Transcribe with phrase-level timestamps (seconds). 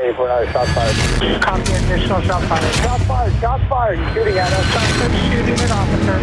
[0.00, 1.42] K for shot fired.
[1.42, 2.74] Copy additional shot fired.
[2.76, 4.14] Shot fired, shot fired.
[4.14, 4.64] Shooting at us.
[4.72, 6.20] Suspect shooting an officer.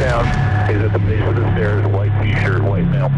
[0.00, 0.24] Down.
[0.68, 1.86] He's at the base of the stairs.
[1.88, 3.10] White t-shirt, white male.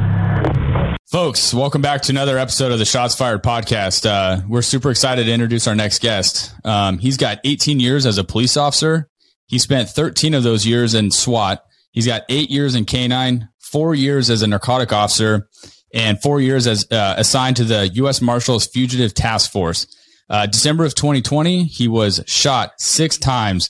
[1.07, 4.05] Folks, welcome back to another episode of the Shots Fired podcast.
[4.05, 6.55] Uh, we're super excited to introduce our next guest.
[6.64, 9.09] Um, he's got 18 years as a police officer.
[9.46, 11.64] He spent 13 of those years in SWAT.
[11.99, 15.48] He's got eight years in K9, four years as a narcotic officer,
[15.93, 18.23] and four years as uh, assigned to the U.S.
[18.23, 19.88] Marshals Fugitive Task Force.
[20.30, 23.69] Uh, December of 2020, he was shot six times,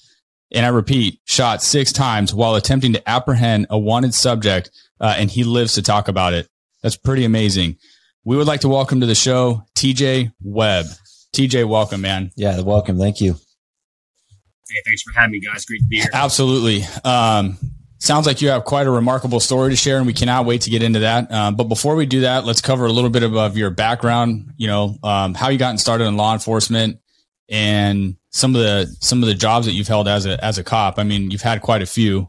[0.52, 4.70] and I repeat, shot six times while attempting to apprehend a wanted subject,
[5.00, 6.50] uh, and he lives to talk about it.
[6.82, 7.78] That's pretty amazing.
[8.24, 10.84] We would like to welcome to the show TJ Webb.
[11.34, 12.32] TJ, welcome, man.
[12.36, 12.98] Yeah, welcome.
[12.98, 13.36] Thank you.
[14.68, 15.64] Hey, thanks for having me, guys.
[15.64, 16.10] Great to be here.
[16.12, 16.84] Absolutely.
[17.04, 17.56] Um,
[17.98, 20.70] sounds like you have quite a remarkable story to share, and we cannot wait to
[20.70, 21.30] get into that.
[21.32, 24.52] Um, but before we do that, let's cover a little bit of, of your background.
[24.56, 26.98] You know, um, how you gotten started in law enforcement,
[27.48, 30.64] and some of the some of the jobs that you've held as a as a
[30.64, 30.98] cop.
[30.98, 32.28] I mean, you've had quite a few.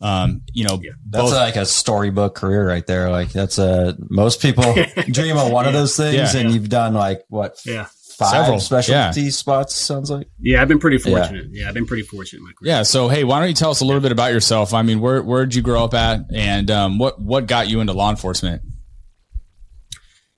[0.00, 0.76] Um, you know,
[1.10, 3.10] That's both- like a storybook career right there.
[3.10, 4.62] Like that's a most people
[5.10, 6.40] dream of one of those things, Yeah.
[6.40, 7.86] and you've done like what Yeah.
[8.18, 8.60] Five Several.
[8.60, 9.74] specialty spots.
[9.74, 11.46] Sounds like Yeah, I've been pretty fortunate.
[11.50, 12.74] Yeah, I've been pretty fortunate my career.
[12.74, 12.82] Yeah.
[12.82, 14.74] So, hey, why don't you tell us a little bit about yourself?
[14.74, 17.80] I mean, where where did you grow up at, and um, what what got you
[17.80, 18.62] into law enforcement?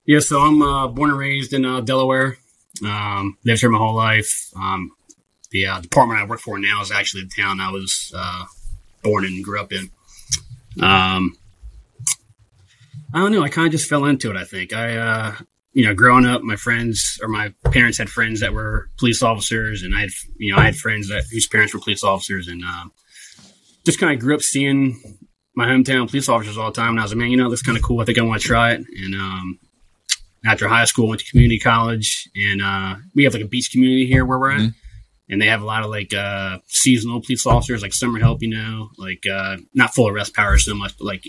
[0.06, 2.36] Yeah, so I'm uh, born and raised in uh, Delaware.
[2.84, 4.50] Um, lived here my whole life.
[4.56, 4.90] Um,
[5.50, 8.44] the uh, department I work for now is actually the town I was uh,
[9.02, 9.90] born and grew up in.
[10.82, 11.36] Um,
[13.12, 13.42] I don't know.
[13.42, 14.36] I kind of just fell into it.
[14.36, 15.34] I think I, uh,
[15.72, 19.82] you know, growing up, my friends or my parents had friends that were police officers,
[19.82, 22.62] and I had, you know, I had friends that whose parents were police officers, and
[22.62, 22.92] um,
[23.84, 25.00] just kind of grew up seeing
[25.54, 26.90] my hometown police officers all the time.
[26.90, 28.00] And I was like, man, you know, that's kind of cool.
[28.00, 28.84] I think I want to try it.
[29.04, 29.58] And um,
[30.44, 34.06] after high school, went to community college, and uh, we have like a beach community
[34.06, 34.60] here where we're at.
[34.60, 34.74] Mhm.
[35.28, 38.48] And they have a lot of like uh, seasonal police officers, like summer help, you
[38.48, 41.22] know, like uh, not full arrest power so much, but like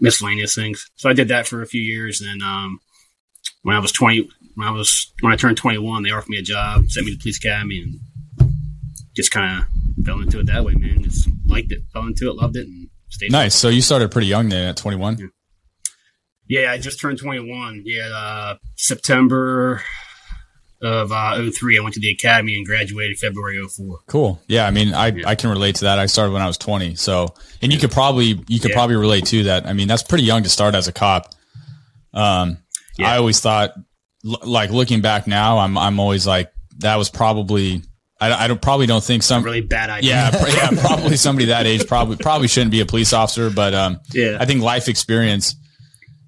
[0.00, 0.90] miscellaneous things.
[0.96, 2.22] So I did that for a few years.
[2.22, 2.80] And um,
[3.66, 6.42] when I was 20, when I was, when I turned 21, they offered me a
[6.42, 8.52] job, sent me to police academy, and
[9.16, 11.02] just kind of fell into it that way, man.
[11.02, 13.32] Just liked it, fell into it, loved it, and stayed.
[13.32, 13.56] Nice.
[13.56, 15.32] So you started pretty young then, at twenty one.
[16.48, 17.82] Yeah, I just turned 21.
[17.84, 19.82] Yeah, uh, September
[20.80, 23.98] of uh, 03, I went to the academy and graduated February 04.
[24.06, 24.40] Cool.
[24.46, 24.64] Yeah.
[24.64, 25.26] I mean, I, Yeah.
[25.28, 25.98] I can relate to that.
[25.98, 26.94] I started when I was 20.
[26.94, 28.76] So, and you could probably, you could Yeah.
[28.76, 29.66] probably relate to that.
[29.66, 31.34] I mean, that's pretty young to start as a cop.
[32.14, 32.58] Um,
[32.98, 33.12] Yeah.
[33.12, 33.72] I always thought,
[34.24, 37.82] l- like looking back now, I'm, I'm always like, that was probably,
[38.20, 40.10] I, I don't, probably don't think some, Really bad idea.
[40.10, 43.74] yeah, pr- yeah, probably somebody that age probably, probably shouldn't be a police officer, but,
[43.74, 44.36] um, Yeah.
[44.40, 45.54] I think life experience,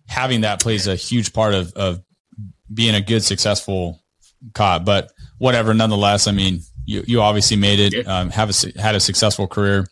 [0.07, 2.01] having that plays a huge part of, of
[2.73, 4.03] being a good, successful
[4.55, 4.85] cop.
[4.85, 8.21] But whatever, nonetheless, I mean, you, you obviously made it, Yeah.
[8.21, 9.87] um, have a, had a successful career.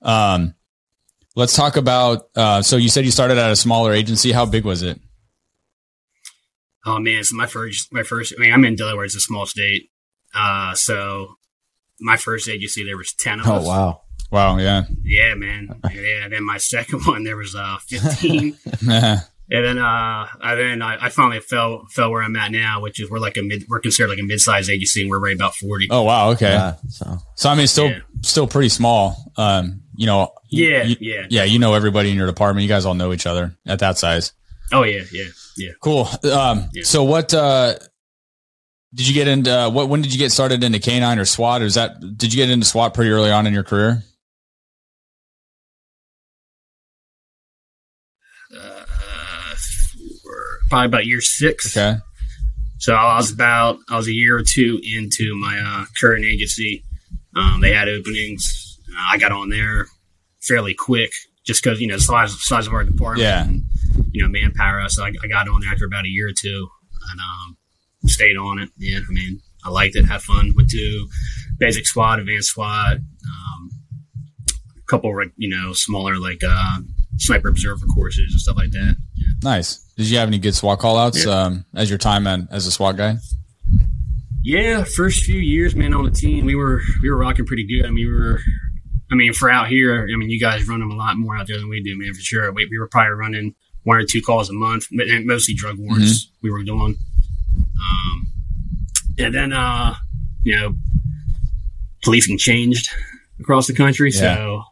[0.00, 0.54] Um,
[1.36, 4.32] let's talk about, uh, so you said you started at a smaller agency.
[4.32, 4.98] How big was it?
[6.84, 7.92] Oh man, it's my first.
[7.92, 8.34] My first.
[8.36, 9.04] I mean, I'm in Delaware.
[9.04, 9.90] It's a small state.
[10.34, 11.34] Uh, so
[12.00, 13.66] my first agency there was ten of oh us.
[13.66, 14.00] wow,
[14.30, 14.58] Wow.
[14.58, 14.84] Yeah.
[15.04, 15.68] Yeah, man.
[15.94, 16.28] Yeah.
[16.28, 18.56] Then my second one there was uh 15.
[19.50, 22.98] And then, uh, I then I, I finally fell fell where I'm at now, which
[22.98, 25.34] is we're like a mid, we're considered like a mid sized agency, and we're right
[25.34, 25.88] about forty.
[25.90, 26.30] oh, wow.
[26.30, 26.48] Okay.
[26.52, 26.76] yeah.
[26.88, 27.98] So So, I mean, still, Yeah.
[28.22, 29.14] still pretty small.
[29.36, 31.26] Um, you know, Yeah, you- yeah.
[31.28, 31.44] yeah.
[31.44, 34.32] You know, everybody in your department, you guys all know each other at that size.
[34.72, 35.24] Oh yeah, yeah,
[35.56, 35.70] yeah.
[35.80, 36.08] Cool.
[36.30, 36.82] Um, Yeah.
[36.84, 37.74] so what, uh,
[38.94, 41.62] did you get into, uh, what, when did you get started into K9 or SWAT?
[41.62, 44.02] Or is that, did you get into SWAT pretty early on in your career?
[48.54, 48.84] Uh,
[50.68, 51.76] probably about year six.
[51.76, 51.98] Okay.
[52.78, 56.82] So I was about I was a year or two into my uh, current agency.
[57.36, 58.78] Um, they had openings.
[58.90, 59.86] Uh, I got on there
[60.40, 61.12] fairly quick,
[61.44, 63.22] just because you know the size, size of our department.
[63.28, 63.44] Yeah.
[63.44, 63.62] and,
[64.12, 64.88] you know manpower.
[64.88, 66.68] So I, I got on there after about a year or two,
[67.10, 67.56] and um,
[68.06, 68.70] stayed on it.
[68.78, 70.52] Yeah, I mean I liked it, had fun.
[70.56, 71.08] Went to
[71.58, 73.70] basic SWAT, advanced SWAT, um,
[74.48, 76.78] a couple like you know smaller like uh,
[77.16, 78.96] sniper observer courses and stuff like that.
[79.14, 79.26] Yeah.
[79.42, 79.78] Nice.
[79.96, 81.32] Did you have any good SWAT call outs, Yeah.
[81.32, 83.16] um, as your time at, as a SWAT guy?
[84.44, 87.86] Yeah, first few years, man, on the team, we were we were rocking pretty good.
[87.86, 88.40] I mean, we were,
[89.12, 91.46] I mean, for out here, I mean, you guys run them a lot more out
[91.46, 92.50] there than we do, man, for sure.
[92.50, 93.54] We, we were probably running
[93.84, 96.96] one or two calls a month, but mostly drug warrants we were doing.
[97.78, 98.26] Um,
[99.18, 99.94] and then, uh,
[100.42, 100.74] you know,
[102.02, 102.88] policing changed
[103.38, 104.62] across the country, so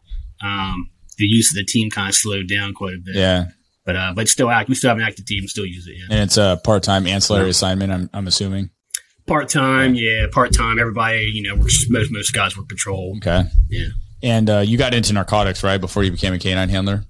[0.41, 3.15] um, the use of the team kind of slowed down quite a bit.
[3.15, 3.45] Yeah.
[3.85, 4.69] But uh, but still act.
[4.69, 5.47] We still have an active team.
[5.47, 5.95] Still use it.
[5.97, 6.05] Yeah.
[6.11, 8.69] And it's a part time ancillary assignment, I'm, I'm assuming.
[9.25, 9.95] Part time.
[9.95, 10.27] Yeah.
[10.31, 10.79] Part time.
[10.79, 11.31] Everybody.
[11.33, 13.15] You know, most most guys work patrol.
[13.17, 13.43] Okay.
[13.69, 13.87] Yeah.
[14.23, 17.05] And uh, you got into narcotics, right, before you became a canine handler?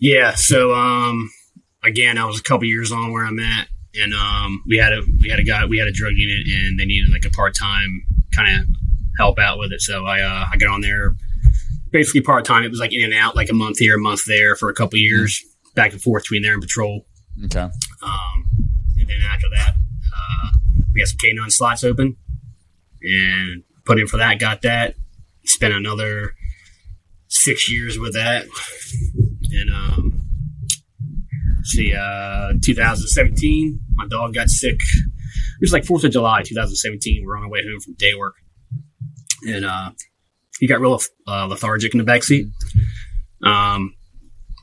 [0.00, 0.34] Yeah.
[0.34, 1.30] So um,
[1.84, 5.02] again, I was a couple years on where I'm at, and um, we had a
[5.20, 7.54] we had a guy we had a drug unit, and they needed like a part
[7.54, 8.04] time
[8.34, 8.66] kind of
[9.18, 9.80] help out with it.
[9.80, 11.14] So I uh, I got on there
[11.92, 12.64] basically part time.
[12.64, 14.74] It was like in and out, like a month here, a month there for a
[14.74, 15.44] couple years,
[15.74, 17.06] back and forth between there and patrol.
[17.44, 17.60] Okay.
[17.60, 18.46] Um,
[18.98, 19.74] and then after that,
[20.16, 20.48] uh,
[20.94, 22.16] we had some K9 slots open
[23.02, 24.96] and put in for that, got that.
[25.62, 26.34] Spent another
[27.28, 28.46] six years with that.
[29.52, 30.20] And, um,
[31.62, 34.80] see, uh, 2017, my dog got sick.
[34.80, 37.24] It was like 4th of July, 2017.
[37.24, 38.34] We're on our way home from day work.
[39.46, 39.92] And, uh,
[40.58, 42.48] he got real uh, lethargic in the back seat.
[43.44, 43.94] Um,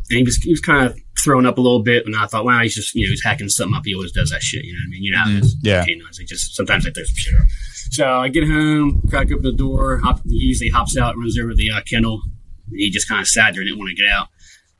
[0.09, 2.45] and he was, he was kind of throwing up a little bit, and I thought,
[2.45, 3.83] wow, he's just, you know, he's hacking something up.
[3.85, 5.03] He always does that shit, you know what I mean?
[5.03, 5.55] You know is.
[5.61, 5.85] yeah.
[5.85, 7.47] Canines, they just, sometimes they throw some shit up.
[7.91, 11.49] So I get home, crack open the door, hop, he usually hops out, runs over
[11.49, 12.21] to the uh, kennel.
[12.67, 14.27] And he just kind of sat there and didn't want to get out.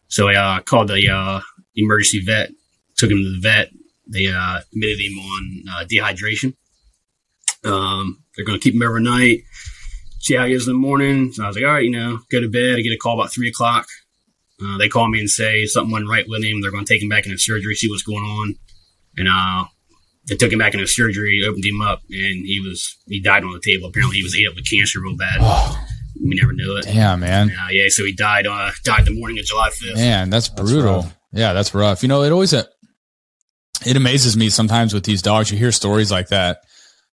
[0.07, 1.41] So I uh, called the uh,
[1.75, 2.51] emergency vet,
[2.97, 3.69] took him to the vet.
[4.07, 6.55] They uh, admitted him on uh, dehydration.
[7.63, 9.41] Um, they're going to keep him overnight,
[10.19, 11.31] see how he is in the morning.
[11.31, 12.77] So I was like, all right, you know, go to bed.
[12.77, 13.87] I get a call about three o'clock.
[14.63, 16.61] Uh, they call me and say something went right with him.
[16.61, 18.55] They're going to take him back into surgery, see what's going on.
[19.17, 19.65] And uh,
[20.27, 23.53] they took him back into surgery, opened him up, and he was he died on
[23.53, 23.87] the table.
[23.89, 25.39] Apparently, he was ate up with cancer real bad.
[26.21, 26.83] We never knew it.
[26.83, 27.49] Damn, man.
[27.51, 29.95] Uh, yeah, so he died uh, died the morning of July fifth.
[29.95, 30.95] Man, that's That's brutal.
[31.03, 31.17] rough.
[31.31, 32.03] yeah, that's rough.
[32.03, 32.63] You know, it always uh,
[33.85, 35.51] it amazes me sometimes with these dogs.
[35.51, 36.59] You hear stories like that.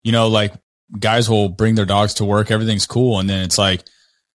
[0.03, 0.53] You know, like
[0.97, 3.83] guys will bring their dogs to work, everything's cool, and then it's like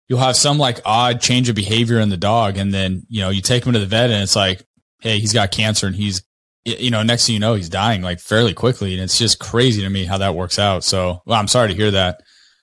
[0.08, 3.30] you'll have some like odd change of behavior in the dog, and then you know
[3.30, 4.62] you take him to the vet, and it's like,
[5.00, 6.22] hey, he's got cancer, and he's
[6.64, 9.82] you know next thing you know he's dying like fairly quickly, and it's just crazy
[9.82, 10.82] to me how that works out.
[10.84, 12.20] So, well, I'm sorry to hear that.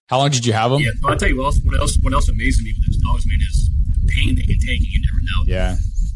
[0.08, 0.80] How long did you have him?
[0.82, 3.26] Yeah, I'll tell you what else, what else, what else amazes me with those dogs,
[3.26, 3.70] man, is
[4.16, 5.44] pain they can take and you never know.
[5.48, 5.76] yeah,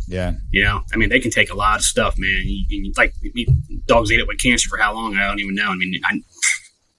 [0.10, 0.34] yeah.
[0.52, 2.42] You know, I mean, they can take a lot of stuff, man.
[2.46, 3.48] You, you, like, you-
[3.88, 5.16] dogs ate it with cancer for how long?
[5.16, 5.70] I don't even know.
[5.70, 6.20] I mean, I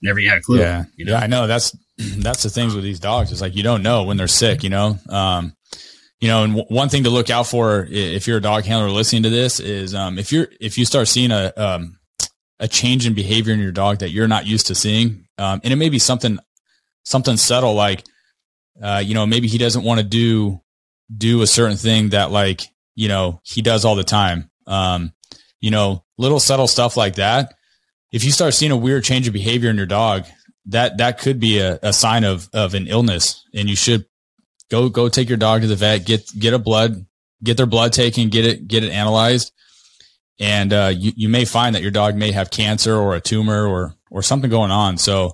[0.02, 0.58] never had a clue.
[0.60, 1.12] Yeah, You know?
[1.12, 1.46] yeah, I know.
[1.46, 1.76] That's
[2.18, 3.32] that's the things with these dogs.
[3.32, 4.62] It's like you don't know when they're sick.
[4.62, 5.54] You know, um,
[6.20, 8.90] you know, and w- one thing to look out for if you're a dog handler
[8.90, 11.98] listening to this is um, if you're if you start seeing a um,
[12.60, 15.72] a change in behavior in your dog that you're not used to seeing, um, and
[15.72, 16.38] it may be something
[17.04, 18.04] something subtle like
[18.82, 20.60] uh, you know maybe he doesn't want to do
[21.16, 22.62] do a certain thing that like
[22.94, 24.50] you know he does all the time.
[24.66, 25.12] Um,
[25.60, 27.54] you know, little subtle stuff like that
[28.12, 30.24] if you start seeing a weird change of behavior in your dog,
[30.68, 34.06] that that could be a, a sign of of an illness, and you should
[34.70, 37.06] go go take your dog to the vet, get get a blood,
[37.42, 39.52] get their blood taken, get it get it analyzed,
[40.38, 43.66] and uh, you you may find that your dog may have cancer or a tumor
[43.66, 44.98] or or something going on.
[44.98, 45.32] So.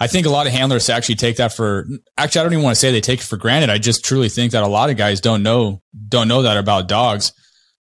[0.00, 1.84] I think a lot of handlers actually take that for
[2.16, 3.68] actually I don't even want to say they take it for granted.
[3.68, 6.86] I just truly think that a lot of guys don't know don't know that about
[6.86, 7.32] dogs.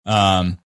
[0.06, 0.60] Um,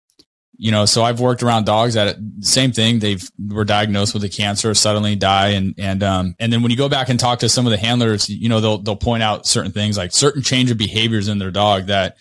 [0.58, 3.00] you know, so I've worked around dogs that same thing.
[3.00, 6.78] They've were diagnosed with a cancer, suddenly die, and and um and then when you
[6.78, 9.46] go back and talk to some of the handlers, you know, they'll they'll point out
[9.46, 12.18] certain things like certain change of behaviors in their dog that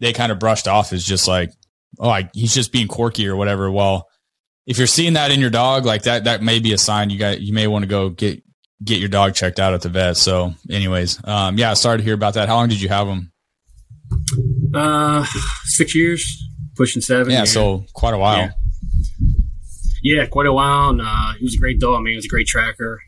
[0.00, 1.52] they kind of brushed off as just like,
[1.98, 3.70] oh, I, he's just being quirky or whatever.
[3.70, 4.08] Well,
[4.66, 7.18] if you're seeing that in your dog, like that, that may be a sign you
[7.18, 8.42] got you may want to go get
[8.84, 10.16] get your dog checked out at the vet.
[10.16, 12.48] So, anyways, um, yeah, sorry to hear about that.
[12.48, 13.32] How long did you have him?
[14.74, 15.24] Uh,
[15.64, 16.24] six years,
[16.78, 17.30] pushing seven.
[17.32, 18.36] Yeah, so quite a while.
[18.38, 18.50] Yeah.
[20.02, 20.90] Yeah, quite a while.
[20.90, 22.12] And, uh, he was a great dog, man.
[22.12, 23.00] He was a great tracker.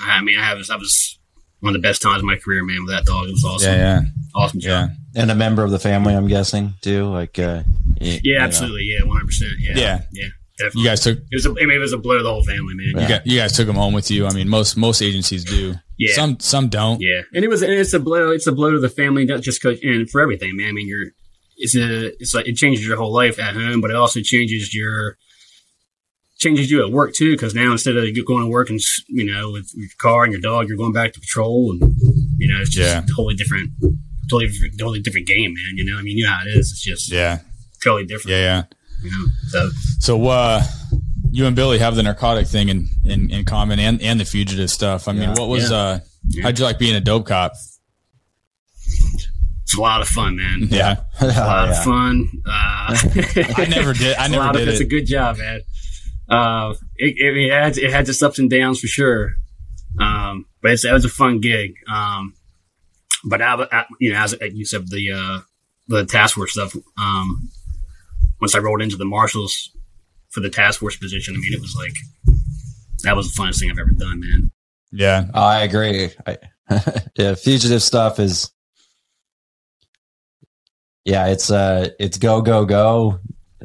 [0.00, 1.18] I mean, I have I was
[1.60, 3.28] one of the best times of my career, man, with that dog.
[3.28, 3.72] It was awesome.
[3.72, 4.00] Yeah, yeah,
[4.34, 4.88] Awesome yeah.
[5.16, 7.06] And a member of the family, I'm guessing, too.
[7.06, 7.62] Like, uh,
[8.00, 8.44] y- Yeah, you know.
[8.44, 8.82] absolutely.
[8.84, 9.40] Yeah, 100%.
[9.58, 9.72] Yeah.
[9.76, 10.00] Yeah.
[10.12, 10.28] Yeah.
[10.58, 10.82] Definitely.
[10.82, 12.42] You guys took it was a, I mean, it was a blow to the whole
[12.44, 13.02] family, man.
[13.02, 14.26] you, got, you guys took him home with you.
[14.26, 15.74] I mean, most most agencies do.
[15.98, 16.14] Yeah.
[16.14, 16.98] Some some don't.
[16.98, 18.30] Yeah, and it was and it's a blow.
[18.30, 20.68] It's a blow to the family, not just cause, and for everything, man.
[20.68, 21.08] I mean, you're
[21.56, 24.74] it's a it's like it changes your whole life at home, but it also changes
[24.74, 25.16] your
[26.38, 27.32] changes you at work too.
[27.32, 30.40] Because now instead of going to work and you know with your car and your
[30.42, 31.94] dog, you're going back to patrol, and
[32.38, 33.00] you know it's just Yeah.
[33.14, 33.70] totally different,
[34.30, 35.76] totally different- totally different game, man.
[35.76, 36.70] You know, I mean, you know how it is.
[36.72, 37.40] It's just Yeah,
[37.82, 38.30] totally different.
[38.36, 38.62] yeah, yeah.
[39.02, 39.70] You know, so
[40.00, 40.62] So, uh,
[41.30, 44.70] you and Billy have the narcotic thing in, in, in common and, and the fugitive
[44.70, 45.06] stuff.
[45.06, 45.34] I mean, Yeah.
[45.34, 45.76] what was, Yeah.
[45.76, 45.98] uh,
[46.42, 47.52] how'd you like being a dope cop?
[49.66, 50.60] It's a lot of fun, man.
[50.70, 51.00] Yeah.
[51.20, 52.28] a lot Oh, of fun.
[52.46, 52.96] Uh,
[53.56, 54.16] I never did.
[54.16, 55.60] I a never did of it's a good job, man.
[56.28, 59.32] Uh, it, it, it had it had its ups and downs for sure,
[60.00, 61.74] um, but it's, it was a fun gig.
[61.92, 62.34] Um,
[63.28, 65.40] but I, I, you know, as you said, the uh,
[65.88, 66.74] the task force stuff.
[66.96, 67.48] Um,
[68.40, 69.70] once I rolled into the marshals
[70.30, 71.94] for the task force position, I mean, it was like
[73.02, 74.50] that was the funnest thing I've ever done, man.
[74.92, 76.10] Yeah, I agree.
[76.26, 76.38] I,
[77.16, 78.50] yeah, fugitive stuff is.
[81.06, 83.20] Yeah, it's uh, it's go go go.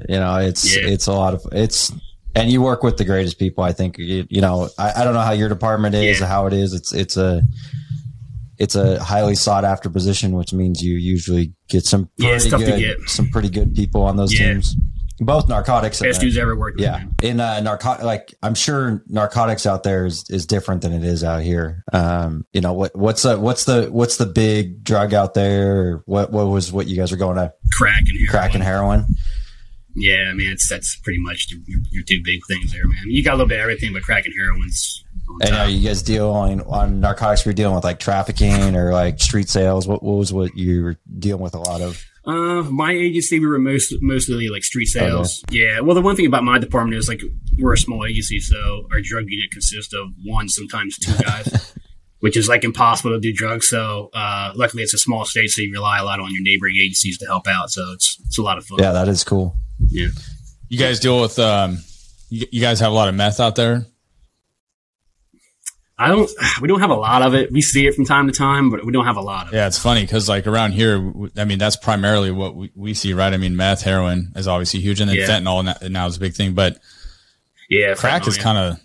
[0.07, 0.83] You know, it's Yeah.
[0.87, 1.91] it's a lot of it's,
[2.35, 3.63] and you work with the greatest people.
[3.63, 4.69] I think you, you know.
[4.77, 6.25] I, I don't know how your department is Yeah.
[6.25, 6.73] or how it is.
[6.73, 7.41] It's it's a
[8.57, 12.57] it's a highly sought after position, which means you usually get some Yeah, pretty to
[12.57, 13.09] good get.
[13.09, 14.53] some pretty good people on those Yeah.
[14.53, 14.75] teams.
[15.23, 19.67] Both narcotics and Best uh, ever worked yeah, in uh, narcotic, like I'm sure narcotics
[19.67, 21.83] out there is, is different than it is out here.
[21.93, 26.01] Um, you know what what's the what's the what's the big drug out there?
[26.07, 28.27] What what was what you guys were going to crack and heroin.
[28.29, 29.05] crack and heroin?
[29.95, 33.03] Yeah, I mean, it's that's pretty much your, your two big things there, man.
[33.05, 35.03] You got a little bit of everything, but crack and heroin's
[35.41, 37.45] And are you guys dealing on narcotics?
[37.45, 39.87] Were you dealing with like trafficking or like street sales?
[39.87, 42.03] What what was what you were dealing with a lot of?
[42.25, 45.43] Uh, my agency, we were most mostly like street sales.
[45.49, 45.79] Yeah.
[45.79, 47.21] Well, the one thing about my department is like
[47.57, 51.73] we're a small agency, so our drug unit consists of one, sometimes two guys,
[52.19, 53.67] which is like impossible to do drugs.
[53.69, 56.75] So, uh, luckily it's a small state, so you rely a lot on your neighboring
[56.79, 57.71] agencies to help out.
[57.71, 58.77] So it's it's a lot of fun.
[58.79, 59.55] Yeah, that is cool.
[59.79, 60.09] Yeah.
[60.69, 61.79] you guys deal with um,
[62.29, 63.85] you, you guys have a lot of meth out there.
[66.01, 66.29] I don't.
[66.61, 67.51] We don't have a lot of it.
[67.51, 69.57] We see it from time to time, but we don't have a lot of it.
[69.57, 73.13] Yeah, it's funny because like around here, I mean, that's primarily what we, we see,
[73.13, 73.31] right?
[73.33, 75.27] I mean, meth, heroin is obviously huge, and then Yeah.
[75.27, 76.53] fentanyl now, now is a big thing.
[76.53, 76.77] But
[77.69, 77.93] Yeah.
[77.93, 78.43] crack fentanyl, is yeah.
[78.43, 78.79] kind of,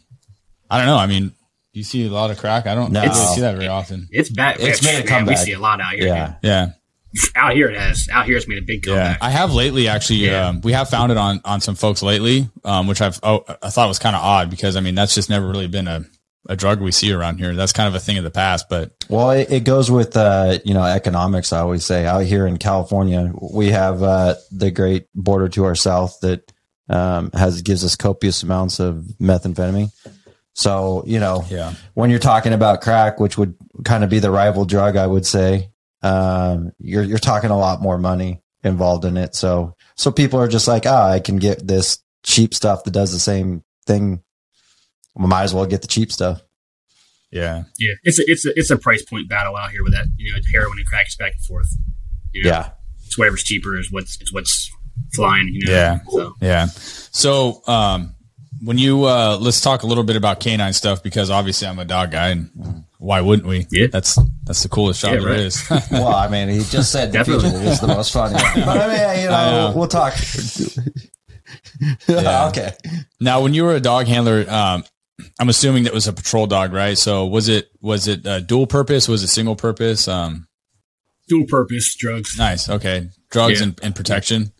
[0.70, 0.98] I don't know.
[0.98, 2.66] I mean, do you see a lot of crack?
[2.66, 3.00] I don't No.
[3.02, 4.08] really see that very often.
[4.10, 4.60] It's bad.
[4.60, 5.38] It's man, made a comeback.
[5.38, 6.06] We see a lot out here.
[6.08, 6.66] Yeah, Yeah,
[7.36, 8.08] Out here it has.
[8.12, 8.92] Out here it's made a big yeah.
[8.92, 9.18] comeback.
[9.22, 10.18] I have lately actually.
[10.26, 10.48] Yeah.
[10.48, 13.70] Um, we have found it on on some folks lately, um, which I've oh, I
[13.70, 16.04] thought was kind of odd because I mean that's just never really been a
[16.48, 17.54] a drug we see around here.
[17.54, 20.58] That's kind of a thing of the past, but Well, it, it goes with uh,
[20.64, 21.52] you know economics.
[21.52, 25.74] I always say out here in California, we have uh, the great border to our
[25.74, 26.52] south that
[26.88, 29.90] um, has gives us copious amounts of methamphetamine.
[30.54, 34.30] So you know, yeah, when you're talking about crack, which would kind of be the
[34.30, 35.70] rival drug, I would say,
[36.02, 39.34] um, you're you're talking a lot more money involved in it.
[39.34, 43.12] So so people are just like, ah, I can get this cheap stuff that does
[43.12, 44.22] the same thing.
[45.16, 46.42] We might as well get the cheap stuff.
[47.32, 47.64] yeah.
[47.78, 50.06] Yeah, it's a, it's a, it's a price point battle out here with that.
[50.16, 51.68] You know, heroin and crack is back and forth.
[52.32, 52.70] You know, Yeah.
[53.04, 54.70] it's whatever's cheaper is what's it's what's
[55.14, 55.48] flying.
[55.52, 55.98] You know, Yeah.
[56.10, 56.66] So Yeah.
[56.66, 58.14] So, um,
[58.62, 61.84] when you, uh, let's talk a little bit about canine stuff because obviously I'm a
[61.84, 63.66] dog guy and why wouldn't we?
[63.70, 63.88] Yeah.
[63.92, 65.40] That's, that's the coolest job Yeah, there right.
[65.40, 65.62] is.
[65.90, 67.50] Well, I mean, he just said the Definitely.
[67.50, 68.34] is the most funny.
[68.54, 69.72] But I mean, you know, I know.
[69.76, 70.14] we'll talk.
[72.08, 72.48] Yeah.
[72.48, 72.72] okay.
[73.20, 74.84] now, when you were a dog handler, um,
[75.38, 76.96] I'm assuming that was a patrol dog, right?
[76.98, 79.08] So was it, was it uh, dual purpose?
[79.08, 80.08] Was it single purpose?
[80.08, 80.46] Um,
[81.28, 82.36] dual purpose drugs.
[82.38, 82.68] nice.
[82.68, 83.08] Okay.
[83.30, 83.66] Drugs Yeah.
[83.66, 84.52] and, and protection.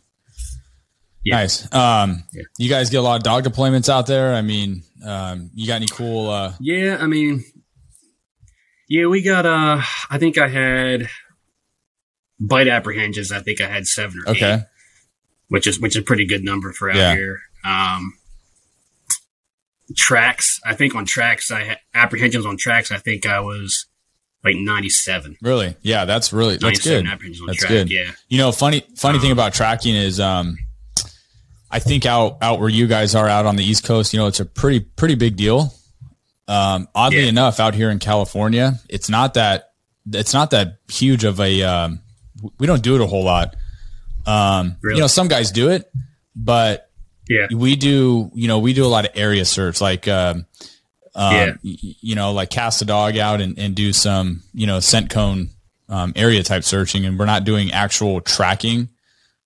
[1.23, 1.35] Yeah.
[1.37, 1.71] Nice.
[1.73, 2.43] Um, Yeah.
[2.57, 4.33] you guys get a lot of dog deployments out there.
[4.33, 7.43] I mean, um, you got any cool, uh, Yeah, I mean,
[8.89, 9.45] yeah, we got.
[9.45, 11.09] uh I think I had
[12.39, 13.31] bite apprehensions.
[13.31, 14.37] I think I had seven or eight.
[14.43, 14.59] okay.
[15.49, 17.13] which is which is a pretty good number for out Yeah.
[17.15, 17.39] here.
[17.65, 18.13] Um,
[19.95, 22.91] tracks, I think on tracks, I had apprehensions on tracks.
[22.91, 23.85] I think I was
[24.43, 25.35] like ninety seven.
[25.41, 25.75] Really?
[25.81, 26.05] Yeah.
[26.05, 27.05] That's really, that's good.
[27.07, 27.69] apprehensions on That's track.
[27.69, 27.91] good.
[27.91, 30.57] Yeah, You know, funny funny thing Um, about tracking is um
[31.69, 34.27] I think out out where you guys are out on the East Coast, you know,
[34.27, 35.73] it's a pretty pretty big deal.
[36.47, 37.29] Um oddly Yeah.
[37.29, 39.71] enough, out here in California, it's not that
[40.13, 42.01] it's not that huge of a um
[42.59, 43.55] we don't do it a whole lot.
[44.25, 44.97] Um Really?
[44.97, 45.91] you know, some guys do it,
[46.35, 46.86] but
[47.29, 50.45] yeah, we do, you know, we do a lot of area search like um
[51.15, 51.53] um, Yeah.
[51.63, 55.49] you know, like cast a dog out and, and do some, you know, scent cone
[55.89, 58.89] um, area type searching, and we're not doing actual tracking.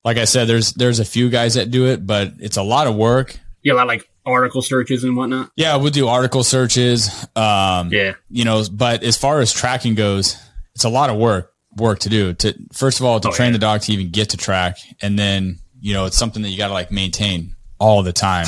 [0.03, 2.87] Like I said, there's there's a few guys that do it, but it's a lot
[2.87, 3.37] of work.
[3.63, 5.51] yeah, a lot of, like article searches and whatnot.
[5.55, 7.09] Yeah, we'll do article searches.
[7.35, 10.35] Um, Yeah, you know, but as far as tracking goes,
[10.75, 12.33] it's a lot of work work to do.
[12.33, 13.53] To first of all, to Oh, train yeah.
[13.53, 16.57] the dog to even get to track, and then you know, it's something that you
[16.57, 18.45] got to like maintain all the time.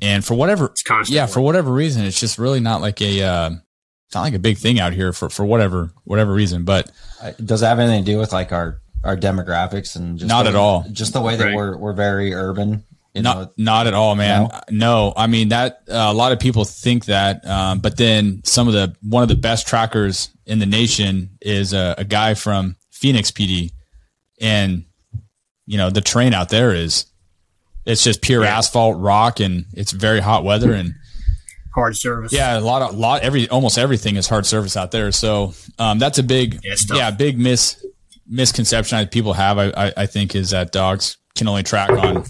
[0.00, 0.72] And for whatever,
[1.08, 3.50] yeah, for whatever reason, it's just really not like a, uh,
[4.06, 6.64] it's not like a big thing out here for for whatever whatever reason.
[6.64, 6.90] But
[7.22, 10.44] Uh, Does it have anything to do with like our our demographics and just Not
[10.44, 10.84] the- at all.
[10.90, 11.54] Just the way that Right.
[11.56, 12.84] we're we're very urban.
[13.14, 14.48] You not know, not at all, man.
[14.70, 18.68] No, I mean that uh, a lot of people think that, um, but then some
[18.68, 22.76] of the one of the best trackers in the nation is a, a guy from
[22.90, 23.70] Phoenix PD,
[24.40, 24.84] and
[25.66, 27.04] you know the train out there is
[27.86, 28.58] it's just pure Yeah.
[28.58, 30.94] asphalt rock, and it's very hot weather, and
[31.74, 32.32] hard surface.
[32.32, 35.10] Yeah, a lot of lot every almost everything is hard surface out there.
[35.12, 37.76] So um, that's a big Yeah, yeah big mis
[38.28, 39.58] misconception that people have.
[39.58, 42.24] I, I I think is that dogs can only track on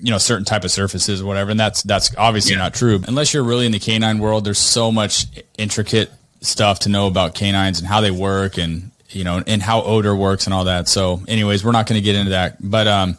[0.00, 2.58] you know certain type of surfaces or whatever, and that's that's obviously Yeah.
[2.58, 3.02] not true.
[3.06, 5.26] Unless you're really in the canine world, there's so much
[5.58, 9.82] intricate stuff to know about canines and how they work and you know and how
[9.82, 10.88] odor works and all that.
[10.88, 13.16] So, anyways, we're not going to get into that, but um.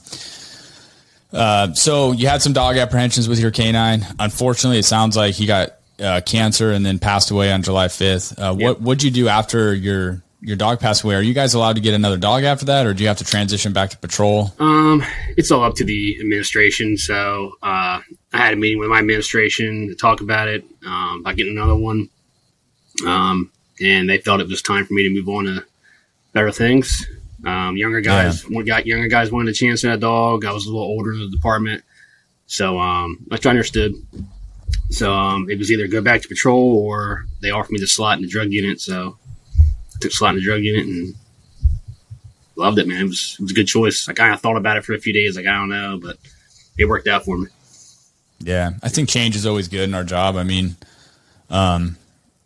[1.34, 4.06] Uh, so you had some dog apprehensions with your canine.
[4.20, 8.38] Unfortunately, it sounds like he got uh, cancer and then passed away on July 5th.
[8.38, 11.16] Uh, What what'd you do after your your dog passed away?
[11.16, 13.24] Are you guys allowed to get another dog after that, or do you have to
[13.24, 14.54] transition back to patrol?
[14.60, 15.02] Um,
[15.38, 16.98] it's all up to the administration.
[16.98, 21.38] So uh, I had a meeting with my administration to talk about it, um, about
[21.38, 22.10] getting another one.
[23.08, 25.66] Um, and they felt it was time for me to move on to
[26.34, 27.08] better things.
[27.46, 30.46] Um, younger guys, one got younger guys wanted a chance at a dog.
[30.46, 31.84] I was a little older in the department,
[32.46, 33.94] so um, I understood.
[34.90, 38.18] So um, it was either go back to patrol or they offered me the slot
[38.18, 38.80] in the drug unit.
[38.80, 39.18] So
[39.60, 41.16] I took slot in the drug unit and
[42.56, 43.06] loved it, man.
[43.06, 44.08] It was, it was a good choice.
[44.08, 46.18] I kind of thought about it for a few days, like I don't know, but
[46.78, 47.48] it worked out for me.
[48.40, 50.36] Yeah, I think change is always good in our job.
[50.36, 50.76] I mean,
[51.50, 51.98] um,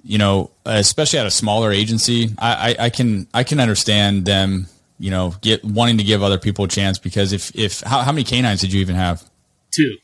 [0.03, 4.67] you know, especially at a smaller agency, I, I, I can I can understand them,
[4.99, 8.11] you know, get wanting to give other people a chance because if if how, how
[8.11, 9.23] many canines did you even have?
[9.71, 9.97] Two,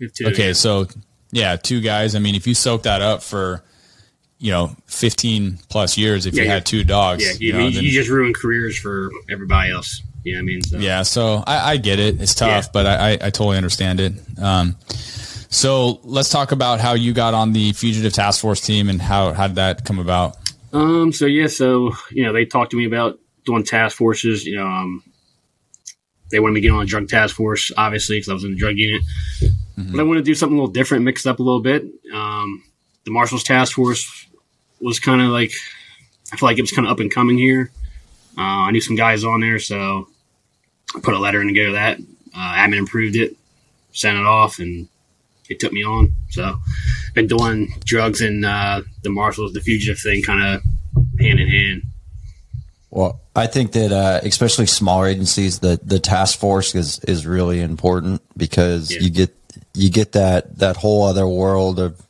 [0.00, 0.26] have two.
[0.28, 0.86] Okay, so
[1.32, 2.14] yeah, two guys.
[2.14, 3.62] I mean, if you soak that up for
[4.38, 7.70] you know 15 plus years, if Yeah, you had two dogs, yeah, you, you know,
[7.70, 10.02] then- you just ruined careers for everybody else.
[10.24, 10.62] You know what I mean?
[10.62, 12.20] So, Yeah, so I, I get it.
[12.20, 12.70] It's tough, Yeah.
[12.72, 14.12] but I, I, I totally understand it.
[14.42, 14.74] Um,
[15.48, 19.32] so let's talk about how you got on the fugitive task force team and how
[19.32, 20.36] how did that come about?
[20.72, 21.12] Um.
[21.12, 21.46] So yeah.
[21.46, 24.44] So you know, they talked to me about doing task forces.
[24.44, 25.02] You know, um,
[26.30, 28.50] they wanted me to get on a drug task force, obviously, because I was in
[28.52, 29.02] the drug unit.
[29.92, 31.84] But I wanted to do something a little different, mixed up a little bit.
[32.12, 32.62] Um,
[33.04, 34.26] the Marshals Task Force
[34.80, 35.52] was kind of like
[36.32, 37.70] I feel like it was kind of up and coming here.
[38.36, 40.08] Uh, I knew some guys on there, so
[40.94, 41.98] I put a letter in to go to that.
[42.34, 43.36] Uh, admin approved it,
[43.92, 44.88] sent it off, and
[45.48, 46.12] it took me on.
[46.30, 46.56] So,
[47.14, 50.62] been doing drugs and uh, the marshals, the fugitive thing, kind of
[51.20, 51.82] hand in hand.
[52.96, 57.60] Well, I think that uh, especially smaller agencies, the the task force is is really
[57.60, 59.00] important because Yeah.
[59.00, 59.34] you get
[59.74, 62.00] you get that that whole other world of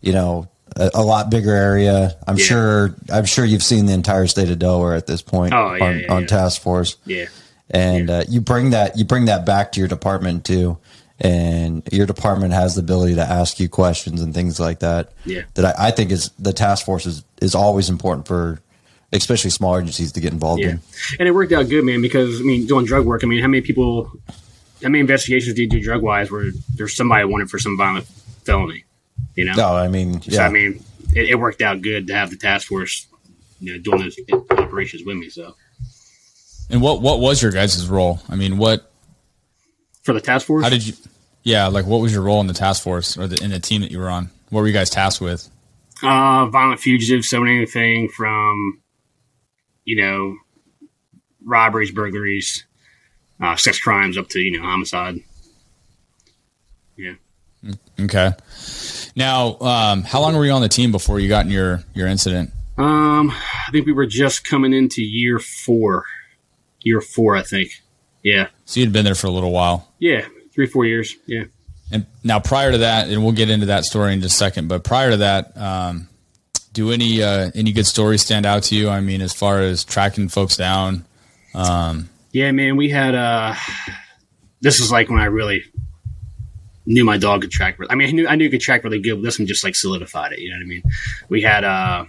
[0.00, 2.16] you know a, a lot bigger area.
[2.26, 2.44] I'm Yeah.
[2.44, 5.84] sure I'm sure you've seen the entire state of Delaware at this point Oh, yeah,
[5.84, 7.26] on, on task force, Yeah,
[7.70, 10.78] and uh, you bring that you bring that back to your department too.
[11.20, 15.12] And your department has the ability to ask you questions and things like that.
[15.24, 15.42] Yeah.
[15.54, 18.58] That I, I think is the task force is, is always important for,
[19.14, 20.80] especially small agencies to get involved yeah, in.
[21.18, 22.02] and it worked out good, man.
[22.02, 23.22] Because I mean, doing drug work.
[23.24, 24.10] I mean, how many people,
[24.82, 28.06] how many investigations do you do drug wise where there's somebody wanted for some violent
[28.44, 28.84] felony?
[29.36, 30.82] You know, No, I mean, So, yeah, I mean,
[31.14, 33.06] it, it worked out good to have the task force,
[33.60, 34.16] you know, doing those
[34.50, 35.28] operations with me.
[35.28, 35.54] So
[36.70, 38.20] And what what was your guys' role?
[38.28, 38.90] I mean, what
[40.02, 40.94] for the task force, how did you?
[41.42, 43.82] Yeah, like what was your role in the task force or the, in the team
[43.82, 44.30] that you were on?
[44.50, 45.50] What were you guys tasked with?
[46.02, 48.80] Uh, violent fugitives, so anything from,
[49.84, 50.36] you know,
[51.44, 52.64] robberies, burglaries,
[53.40, 55.16] uh, sex crimes up to, you know, homicide.
[56.96, 57.14] Yeah.
[57.98, 58.32] Okay.
[59.16, 62.08] Now, um, how long were you on the team before you got in your your
[62.08, 62.50] incident?
[62.76, 66.04] Um, I think we were just coming into year four.
[66.80, 67.70] Year four, I think.
[68.22, 68.48] Yeah.
[68.64, 69.92] So you'd been there for a little while.
[69.98, 70.26] Yeah.
[70.54, 71.14] Three, four years.
[71.26, 71.44] Yeah.
[71.90, 74.68] And now, prior to that, and we'll get into that story in just a second.
[74.68, 76.08] But prior to that, um,
[76.74, 78.90] do any uh, any good stories stand out to you?
[78.90, 81.06] I mean, as far as tracking folks down.
[81.54, 83.54] Um, Yeah, man, we had uh
[84.60, 85.62] this is like when I really
[86.84, 87.78] knew my dog could track.
[87.88, 89.14] I mean, I knew I knew he could track really good.
[89.14, 90.40] But this one just like solidified it.
[90.40, 90.82] You know what I mean?
[91.28, 92.04] We had uh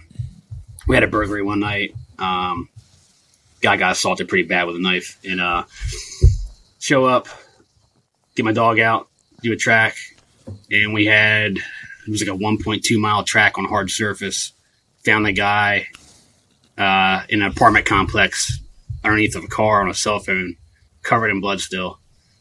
[0.86, 1.94] we had a burglary one night.
[2.18, 2.68] Um,
[3.60, 5.64] guy got assaulted pretty bad with a knife, and uh,
[6.78, 7.28] show up,
[8.34, 9.08] get my dog out,
[9.42, 9.96] do a track,
[10.70, 14.52] and we had it was like a 1.2 mile track on hard surface.
[15.06, 15.86] Found the guy
[16.76, 18.60] uh, in an apartment complex
[19.02, 20.56] underneath of a car on a cell phone,
[21.02, 21.98] covered in blood still.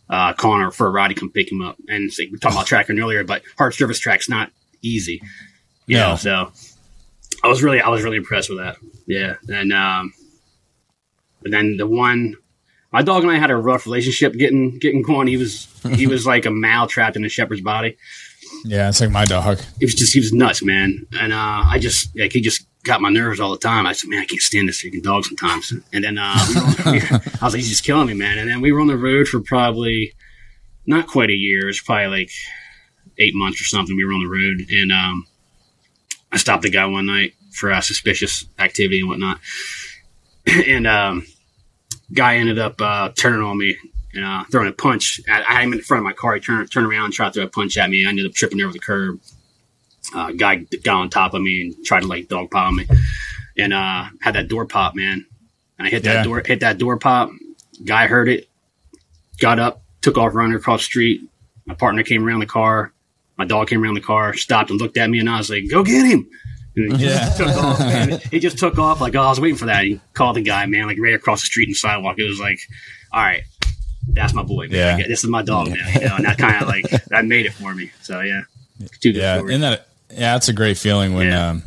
[0.07, 1.77] Uh, calling her for a ride to come pick him up.
[1.87, 4.51] And like, we talked about tracking earlier, but hard surface track's not
[4.83, 5.19] easy.
[5.87, 6.09] You No.
[6.09, 6.51] know, so
[7.43, 8.77] I was really, I was really impressed with that.
[9.07, 9.37] Yeah.
[9.49, 10.13] And, um,
[11.41, 12.35] but then the one,
[12.91, 15.27] my dog and I had a rough relationship getting, getting going.
[15.27, 17.97] He was, he was like a mal trapped in a shepherd's body
[18.63, 19.59] yeah, it's like my dog.
[19.79, 21.05] it was just he was nuts, man.
[21.19, 23.85] And uh, I just like he just got my nerves all the time.
[23.85, 25.73] I said, man, I can't stand this freaking dog sometimes.
[25.91, 26.37] And then uh,
[26.85, 28.37] we- I was like, he's just killing me, man.
[28.37, 30.13] And then we were on the road for probably
[30.85, 31.67] not quite a year.
[31.67, 32.29] It's probably like
[33.17, 33.95] eight months or something.
[33.97, 35.27] We were on the road, and um,
[36.31, 39.39] I stopped the guy one night for uh, suspicious activity and whatnot,
[40.47, 41.25] and um,
[42.13, 43.77] guy ended up uh, turning on me
[44.15, 45.19] and uh, throwing a punch.
[45.29, 46.33] At, I had him in front of my car.
[46.35, 48.05] He turned turned around, and tried to throw a punch at me.
[48.05, 49.19] I ended up tripping over the curb.
[50.13, 52.87] Uh, guy got on top of me and tried to like dog pile me,
[53.57, 55.25] and uh, had that door pop, man.
[55.77, 56.23] And I hit that Yeah.
[56.23, 57.31] door, hit that door pop.
[57.83, 58.47] Guy heard it,
[59.39, 61.21] got up, took off running across the street.
[61.65, 62.93] My partner came around the car.
[63.37, 65.69] My dog came around the car, stopped and looked at me, and I was like,
[65.69, 66.25] "Go get him!"
[66.77, 67.25] And he Yeah.
[67.25, 67.79] just took off.
[67.79, 68.19] Man.
[68.31, 70.65] He just took off like, "Oh, I was waiting for that." He called the guy,
[70.67, 72.17] man, like right across the street and sidewalk.
[72.19, 72.59] It was like,
[73.11, 73.41] "All right,
[74.09, 74.71] that's my boy, man.
[74.75, 74.95] Yeah.
[74.95, 77.45] Like, this is my dog now." You know, and that kind of like that made
[77.45, 77.91] it for me.
[78.01, 78.41] So yeah,
[79.01, 81.49] two good Yeah, and that yeah, that's a great feeling when Yeah.
[81.49, 81.63] um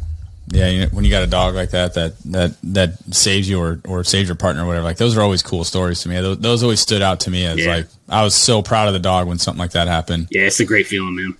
[0.51, 3.61] yeah, you know, when you got a dog like that that that that saves you
[3.61, 4.85] or or saves your partner or whatever.
[4.85, 6.18] Like those are always cool stories to me.
[6.20, 7.77] Those, those always stood out to me as Yeah.
[7.77, 10.29] like I was so proud of the dog when something like that happened.
[10.31, 11.37] yeah, it's a great feeling, man.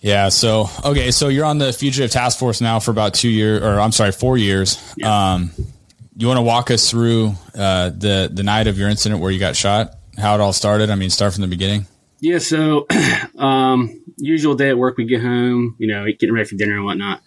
[0.00, 0.28] Yeah.
[0.30, 3.78] So okay, so you're on the fugitive task force now for about two years, or
[3.80, 4.78] I'm sorry, four years.
[4.96, 5.32] Yeah.
[5.34, 5.50] Um,
[6.18, 9.38] you want to walk us through uh, the the night of your incident where you
[9.38, 9.94] got shot?
[10.16, 10.90] How it all started?
[10.90, 11.86] I mean, start from the beginning.
[12.20, 12.86] Yeah, so
[13.38, 16.84] um, usual day at work, we get home, you know, getting ready for dinner and
[16.84, 17.22] whatnot.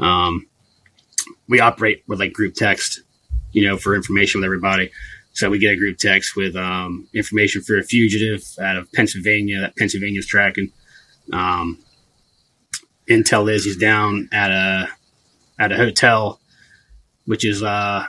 [0.00, 0.46] Um,
[1.48, 3.02] we operate with like group text,
[3.52, 4.90] you know, for information with everybody.
[5.34, 9.60] So we get a group text with um, information for a fugitive out of Pennsylvania
[9.60, 10.72] that Pennsylvania's tracking.
[11.32, 11.78] Um,
[13.08, 14.88] intel is he's down at a
[15.58, 16.40] at a hotel,
[17.26, 18.06] which is uh,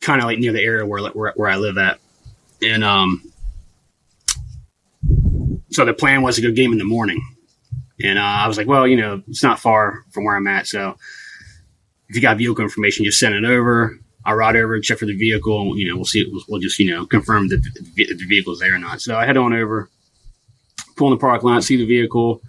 [0.00, 1.98] kind of like near the area where, where where I live at,
[2.62, 3.22] and um,
[5.70, 7.22] so the plan was to go game in the morning.
[8.02, 10.66] And uh, I was like, well, you know, it's not far from where I'm at.
[10.66, 10.96] So
[12.08, 13.98] if you got vehicle information, just send it over.
[14.24, 15.76] I'll ride over check for the vehicle.
[15.78, 16.24] You know, we'll see.
[16.30, 19.00] We'll, we'll just, you know, confirm that the, the, vehicle's there or not.
[19.00, 19.88] So I head on over,
[20.96, 22.42] pull in the park lot, see the vehicle,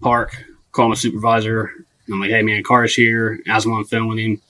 [0.00, 1.70] park, call my supervisor.
[2.08, 3.40] I'm like, hey, man, car's here.
[3.48, 4.40] As I'm on the phone with him,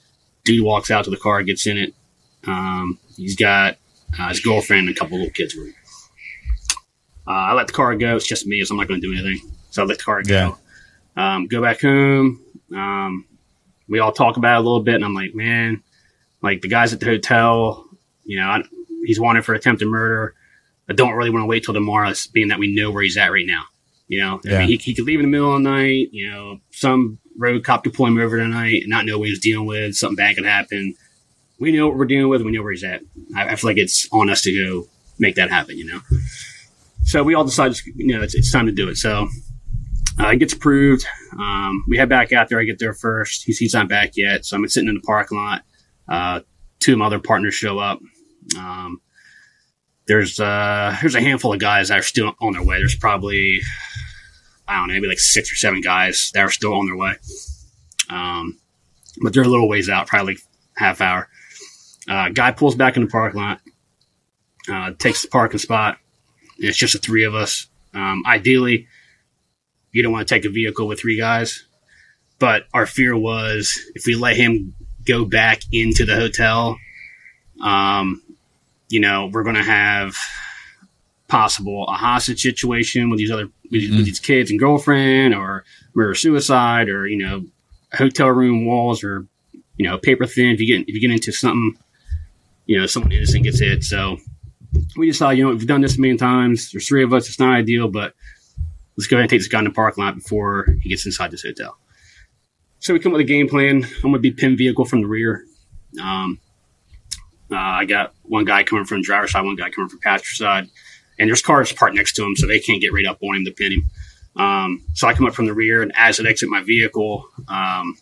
[0.44, 1.94] dude walks out to the car, gets in it.
[2.44, 3.76] Um, he's got
[4.18, 5.74] uh, his girlfriend and a couple little kids with him.
[7.26, 8.16] Uh, I let the car go.
[8.16, 9.50] It's just me, so I'm not going to do anything.
[9.70, 10.58] So I let the car go.
[11.16, 12.40] Um, go back home.
[12.74, 13.24] Um,
[13.88, 15.82] we all talk about it a little bit, and I'm like, man,
[16.42, 17.84] like the guys at the hotel,
[18.24, 18.62] you know, I,
[19.04, 20.34] he's wanted for attempted murder.
[20.88, 23.32] I don't really want to wait till tomorrow, being that we know where he's at
[23.32, 23.64] right now.
[24.08, 26.10] You know, I mean, he, he could leave in the middle of the night.
[26.12, 29.32] You know, some road cop could pull him over tonight and not know what he
[29.32, 29.96] was dealing with.
[29.96, 30.94] Something bad could happen.
[31.58, 32.42] We know what we're dealing with.
[32.42, 33.02] We know where he's at.
[33.34, 34.88] I, I feel like it's on us to go
[35.18, 35.78] make that happen.
[35.78, 36.00] You know.
[37.04, 38.96] So we all decided, you know, it's, it's time to do it.
[38.96, 39.28] So
[40.20, 41.06] uh, it gets approved.
[41.38, 42.58] Um, we head back out there.
[42.58, 43.44] I get there first.
[43.44, 44.44] He's, he's not back yet.
[44.44, 45.62] So I'm sitting in the parking lot.
[46.08, 46.40] Uh,
[46.80, 48.00] two of my other partners show up.
[48.58, 49.00] Um,
[50.06, 52.78] there's uh, there's a handful of guys that are still on their way.
[52.78, 53.60] There's probably
[54.68, 57.14] I don't know, maybe like six or seven guys that are still on their way.
[58.10, 58.58] Um,
[59.22, 60.42] but they're a little ways out, probably like
[60.76, 61.28] half hour.
[62.08, 63.60] Uh, guy pulls back in the parking lot,
[64.70, 65.98] uh, takes the parking spot.
[66.58, 67.66] It's just the three of us.
[67.94, 68.86] Um, ideally,
[69.92, 71.64] you don't want to take a vehicle with three guys,
[72.38, 74.74] but our fear was if we let him
[75.06, 76.78] go back into the hotel,
[77.62, 78.22] um,
[78.88, 80.14] you know, we're going to have
[81.28, 85.64] possible a hostage situation with these other with, these- with these kids and girlfriend, or
[85.94, 87.44] murder suicide, or you know,
[87.92, 89.26] hotel room walls, or
[89.76, 90.50] you know, paper thin.
[90.54, 91.76] If you get if you get into something,
[92.66, 93.84] you know, someone innocent gets hit.
[93.84, 94.18] So
[94.96, 96.70] we just thought, you know, we've done this a million times.
[96.70, 97.28] There's three of us.
[97.28, 98.14] It's not ideal, but
[98.96, 101.30] let's go ahead and take this guy in the parking lot before he gets inside
[101.30, 101.78] this hotel.
[102.80, 103.84] So we come up with a game plan.
[103.84, 105.44] I'm going to be pin vehicle from the rear.
[106.00, 106.40] Um,
[107.50, 110.68] uh, I got one guy coming from driver's side, one guy coming from passenger side,
[111.18, 113.44] and there's cars parked next to him, so they can't get right up on him
[113.44, 113.84] to pin him.
[114.36, 117.94] Um, so I come up from the rear, and as I exit my vehicle, um,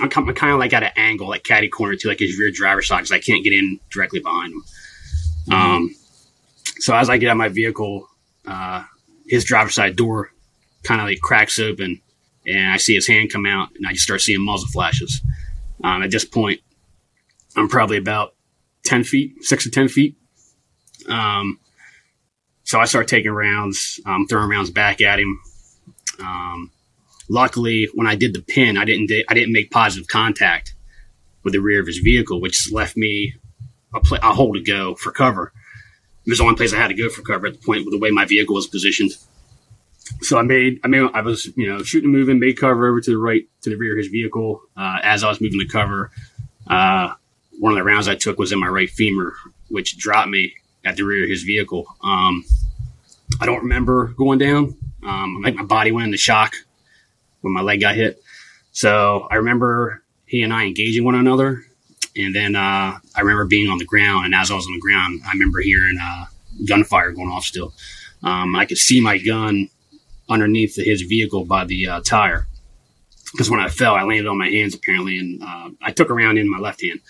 [0.00, 2.88] I'm kind of like at an angle, like caddy corner to like his rear driver's
[2.88, 4.64] side, because I can't get in directly behind him.
[5.54, 5.94] Um,
[6.78, 8.06] so as I get out my vehicle,
[8.46, 8.84] uh,
[9.26, 10.30] his driver's side door
[10.82, 12.02] kind of like cracks open,
[12.46, 15.22] and I see his hand come out, and I just start seeing muzzle flashes.
[15.82, 16.60] Um, at this point,
[17.56, 18.34] I'm probably about
[18.84, 20.14] ten feet, six to ten feet.
[21.08, 21.58] Um,
[22.64, 25.40] so I start taking rounds, um, throwing rounds back at him.
[26.20, 26.70] Um,
[27.28, 30.74] luckily, when I did the pin, I didn't I didn't make positive contact
[31.42, 33.34] with the rear of his vehicle, which left me
[33.94, 35.52] a, a hole to go for cover.
[36.24, 37.92] It was the only place I had to go for cover at the point with
[37.92, 39.12] the way my vehicle was positioned.
[40.22, 43.00] So I made, I mean, I was, you know, shooting, and moving, made cover over
[43.00, 44.60] to the right, to the rear of his vehicle.
[44.76, 46.10] Uh, as I was moving to cover,
[46.66, 47.12] uh,
[47.58, 49.34] one of the rounds I took was in my right femur,
[49.68, 51.86] which dropped me at the rear of his vehicle.
[52.02, 52.44] Um,
[53.40, 54.76] I don't remember going down.
[55.04, 56.54] Um, I think my body went into shock.
[57.40, 58.22] When my leg got hit.
[58.72, 61.62] So I remember he and I engaging one another,
[62.16, 64.26] and then uh, I remember being on the ground.
[64.26, 66.26] And as I was on the ground, I remember hearing uh,
[66.66, 67.44] gunfire going off.
[67.44, 67.72] Still,
[68.22, 69.68] um, I could see my gun
[70.28, 72.46] underneath his vehicle by the uh, tire
[73.32, 76.38] because when I fell, I landed on my hands apparently, and uh, I took around
[76.38, 77.00] in my left hand.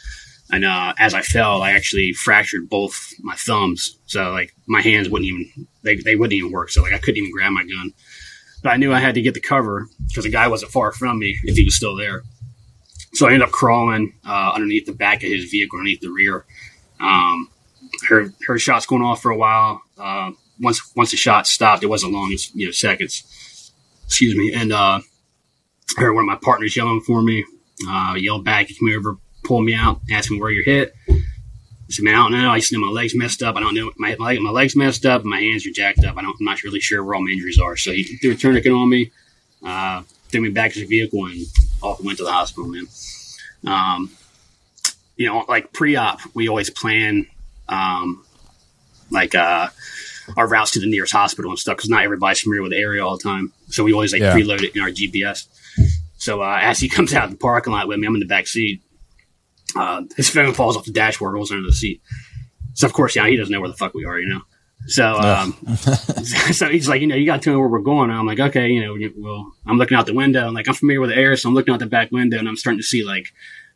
[0.51, 3.99] And uh, as I fell, I actually fractured both my thumbs.
[4.07, 6.71] So like my hands wouldn't even they, they wouldn't even work.
[6.71, 7.93] So like I couldn't even grab my gun.
[8.67, 11.21] But I knew I had to get the cover because the guy wasn't far from
[11.21, 12.25] me if he was still there.
[13.15, 16.45] So I ended up crawling uh, underneath the back of his vehicle, underneath the rear.
[16.99, 17.49] Um,
[18.09, 19.83] heard heard shots going off for a while.
[19.97, 23.71] Uh, once once the shot stopped, it wasn't long, it's you know seconds.
[24.07, 24.99] Excuse me, and uh,
[25.97, 27.45] heard one of my partners yelling for me.
[27.89, 30.93] Uh, yelled back, "You "Come over, pull me out, ask me where you're hit."
[31.89, 32.51] I said, "Man, I don't know.
[32.51, 33.55] I just know my legs messed up.
[33.57, 36.17] I don't know my my, my legs messed up, my hands are jacked up.
[36.17, 38.35] I don't, I'm not really sure where all my injuries are." So he threw a
[38.35, 39.11] tourniquet on me,
[39.65, 41.47] uh, threw me back to the vehicle, and
[41.83, 42.69] off went to the hospital.
[42.69, 42.87] Man,
[43.67, 44.11] um,
[45.17, 47.27] you know, like pre-op, we always plan
[47.69, 48.25] um,
[49.11, 49.69] like uh,
[50.37, 53.05] our routes to the nearest hospital and stuff because not everybody's familiar with the area
[53.07, 53.53] all the time.
[53.69, 54.35] So we always like Yeah.
[54.35, 55.47] preload it in our GPS.
[56.19, 58.27] So uh, as he comes out of the parking lot with me, I'm in the
[58.27, 58.83] back seat.
[59.75, 62.03] Uh, his phone falls off the dashboard, rolls under the seat.
[62.75, 64.43] So of course, yeah, he doesn't know where the fuck we are, you know.
[64.87, 65.53] So, um,
[66.53, 68.11] so he's like, you know, you got to tell me where we're going.
[68.11, 70.75] And I'm like, okay, you know, well, I'm looking out the window, and like I'm
[70.75, 72.87] familiar with the area, so I'm looking out the back window, and I'm starting to
[72.87, 73.27] see like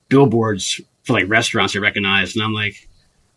[0.09, 2.89] billboards for like restaurants I recognize, and I'm like,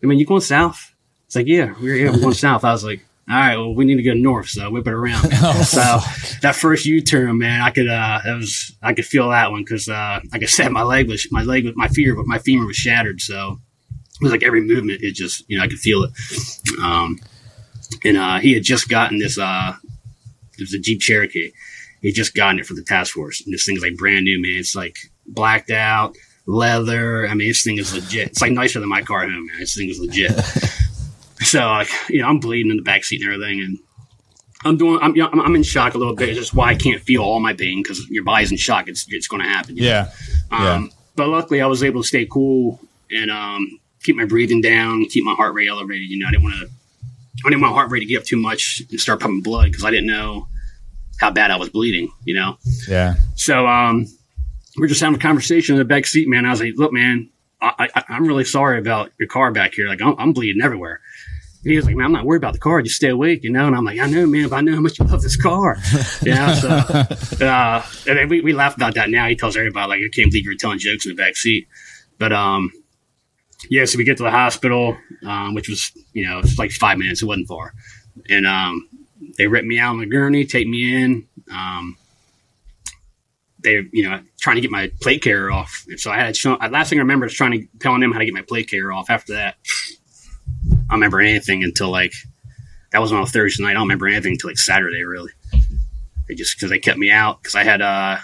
[0.02, 0.94] I mean, you going south?
[1.26, 2.64] It's like, yeah, we're yeah, we're going south.
[2.64, 5.22] I was like, all right, well, we need to go north, so whip it around.
[5.64, 5.98] so
[6.42, 9.88] that first U-turn, man, I could, uh, that was, I could feel that one because,
[9.88, 12.76] uh, like I said, my leg was, my leg, was- my femur, my femur was
[12.76, 13.58] shattered, so
[14.20, 16.10] it was like every movement, it just, you know, I could feel it.
[16.82, 17.18] Um,
[18.04, 19.74] and uh, he had just gotten this, uh,
[20.58, 21.50] it was a Jeep Cherokee.
[22.02, 24.40] He had just gotten it for the task force, and this thing's like brand new,
[24.42, 24.58] man.
[24.58, 26.14] It's like blacked out,
[26.46, 27.26] leather.
[27.26, 28.28] I mean, this thing is legit.
[28.28, 29.60] It's like nicer than my car at home, man.
[29.60, 30.32] This thing is legit.
[31.40, 33.78] so, like, you know, I'm bleeding in the back seat and everything, and
[34.64, 36.30] I'm doing, I'm, you know, I'm, in shock a little bit.
[36.30, 38.88] It's just why I can't feel all my pain because your body's in shock.
[38.88, 39.76] It's, it's going to happen.
[39.76, 40.06] you know?
[40.50, 40.72] Yeah.
[40.74, 45.04] Um, But luckily, I was able to stay cool and um, keep my breathing down,
[45.06, 46.08] keep my heart rate elevated.
[46.08, 46.66] You know, I didn't want to,
[47.44, 49.66] I didn't want my heart rate to get up too much and start pumping blood
[49.66, 50.48] because I didn't know
[51.20, 52.10] how bad I was bleeding.
[52.24, 52.56] You know,
[52.88, 53.14] Yeah.
[53.36, 54.06] so um,
[54.78, 56.46] we're just having a conversation in the back seat, man.
[56.46, 57.28] I was like, "Look, man,
[57.64, 59.88] I, I, I'm really sorry about your car back here.
[59.88, 61.00] Like, I'm, I'm bleeding everywhere."
[61.62, 62.82] And he was like, "Man, I'm not worried about the car.
[62.82, 64.48] Just stay awake, you know." And I'm like, "I know, man.
[64.48, 65.76] But I know how much you love this car."
[66.22, 66.54] yeah.
[66.54, 66.68] So,
[67.44, 69.26] uh, and we, we laugh about that now.
[69.28, 71.66] He tells everybody like, "I can't believe you're telling jokes in the back seat."
[72.18, 72.70] But um,
[73.70, 73.86] yeah.
[73.86, 74.96] So we get to the hospital,
[75.26, 77.22] um, which was you know it's like five minutes.
[77.22, 77.72] It wasn't far,
[78.28, 78.88] and um,
[79.38, 81.26] they rip me out on the gurney, take me in.
[81.50, 81.96] Um,
[83.64, 85.84] they, you know, trying to get my plate carrier off.
[85.88, 88.20] And so I had shown, last thing I remember is trying to telling them how
[88.20, 89.10] to get my plate carrier off.
[89.10, 89.56] After that,
[90.70, 92.12] I don't remember anything until like
[92.92, 93.70] that was on a Thursday night.
[93.70, 95.32] I don't remember anything until like Saturday, really.
[96.28, 98.18] They just because they kept me out because I had uh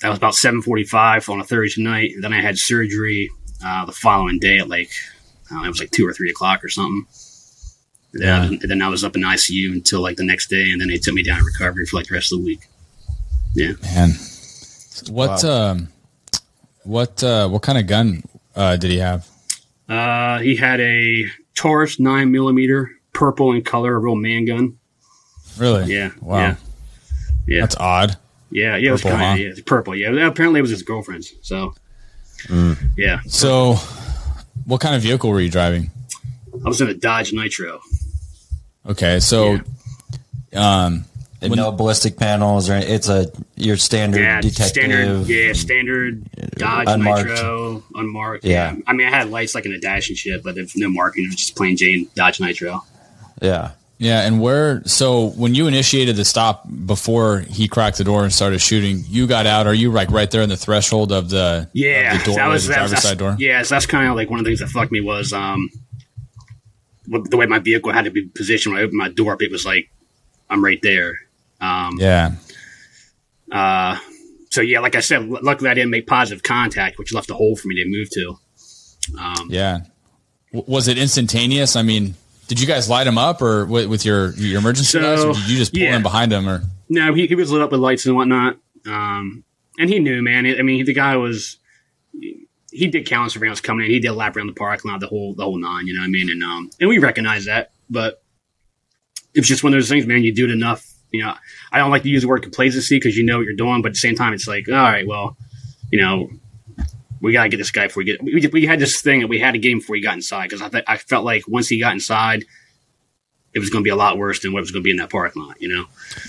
[0.00, 3.30] that was about seven forty five on a Thursday night, and then I had surgery
[3.64, 4.90] uh, the following day at like
[5.50, 7.06] I don't know, it was like two or three o'clock or something.
[8.14, 8.44] Yeah.
[8.44, 10.96] And then I was up in ICU until like the next day, and then they
[10.96, 12.60] took me down in recovery for like the rest of the week.
[13.54, 13.72] Yeah.
[13.94, 14.10] Man.
[15.08, 15.88] What um
[16.84, 18.22] what uh what kind of gun
[18.56, 19.26] uh did he have?
[19.88, 24.78] Uh, he had a Taurus nine millimeter, purple in color, a real man gun.
[25.58, 25.92] Really?
[25.92, 26.38] Yeah, Wow.
[26.38, 26.54] yeah.
[27.46, 27.60] Yeah.
[27.62, 28.16] That's odd.
[28.52, 29.42] Yeah, yeah, it was Purple, kind of huh?
[29.42, 29.94] yeah, it's purple.
[29.96, 31.32] Yeah, apparently it was his girlfriend's.
[31.42, 31.74] So,
[32.96, 33.74] yeah, So
[34.64, 35.90] what kind of vehicle were you driving?
[36.64, 37.80] I was in a Dodge Nitro.
[38.86, 39.60] Okay, so
[40.54, 41.04] um
[41.42, 44.66] And no ballistic panels or it's a your standard Yeah, detective.
[44.66, 45.26] standard.
[45.26, 47.28] Yeah, standard Dodge Unmarked.
[47.30, 48.44] Nitro, unmarked.
[48.44, 48.72] Yeah.
[48.74, 48.80] Yeah.
[48.86, 51.24] I mean, I had lights like in a dash and shit, but there's no marking.
[51.24, 52.84] It was just plain Jane Dodge Nitro.
[53.40, 53.70] Yeah.
[53.96, 58.32] yeah, and where so when you initiated the stop before he cracked the door and
[58.32, 61.68] started shooting, you got out, are you like right there in the threshold of the
[61.72, 63.36] Yeah, of the door, that was the that was- driver's side door?
[63.38, 65.70] Yeah, so that's kind of like one of the things that fucked me was um,
[67.06, 68.74] the way my vehicle had to be positioned.
[68.74, 69.90] When I opened my door up, it was like
[70.48, 71.18] I'm right there.
[71.60, 72.32] Um, Yeah.
[73.52, 73.98] uh,
[74.50, 77.56] so yeah, like I said, luckily I didn't make positive contact, which left a hole
[77.56, 78.38] for me to move to.
[79.18, 79.80] Um, Yeah.
[80.52, 81.76] W- was it instantaneous?
[81.76, 82.14] I mean,
[82.48, 85.34] did you guys light him up or with, with your your emergency So, lights, or
[85.34, 85.96] did you just pull yeah.
[85.96, 86.48] in behind him?
[86.48, 88.56] Or No, he, he was lit up with lights and whatnot.
[88.86, 89.44] Um,
[89.78, 90.46] and he knew, man.
[90.46, 91.58] I mean, the guy was,
[92.72, 93.92] he did countless rounds coming in.
[93.92, 96.00] He did a lap around the park lot, the whole, the whole nine, you know
[96.00, 96.28] what I mean?
[96.30, 98.22] And, um, and we recognize that, but
[99.34, 100.24] it's just one of those things, man.
[100.24, 101.34] You do it enough you know,
[101.72, 103.88] I don't like to use the word complacency because you know what you're doing, but
[103.88, 105.36] at the same time, it's like, all right, well,
[105.90, 106.30] you know,
[107.20, 108.22] we got to get this guy before we get.
[108.22, 110.44] We, we had this thing that we had to get him before he got inside
[110.44, 112.44] because I th- I felt like once he got inside,
[113.52, 114.96] it was going to be a lot worse than what was going to be in
[114.98, 115.60] that parking lot.
[115.60, 115.84] You know.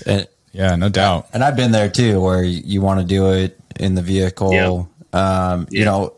[0.06, 1.30] And, Yeah, no doubt.
[1.32, 4.52] and I've been there too, where you, you want to do it in the vehicle.
[4.52, 4.84] Yeah.
[5.13, 6.13] Um, you know,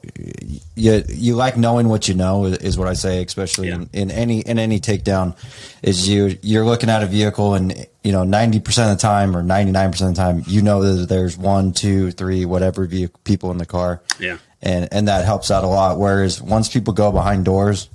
[0.75, 3.75] you you like knowing what you know is, is what I say, especially Yeah.
[3.75, 5.35] in, in any in any takedown.
[5.81, 9.35] Is you you're looking at a vehicle and you know ninety percent of the time
[9.35, 12.85] or ninety nine percent of the time you know that there's one, two, three, whatever
[12.85, 14.01] vehicle, people in the car.
[14.19, 14.37] Yeah.
[14.61, 15.97] and and that helps out a lot.
[15.97, 17.89] Whereas once people go behind doors,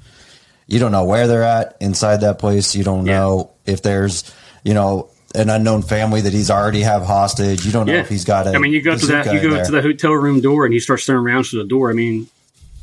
[0.66, 2.74] you don't know where they're at inside that place.
[2.74, 3.18] You don't Yeah.
[3.20, 4.24] know if there's
[4.64, 7.64] you know an unknown family that he's already have hostage.
[7.66, 8.00] You don't know Yeah.
[8.00, 8.52] if he's got a.
[8.54, 9.64] I mean, you go to that, you go there.
[9.64, 11.90] to the hotel room door, and he starts throwing rounds to the door.
[11.90, 12.28] I mean,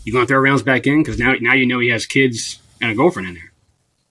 [0.03, 2.59] you going to throw rounds back in because now, now you know he has kids
[2.81, 3.51] and a girlfriend in there.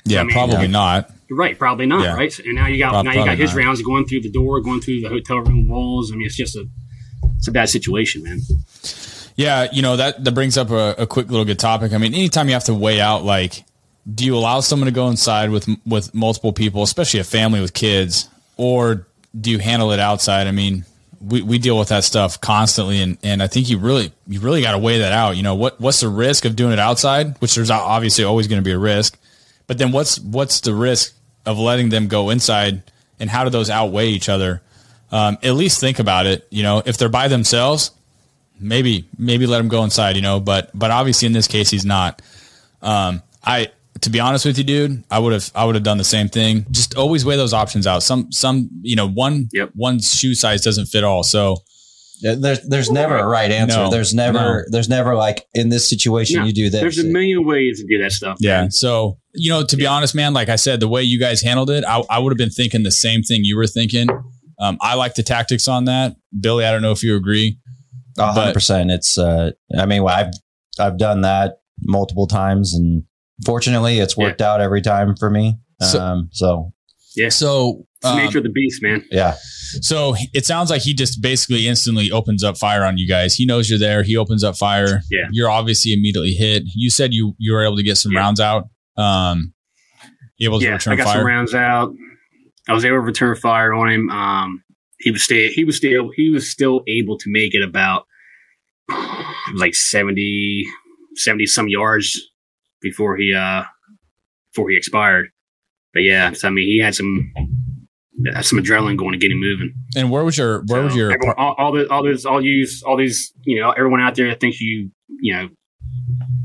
[0.07, 0.67] Yeah, I mean, probably yeah.
[0.67, 1.11] not.
[1.31, 2.15] You're right, probably not, Yeah.
[2.15, 2.33] right?
[2.33, 3.59] So- And now you got Prob- now you got his not.
[3.65, 6.13] rounds going through the door, going through the hotel room walls.
[6.13, 6.67] I mean, it's just a
[7.39, 8.41] it's a bad situation, man.
[9.37, 11.93] Yeah, you know that that brings up a, a quick little good topic.
[11.93, 13.65] I mean, anytime you have to weigh out like,
[14.13, 17.73] do you allow someone to go inside with with multiple people, especially a family with
[17.73, 19.07] kids, or
[19.39, 20.47] do you handle it outside?
[20.47, 20.85] I mean,
[21.21, 24.63] we, we deal with that stuff constantly, and, and I think you really you really
[24.63, 25.37] got to weigh that out.
[25.37, 27.41] You know what what's the risk of doing it outside?
[27.41, 29.19] Which there's obviously always going to be a risk,
[29.67, 31.15] but then what's what's the risk
[31.47, 32.83] of letting them go inside,
[33.19, 34.61] and how do those outweigh each other?
[35.11, 36.47] Um, at least think about it.
[36.51, 37.91] You know, if they're by themselves,
[38.61, 40.41] maybe maybe let them go inside, you know.
[40.41, 42.21] But but obviously in this case he's not.
[42.83, 45.99] Um, I to be honest with you, dude, I would have I would have done
[45.99, 46.67] the same thing.
[46.71, 48.03] Just always weigh those options out.
[48.03, 49.71] Some some you know one Yep.
[49.75, 51.23] one shoe size doesn't fit all.
[51.23, 51.57] So
[52.23, 53.77] There's there's never a right answer.
[53.79, 54.63] No, there's never no.
[54.71, 56.81] there's never like in this situation No, you do this.
[56.81, 58.39] There's a million ways to do that stuff.
[58.41, 58.63] yeah.
[58.63, 58.71] man.
[58.71, 61.71] So you know to be honest, man, like I said, the way you guys handled
[61.71, 64.09] it, I, I would have been thinking the same thing you were thinking.
[64.59, 66.65] Um, I like the tactics on that, Billy.
[66.65, 67.59] I don't know if you agree.
[68.19, 68.91] A hundred percent.
[68.91, 70.33] It's uh I mean I've
[70.79, 73.03] I've done that multiple times and
[73.45, 75.59] fortunately it's worked out every time for me.
[75.81, 76.73] So- um so
[77.17, 77.29] yeah.
[77.29, 79.05] So um, nature of the beast, man.
[79.11, 79.37] yeah.
[79.81, 83.35] So it sounds like he just basically instantly opens up fire on you guys.
[83.37, 84.03] He knows you're there.
[84.03, 85.01] He opens up fire.
[85.13, 85.29] Yeah.
[85.31, 86.65] You're obviously immediately hit.
[86.75, 88.19] You said you you were able to get some Yeah.
[88.19, 88.65] rounds out.
[88.97, 89.55] Um,
[90.41, 91.19] able to Yeah, I got fire.
[91.19, 91.93] some rounds out.
[92.69, 94.11] I was able to return fire on him.
[94.11, 94.63] Um,
[94.99, 95.49] he was stay.
[95.53, 96.11] He was still.
[96.17, 98.07] He was still able to make it about
[98.91, 100.65] it like 70,
[101.15, 102.21] 70 some yards
[102.85, 103.65] before he uh
[104.53, 105.31] before he expired.
[105.93, 107.33] But yeah, so, I mean, he had some
[108.33, 109.75] had some adrenaline going to get him moving.
[109.97, 112.83] and where was your where was your everyone, all, all the all those all these
[112.87, 115.49] all these you know everyone out there that thinks you you know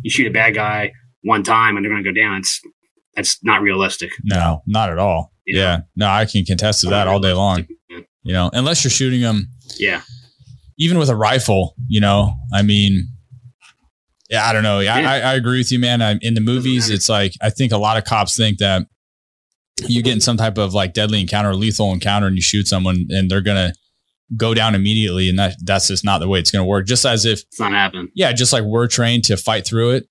[0.01, 0.91] you shoot a bad guy
[1.23, 2.37] one time and they're going to go down.
[2.37, 2.61] It's
[3.15, 4.11] that's not realistic.
[4.23, 5.31] no, not at all.
[5.45, 5.57] Yeah.
[5.57, 5.79] Yeah.
[5.95, 7.67] No, I can contest to that all day long.
[8.23, 9.47] You know, unless you're shooting them
[9.77, 10.01] Yeah,
[10.77, 13.07] even with a rifle, you know, I mean,
[14.29, 14.77] yeah, I don't know.
[14.79, 15.11] I, Yeah.
[15.11, 16.01] I, I agree with you, man.
[16.01, 18.85] I, in the movies, it's like, I think a lot of cops think that
[19.87, 23.05] you get in some type of like deadly encounter, lethal encounter, and you shoot someone
[23.09, 23.73] and they're going to
[24.37, 25.29] go down immediately.
[25.29, 26.85] And that, that's just not the way it's going to work.
[26.85, 28.09] Just as if, it's not happening.
[28.13, 30.07] yeah, just like we're trained to fight through it,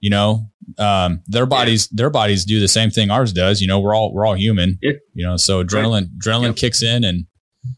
[0.00, 0.46] you know,
[0.78, 3.60] um, their bodies, their bodies do the same thing ours does.
[3.60, 4.92] You know, we're all, we're all human, Yeah.
[5.14, 7.24] you know, so adrenaline, adrenaline kicks in and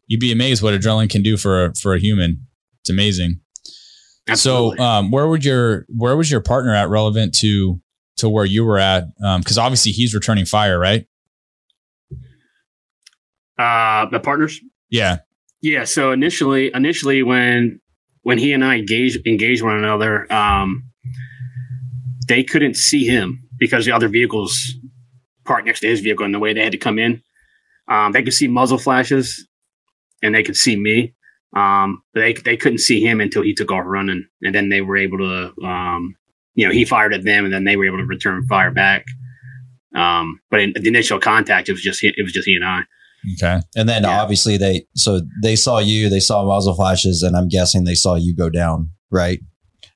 [0.08, 2.46] you'd be amazed what adrenaline can do for a, for a human.
[2.80, 3.40] It's amazing.
[4.28, 4.76] Absolutely.
[4.78, 7.80] So, um, where would your where was your partner at relevant to
[8.18, 9.04] to where you were at?
[9.38, 11.06] Because obviously he's returning fire, right?
[13.58, 14.60] uh, the partners.
[14.90, 15.18] Yeah,
[15.60, 15.84] Yeah.
[15.84, 17.80] So initially, initially when
[18.22, 20.84] when he and I engaged engaged one another, um,
[22.28, 24.74] they couldn't see him because the other vehicles
[25.44, 27.22] parked next to his vehicle, and the way they had to come in,
[27.88, 29.46] um, they could see muzzle flashes,
[30.22, 31.14] and they could see me.
[31.56, 34.80] Um, but they they couldn't see him until he took off running, and then they
[34.82, 36.14] were able to, um,
[36.54, 39.04] you know, he fired at them, and then they were able to return fire back.
[39.96, 42.64] Um, but in the initial contact, it was just he, it was just he and
[42.64, 42.82] I.
[43.34, 44.20] okay, And then Yeah.
[44.20, 48.14] obviously they so they saw you, they saw muzzle flashes, and I'm guessing they saw
[48.14, 49.40] you go down, right?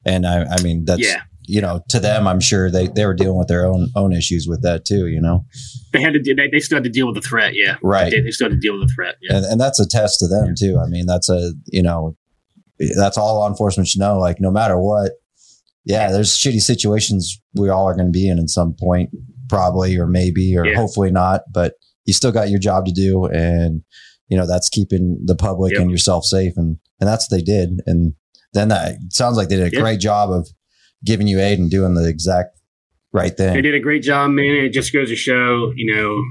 [0.07, 1.23] And I, I mean that's Yeah.
[1.47, 4.47] You know to them, I'm sure they they were dealing with their own own issues
[4.49, 5.45] with that too, you know,
[5.93, 6.21] They had to.
[6.35, 7.53] They, they still had to deal with the threat.
[7.55, 8.11] Yeah, right?
[8.11, 9.17] they, they still had to deal with the threat.
[9.21, 9.37] Yeah.
[9.39, 10.79] and, and that's a test to them too.
[10.79, 12.17] I mean, that's a you know,
[12.97, 14.19] that's all law enforcement should know.
[14.19, 15.13] Like, no matter what,
[15.85, 19.11] yeah, there's shitty situations we all are going to be in at some point,
[19.49, 20.77] probably or maybe or Yeah.
[20.77, 21.43] hopefully not.
[21.53, 21.75] But
[22.05, 23.83] you still got your job to do, and
[24.29, 25.83] you know that's keeping the public Yep.
[25.83, 27.81] and yourself safe, and and that's what they did.
[27.87, 28.15] And
[28.55, 29.81] then that sounds like they did a Yeah.
[29.83, 30.49] great job of
[31.05, 32.59] giving you aid and doing the exact
[33.13, 33.55] right thing.
[33.55, 34.55] They did a great job, man.
[34.55, 36.23] It just goes to show, you know,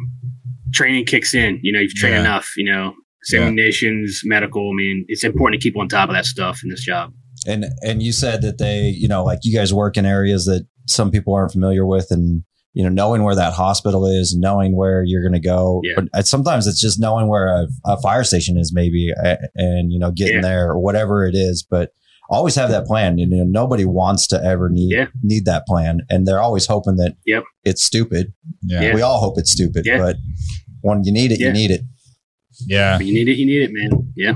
[0.74, 1.60] training kicks in.
[1.62, 2.22] You know, if you train Yeah.
[2.22, 2.94] enough, you know,
[3.24, 4.70] simulations, medical.
[4.72, 7.14] I mean, it's important to keep on top of that stuff in this job.
[7.48, 10.68] And and you said that they, you know, like you guys work in areas that
[10.88, 12.44] some people aren't familiar with, and
[12.74, 15.82] you know, knowing where that hospital is, knowing where you're going to go.
[15.84, 15.94] Yeah.
[15.98, 19.92] But uh, sometimes it's just knowing where a, a fire station is, maybe, uh, and
[19.92, 20.42] you know, getting Yeah.
[20.42, 21.66] there or whatever it is.
[21.68, 21.92] But
[22.32, 23.18] always have that plan.
[23.18, 25.08] You know, nobody wants to ever need Yeah.
[25.22, 27.44] need that plan, and they're always hoping that Yep.
[27.64, 28.34] it's stupid.
[28.64, 28.82] Yeah.
[28.82, 28.96] Yeah.
[28.96, 29.98] We all hope it's stupid, Yeah.
[30.00, 30.16] but
[30.82, 31.48] when you need it, Yeah.
[31.48, 31.82] you need it.
[32.68, 32.98] Yeah.
[32.98, 34.14] When you need it, you need it, man.
[34.16, 34.34] Yeah.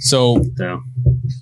[0.00, 0.80] So So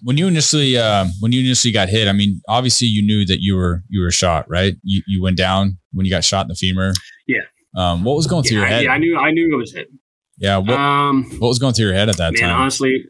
[0.03, 3.39] when you initially um, when you initially got hit, I mean, obviously you knew that
[3.41, 4.75] you were you were shot, right?
[4.83, 6.93] You you went down when you got shot in the femur.
[7.29, 7.43] Yeah.
[7.77, 8.85] Um, what was going through yeah, your head?
[8.85, 9.89] yeah, I knew I knew it was hit.
[10.39, 10.57] yeah.
[10.59, 12.61] What Um, what was going through your head at that man, time?
[12.61, 13.05] honestly,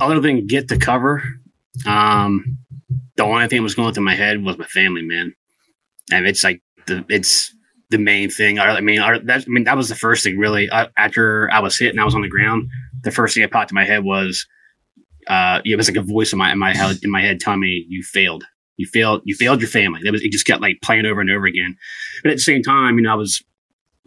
[0.00, 1.22] other than get the cover,
[1.86, 2.58] um,
[3.16, 5.34] the only thing that was going through my head was my family, man.
[6.10, 7.54] And it's like the it's
[7.90, 8.58] the main thing.
[8.58, 10.70] I, mean, I, that, I mean that was the first thing really.
[10.70, 12.68] I, after I was hit and I was on the ground,
[13.02, 14.46] the first thing that popped in my head was,
[15.28, 17.60] uh, it was like a voice in my in my head in my head telling
[17.60, 18.44] me you failed.
[18.76, 19.22] You failed.
[19.24, 20.00] You failed your family.
[20.02, 20.32] That was it.
[20.32, 21.76] Just kept like playing over and over again.
[22.22, 23.42] But at the same time, you know, I was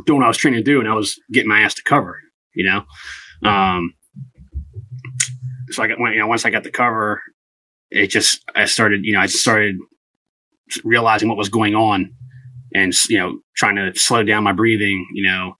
[0.05, 2.19] doing what I was trying to do, and I was getting my ass to cover.
[2.53, 3.93] You know, um,
[5.69, 7.21] so I got when, you know once I got the cover,
[7.89, 9.77] it just I started you know I started
[10.83, 12.13] realizing what was going on,
[12.73, 15.05] and you know trying to slow down my breathing.
[15.13, 15.55] You know,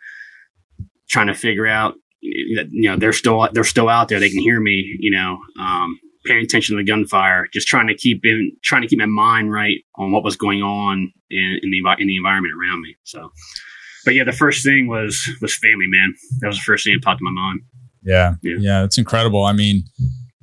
[1.10, 4.20] trying to figure out that you know they're still they're still out there.
[4.20, 4.98] They can hear me.
[5.00, 8.88] You know, um, paying attention to the gunfire, just trying to keep in trying to
[8.88, 12.54] keep my mind right on what was going on in, in the in the environment
[12.54, 12.96] around me.
[13.04, 13.32] So.
[14.06, 16.14] But yeah, the first thing was was family, man.
[16.42, 17.62] That was the first thing that popped in my mind.
[18.06, 18.36] Yeah.
[18.44, 18.56] Yeah.
[18.60, 18.84] Yeah.
[18.84, 19.44] It's incredible.
[19.44, 19.84] I mean,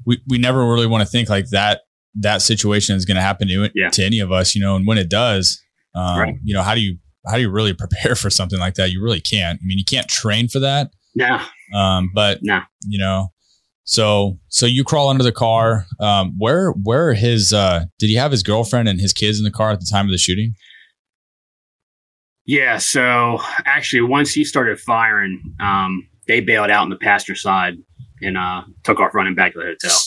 [0.04, 1.82] we, we never really want to think like that,
[2.16, 3.88] that situation is going to happen to, Yeah.
[3.90, 5.60] to any of us, you know, and when it does,
[5.94, 6.34] um, Right.
[6.42, 8.90] you know, how do you, how do you really prepare for something like that?
[8.90, 9.58] You really can't.
[9.62, 10.90] I mean, you can't train for that.
[11.14, 11.44] Nah,
[11.74, 12.62] Um, but nah.
[12.88, 13.28] you know,
[13.84, 15.86] so, so you crawl under the car.
[16.00, 19.44] Um, where, where are his, uh, did he have his girlfriend and his kids in
[19.44, 20.54] the car at the time of the shooting?
[22.44, 27.74] Yeah, so actually, once he started firing, um, they bailed out on the passenger side
[28.22, 29.99] and uh, took off running back to the hotel.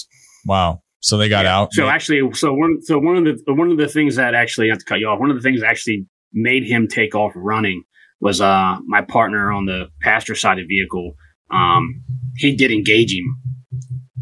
[0.45, 0.81] Wow.
[0.99, 1.57] So they got Yeah.
[1.57, 1.73] out.
[1.73, 4.79] So actually, so one, so one of the one of the things that actually, not
[4.79, 7.83] to cut you off, one of the things that actually made him take off running
[8.21, 11.13] was uh, my partner on the passenger side of the vehicle.
[11.51, 12.01] Um,
[12.37, 13.25] he did engage him,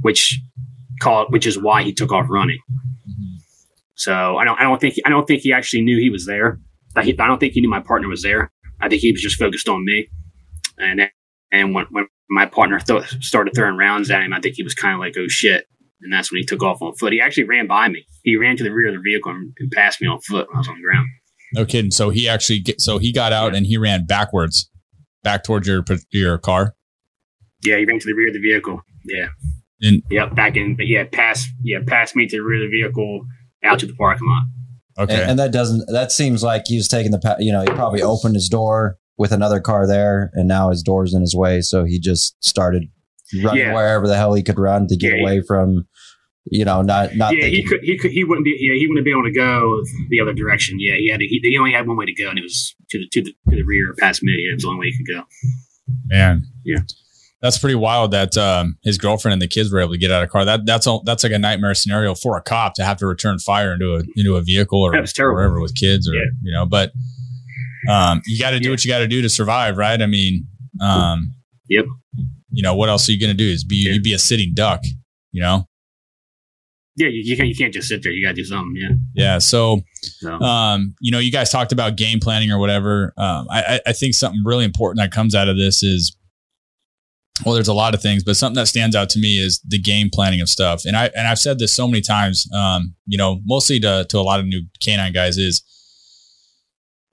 [0.01, 0.39] which
[1.01, 2.60] called, which is why he took off running.
[3.95, 6.60] So I don't, I don't think, I don't think he actually knew he was there.
[6.97, 8.51] I, he, I don't think he knew my partner was there.
[8.82, 10.08] I think he was just focused on me.
[10.78, 10.99] And
[11.54, 14.74] and when, when my partner th- started throwing rounds at him, I think he was
[14.74, 15.66] kind of like, "Oh shit!"
[16.01, 17.14] And that's when he took off on foot.
[17.14, 18.06] He actually ran by me.
[18.24, 20.58] He ran to the rear of the vehicle and, and passed me on foot when
[20.58, 21.08] I was on the ground.
[21.54, 21.91] No kidding.
[21.91, 24.70] So he actually, get, so he got out and he ran backwards,
[25.24, 26.76] back towards your your car.
[27.64, 28.82] Yeah, he ran to the rear of the vehicle.
[29.06, 29.28] Yeah.
[29.82, 30.76] And- yep, back in.
[30.76, 31.47] But yeah, passed.
[31.64, 33.26] Yeah, passed me to the rear of the vehicle
[33.64, 34.43] out to the parking lot.
[35.06, 35.22] Okay.
[35.22, 38.01] And, and that doesn't, that seems like he was taking the, you know, he probably
[38.01, 41.61] opened his door with another car there and now his door's in his way.
[41.61, 42.84] So he just started
[43.43, 43.74] running Yeah.
[43.74, 45.88] wherever the hell he could run to get Yeah, away from,
[46.45, 47.82] you know, not, not yeah, he could.
[47.84, 48.11] He could.
[48.11, 48.57] He wouldn't be.
[48.59, 50.78] Yeah, he wouldn't be able to go the other direction.
[50.80, 51.20] Yeah, he had.
[51.20, 53.22] To, he, he only had one way to go, and it was to the to
[53.22, 54.34] the to the rear, past me.
[54.34, 55.24] It was the only way he could go.
[56.07, 56.43] Man.
[56.66, 56.80] Yeah.
[57.41, 60.24] That's pretty wild that um, his girlfriend and the kids were able to get out
[60.24, 60.45] of car.
[60.45, 63.38] That that's all, that's like a nightmare scenario for a cop to have to return
[63.39, 65.36] fire into a into a vehicle or That was terrible.
[65.36, 66.22] wherever with kids or Yeah.
[66.41, 66.66] you know.
[66.66, 66.91] But
[67.89, 68.71] um, you got to do Yeah.
[68.71, 70.01] what you got to do to survive, right?
[70.01, 70.47] I mean,
[70.81, 71.31] um,
[71.69, 71.86] Yep.
[72.49, 73.49] You know what else are you going to do?
[73.49, 73.93] Is be Yeah.
[73.93, 74.81] you be a sitting duck,
[75.31, 75.67] you know?
[76.95, 77.49] Yeah, you, you can't.
[77.49, 78.11] You can't just sit there.
[78.11, 78.75] You got to do something.
[78.75, 78.89] Yeah.
[79.15, 79.38] Yeah.
[79.39, 83.13] So So um, you know, you guys talked about game planning or whatever.
[83.17, 86.15] Um, I, I- I think something really important that comes out of this is,
[87.43, 89.79] well, there's a lot of things, but something that stands out to me is the
[89.79, 90.84] game planning of stuff.
[90.86, 94.17] And I and I've said this so many times, um, you know, mostly to to
[94.19, 95.63] a lot of new canine guys is,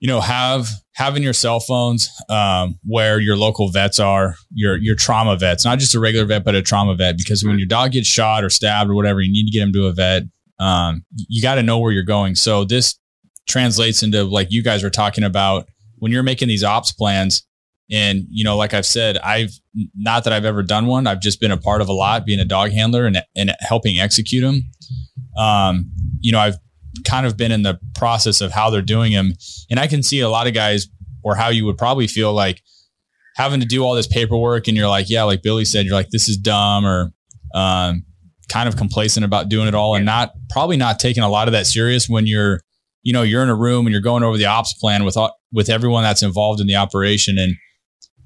[0.01, 4.95] you know, have having your cell phones um, where your local vets are, your your
[4.95, 7.91] trauma vets, not just a regular vet, but a trauma vet, because when your dog
[7.91, 10.23] gets shot or stabbed or whatever, you need to get him to a vet.
[10.59, 12.35] Um, you got to know where you're going.
[12.35, 12.99] So this
[13.47, 15.67] translates into like you guys were talking about
[15.99, 17.45] when you're making these ops plans.
[17.91, 19.51] And, you know, like I've said, I've
[19.95, 21.07] not that I've ever done one.
[21.07, 23.99] I've just been a part of a lot, being a dog handler and, and helping
[23.99, 24.61] execute them.
[25.37, 25.91] Um,
[26.21, 26.55] you know, I've
[27.05, 29.33] kind of been in the process of how they're doing them.
[29.69, 30.87] And I can see a lot of guys
[31.23, 32.61] or how you would probably feel like
[33.35, 36.09] having to do all this paperwork and you're like, yeah, like Billy said, you're like,
[36.09, 37.11] this is dumb or,
[37.53, 38.03] um,
[38.49, 41.53] kind of complacent about doing it all and not probably not taking a lot of
[41.53, 42.59] that serious when you're,
[43.03, 45.17] you know, you're in a room and you're going over the ops plan with,
[45.53, 47.37] with everyone that's involved in the operation.
[47.37, 47.55] And,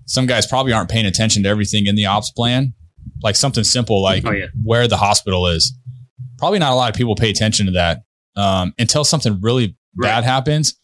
[0.07, 2.75] some guys probably aren't paying attention to everything in the ops plan,
[3.23, 4.45] like something simple like Oh, yeah.
[4.63, 5.73] where the hospital is.
[6.37, 8.01] Probably not a lot of people pay attention to that
[8.35, 10.75] um, until something really bad happens.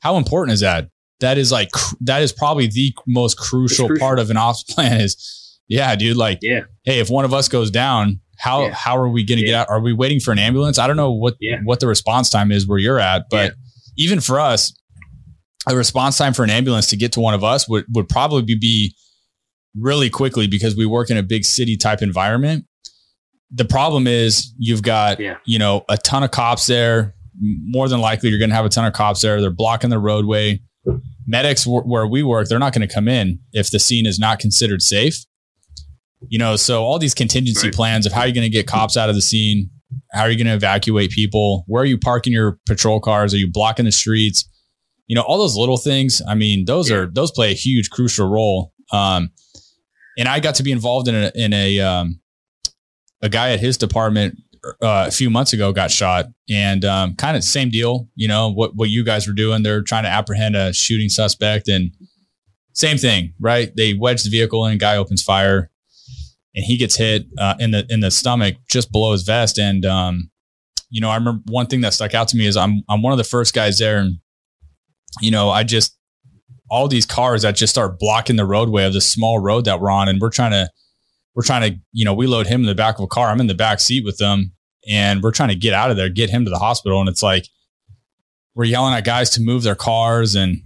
[0.00, 0.88] How important is that?
[1.20, 4.00] That is like cr- that is probably the most crucial, crucial.
[4.06, 5.00] part of an ops plan.
[5.00, 6.16] Is yeah, dude.
[6.16, 6.60] Like, Yeah.
[6.84, 8.74] hey, if one of us goes down, how Yeah.
[8.74, 9.68] how are we going to get out?
[9.68, 10.78] Are we waiting for an ambulance?
[10.78, 11.58] I don't know what Yeah.
[11.64, 13.54] what the response time is where you're at, but
[13.96, 14.72] even for us,
[15.68, 18.54] a response time for an ambulance to get to one of us would would probably
[18.54, 18.94] be
[19.76, 22.64] really quickly because we work in a big city type environment.
[23.50, 25.36] The problem is you've got Yeah.
[25.46, 27.14] you know a ton of cops there.
[27.40, 29.40] More than likely, you're going to have a ton of cops there.
[29.40, 30.60] They're blocking the roadway.
[31.26, 34.18] Medics wh- where we work, they're not going to come in if the scene is
[34.18, 35.24] not considered safe.
[36.28, 37.74] You know, so all these contingency Right.
[37.74, 39.70] plans of how you're going to get cops out of the scene,
[40.12, 43.38] how are you going to evacuate people, where are you parking your patrol cars, are
[43.38, 44.48] you blocking the streets?
[45.06, 46.20] You know, all those little things.
[46.26, 46.96] I mean, those Yeah.
[46.96, 48.72] are those play a huge crucial role.
[48.92, 49.30] Um,
[50.18, 52.20] and I got to be involved in a in a um,
[53.22, 57.36] a guy at his department uh, a few months ago got shot, and um, kind
[57.36, 58.08] of same deal.
[58.14, 59.62] You know what what you guys were doing?
[59.62, 61.92] They're trying to apprehend a shooting suspect, and
[62.72, 63.74] same thing, right?
[63.76, 65.70] They wedge the vehicle in, guy opens fire,
[66.54, 69.58] and he gets hit uh, in the in the stomach just below his vest.
[69.58, 70.30] And um,
[70.90, 73.12] you know, I remember one thing that stuck out to me is I'm I'm one
[73.12, 74.18] of the first guys there, and
[75.20, 75.96] you know, I just
[76.70, 79.90] all these cars that just start blocking the roadway of this small road that we're
[79.90, 80.68] on, and we're trying to
[81.38, 83.28] we're trying to you know we load him in the back of a car.
[83.28, 84.50] I'm in the back seat with them,
[84.90, 87.22] and we're trying to get out of there, get him to the hospital, and it's
[87.22, 87.46] like
[88.56, 90.56] we're yelling at guys to move their cars and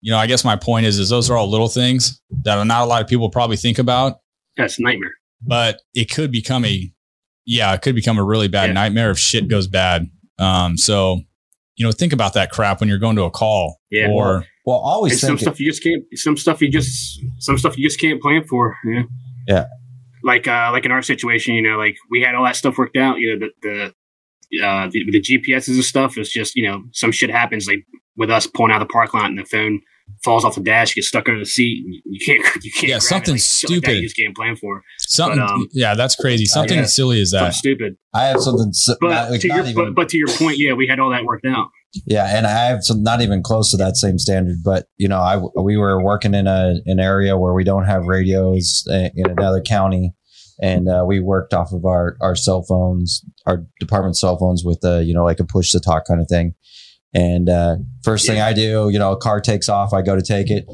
[0.00, 2.82] you know i guess my point is is those are all little things that not
[2.82, 4.18] a lot of people probably think about
[4.56, 5.14] That's a nightmare.
[5.42, 6.90] but it could become a
[7.46, 8.74] yeah it could become a really bad Yeah.
[8.74, 11.20] nightmare if shit goes bad um so
[11.76, 14.08] you know think about that crap when you're going to a call Yeah.
[14.10, 16.04] or Well, always And some think stuff you just can't.
[16.14, 17.20] Some stuff you just.
[17.38, 18.76] Some stuff you just can't plan for.
[18.86, 19.02] Yeah.
[19.48, 19.64] Yeah.
[20.22, 22.96] Like uh, like in our situation, you know, like we had all that stuff worked
[22.96, 23.18] out.
[23.18, 23.92] You know, the
[24.50, 27.84] the uh, the, the GPSs and stuff is just you know some shit happens like
[28.16, 29.80] with us pulling out of the park lot and the phone
[30.24, 32.82] falls off the dash, gets stuck under the seat, and you- you can't you can't.
[32.84, 33.02] Yeah, grab it.
[33.02, 33.96] something Like, shit like stupid.
[33.96, 34.82] you just can't plan for.
[34.98, 36.82] something But, um, yeah that's crazy something yeah.
[36.82, 37.96] as silly as Something that stupid.
[38.12, 40.58] I have something, s- But not, like, to your even, but, but to your point,
[40.58, 41.68] yeah, we had all that worked out.
[42.06, 44.58] Yeah, and I have some, not even close to that same standard.
[44.64, 48.06] But you know, I we were working in a an area where we don't have
[48.06, 50.14] radios uh, in another county,
[50.62, 54.80] and uh, we worked off of our our cell phones, our department cell phones with
[54.84, 56.54] uh, you know like a push to talk kind of thing.
[57.12, 60.22] And uh, first thing I do, you know, a car takes off, I go to
[60.22, 60.64] take it,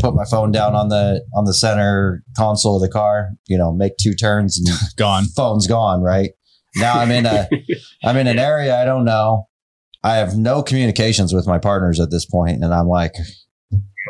[0.00, 3.72] put my phone down on the on the center console of the car, you know,
[3.72, 6.02] make two turns, and gone phone's gone.
[6.02, 6.32] Right
[6.76, 7.48] now, I'm in a
[8.04, 9.47] I'm in an area I don't know.
[10.04, 13.12] I have no communications with my partners at this point, and I'm like,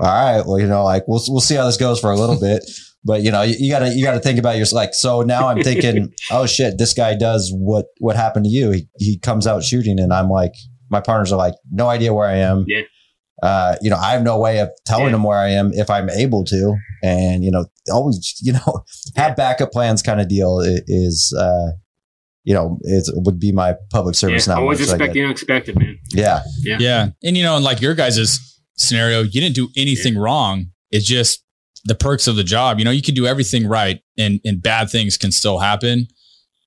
[0.00, 2.38] all right, well, you know, like we'll we'll see how this goes for a little
[2.40, 2.62] bit.
[3.04, 4.92] But you know, you, you gotta you gotta think about your like.
[4.92, 8.72] So now I'm thinking, oh shit, this guy does what what happened to you.
[8.72, 10.52] He he comes out shooting, and I'm like,
[10.90, 12.64] my partners are like, no idea where I am.
[12.66, 12.82] Yeah.
[13.40, 15.12] Uh, you know, I have no way of telling Yeah.
[15.12, 16.74] them where I am if I'm able to,
[17.04, 18.82] and you know, always, you know,
[19.16, 21.70] have backup plans kind of deal is, uh,
[22.48, 24.60] you know, it would be my public service Yeah, now.
[24.62, 25.12] always I expect get.
[25.14, 25.98] the unexpected, man.
[26.12, 27.08] Yeah, yeah Yeah.
[27.22, 28.18] and you know in like your guys'
[28.76, 31.44] scenario you didn't do anything wrong it's just
[31.84, 34.88] the perks of the job you know you can do everything right and and bad
[34.88, 36.06] things can still happen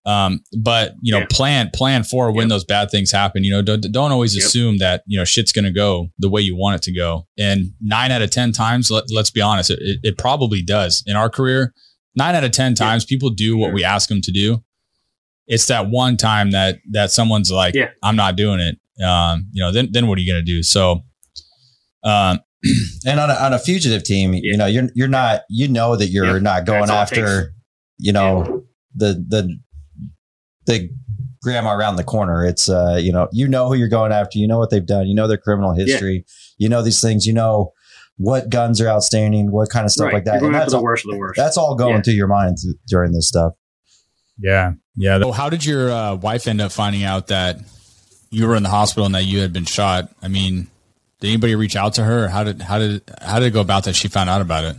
[0.05, 1.25] um but you know Yeah.
[1.37, 2.49] plan plan for when Yep.
[2.49, 4.43] those bad things happen you know don't, don't always Yep.
[4.45, 7.71] assume that you know shit's gonna go the way you want it to go and
[7.81, 11.15] nine out of ten times let, let's be honest it, it, it probably does in
[11.15, 11.73] our career
[12.15, 13.75] nine out of ten times people do what Sure.
[13.75, 14.61] we ask them to do
[15.53, 17.89] it's that one time that that someone's like Yeah.
[18.01, 21.01] i'm not doing it um you know then then what are you gonna do so
[22.03, 22.39] um
[23.07, 26.09] and on a, on a fugitive team, you know, you're you're not, you know, that
[26.09, 27.55] you're Yeah, not going that's after,
[27.97, 29.57] you know, the the
[30.67, 30.89] the
[31.41, 32.45] grandma around the corner.
[32.45, 34.37] It's uh, you know, you know who you're going after.
[34.37, 35.07] You know what they've done.
[35.07, 36.23] You know their criminal history.
[36.59, 37.25] You know these things.
[37.25, 37.71] You know
[38.17, 40.13] what guns are outstanding, what kind of stuff right.
[40.13, 40.33] like that.
[40.33, 41.37] You're going And after that's the all, worst of the worst.
[41.37, 42.01] that's all going Yeah.
[42.03, 43.53] through your mind th- during this stuff.
[44.37, 44.73] Yeah.
[44.95, 45.19] Yeah.
[45.19, 47.57] So how did your uh, wife end up finding out that
[48.29, 50.13] you were in the hospital and that you had been shot?
[50.21, 50.67] I mean,
[51.19, 52.27] did anybody reach out to her?
[52.27, 54.75] How did how did how did it go about that she found out about it?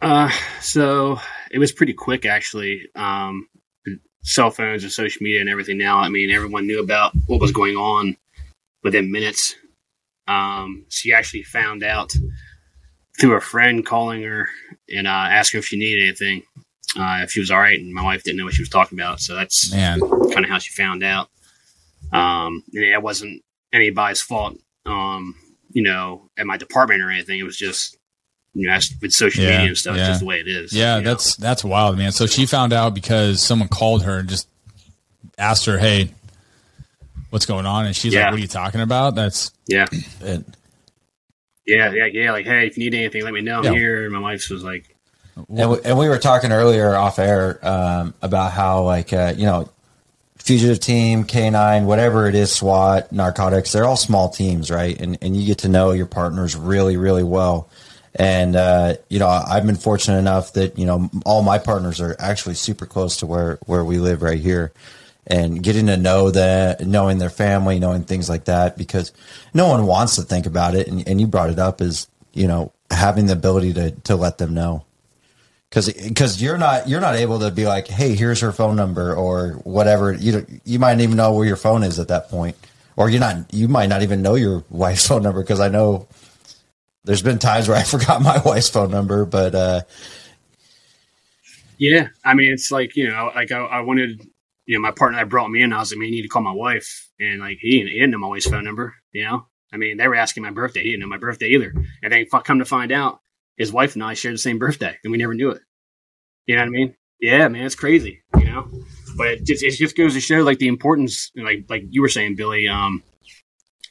[0.00, 0.30] Uh,
[0.60, 1.18] so
[1.50, 2.88] it was pretty quick, actually.
[2.94, 3.48] Um,
[4.22, 5.98] cell phones and social media and everything now.
[5.98, 8.16] I mean, everyone knew about what was going on
[8.82, 9.54] within minutes.
[10.26, 12.12] Um, she actually found out
[13.18, 14.48] through a friend calling her
[14.94, 16.42] and uh, her if she needed anything,
[16.98, 17.78] uh, if she was all right.
[17.78, 19.20] And my wife didn't know what she was talking about.
[19.20, 21.28] So that's kind of how she found out.
[22.12, 24.56] Um, and it wasn't anybody's fault.
[24.86, 25.34] Um,
[25.72, 27.38] you know, at my department or anything.
[27.38, 27.96] It was just,
[28.54, 30.02] you know, with social Yeah, media and stuff, yeah.
[30.02, 30.72] it's just the way it is.
[30.72, 31.10] Yeah, you know?
[31.10, 32.10] that's that's wild, man.
[32.10, 34.48] So she found out because someone called her and just
[35.38, 36.10] asked her, "Hey,
[37.30, 38.22] what's going on?" And she's Yeah.
[38.24, 39.86] like, "What are you talking about?" That's yeah,
[41.76, 42.32] yeah, yeah, yeah.
[42.32, 43.58] Like, hey, if you need anything, let me know.
[43.58, 43.72] I'm Yeah.
[43.72, 44.04] here.
[44.04, 44.94] And my wife was like,
[45.36, 49.46] and we, and we were talking earlier off air um, about how like uh, you
[49.46, 49.68] know
[50.36, 55.36] fugitive team k9 whatever it is swat narcotics they're all small teams right and and
[55.36, 57.68] you get to know your partners really really well
[58.14, 62.16] and uh, you know i've been fortunate enough that you know all my partners are
[62.18, 64.72] actually super close to where where we live right here
[65.26, 69.12] and getting to know that knowing their family knowing things like that because
[69.54, 70.88] no one wants to think about it.
[70.88, 74.38] And, and you brought it up is you know having the ability to to let
[74.38, 74.84] them know.
[75.68, 79.14] Because because you're not you're not able to be like hey here's her phone number
[79.14, 80.12] or whatever.
[80.12, 82.56] You you might not even know where your phone is at that point.
[82.96, 86.08] Or you're not you might not even know your wife's phone number because I know
[87.04, 89.82] there's been times where I forgot my wife's phone number but uh
[91.80, 92.08] yeah.
[92.26, 94.28] I mean, it's like you know, like I, I wanted,
[94.66, 95.72] you know, my partner that brought me in.
[95.72, 98.10] I was like, man, you need to call my wife, and like he, he didn't
[98.10, 98.94] know my wife's phone number.
[99.12, 100.82] You know, I mean, they were asking my birthday.
[100.82, 101.72] He didn't know my birthday either.
[102.02, 103.20] And then come to find out,
[103.56, 105.60] his wife and I shared the same birthday, and we never knew it.
[106.46, 106.96] You know what I mean?
[107.20, 108.22] Yeah, man, it's crazy.
[108.38, 108.70] You know,
[109.16, 112.08] but it just it just goes to show like the importance, like like you were
[112.08, 113.02] saying, Billy, um,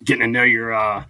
[0.03, 1.05] getting to know your uh,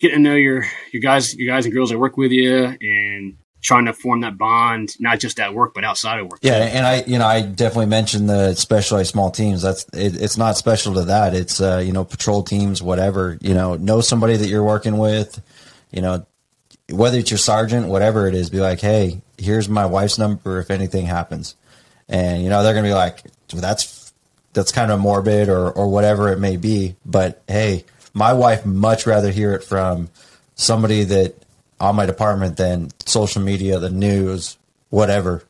[0.00, 3.37] getting to know your your guys, your guys and girls that work with you, and
[3.60, 6.40] trying to form that bond, not just at work but outside of work.
[6.42, 10.36] yeah and I you know I definitely mentioned the specialized small teams that's it, it's
[10.36, 14.36] not special to that it's uh you know patrol teams whatever you know know somebody
[14.36, 15.42] that you're working with
[15.90, 16.24] you know
[16.90, 20.70] whether it's your sergeant, whatever it is, be like, hey, here's my wife's number if
[20.70, 21.54] anything happens.
[22.08, 24.12] And, you know, they're going to be like, well, that's,
[24.54, 26.96] that's kind of morbid or, or whatever it may be.
[27.04, 27.84] But hey,
[28.14, 30.08] my wife much rather hear it from
[30.54, 31.34] somebody that
[31.80, 34.56] on my department than social media, the news,
[34.90, 35.44] whatever.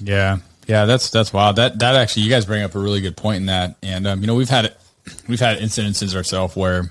[0.00, 1.56] Yeah, yeah, that's that's wild.
[1.56, 4.20] That that actually, you guys bring up a really good point in that, and um,
[4.20, 4.74] you know, we've had
[5.28, 6.90] we've had incidences ourselves where,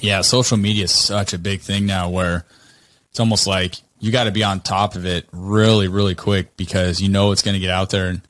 [0.00, 2.44] yeah, social media is such a big thing now where
[3.10, 7.00] it's almost like you got to be on top of it really, really quick because
[7.00, 8.22] you know it's going to get out there, and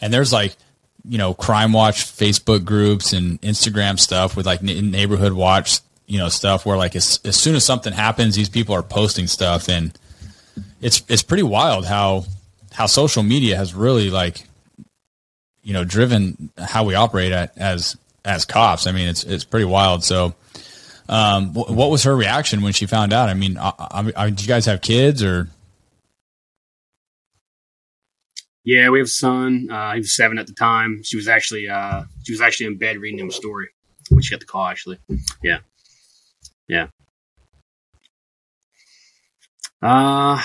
[0.00, 0.56] and there's like
[1.04, 5.80] you know crime watch Facebook groups and Instagram stuff with like neighborhood watch
[6.10, 9.28] you know stuff where like as, as soon as something happens, these people are posting
[9.28, 9.96] stuff and
[10.80, 12.24] it's it's pretty wild how
[12.72, 14.44] how social media has really like
[15.62, 18.88] you know driven how we operate at, as as cops.
[18.88, 20.02] I mean, it's it's pretty wild.
[20.02, 20.34] So,
[21.08, 23.28] um, wh- what was her reaction when she found out?
[23.28, 25.48] I mean, I, I, I, do you guys have kids or?
[28.64, 29.68] Yeah, we have a son.
[29.70, 31.02] Uh, he was seven at the time.
[31.04, 33.68] She was actually uh, she was actually in bed reading him a story
[34.10, 34.66] when she got the call.
[34.66, 34.98] Actually,
[35.42, 35.58] yeah,
[36.70, 36.86] yeah.
[39.82, 40.40] Uh,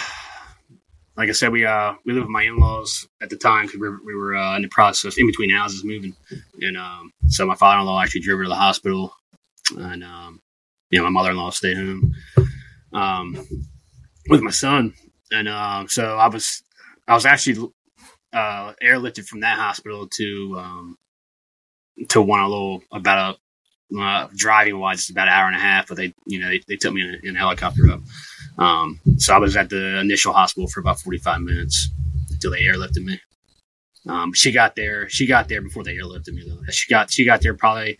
[1.15, 3.79] like I said, we uh we lived with my in laws at the time because
[3.79, 6.15] we were, we were uh, in the process in between houses moving,
[6.61, 9.13] and um, so my father in law actually drove her to the hospital,
[9.77, 10.41] and um,
[10.89, 12.15] you know my mother in law stayed home,
[12.91, 13.47] um,
[14.29, 14.93] with my son,
[15.31, 16.63] and um, so I was
[17.07, 17.69] I was actually
[18.33, 20.97] uh, airlifted from that hospital to um,
[22.09, 23.44] to one a little about a
[23.97, 26.61] uh, driving wise, it's about an hour and a half, but they you know they,
[26.67, 28.01] they took me in a, in a helicopter up.
[28.57, 31.89] Um, so I was at the initial hospital for about forty five minutes
[32.31, 33.19] until they airlifted me.
[34.07, 35.09] Um, she got there.
[35.09, 36.43] She got there before they airlifted me.
[36.47, 37.97] Though she got she got there probably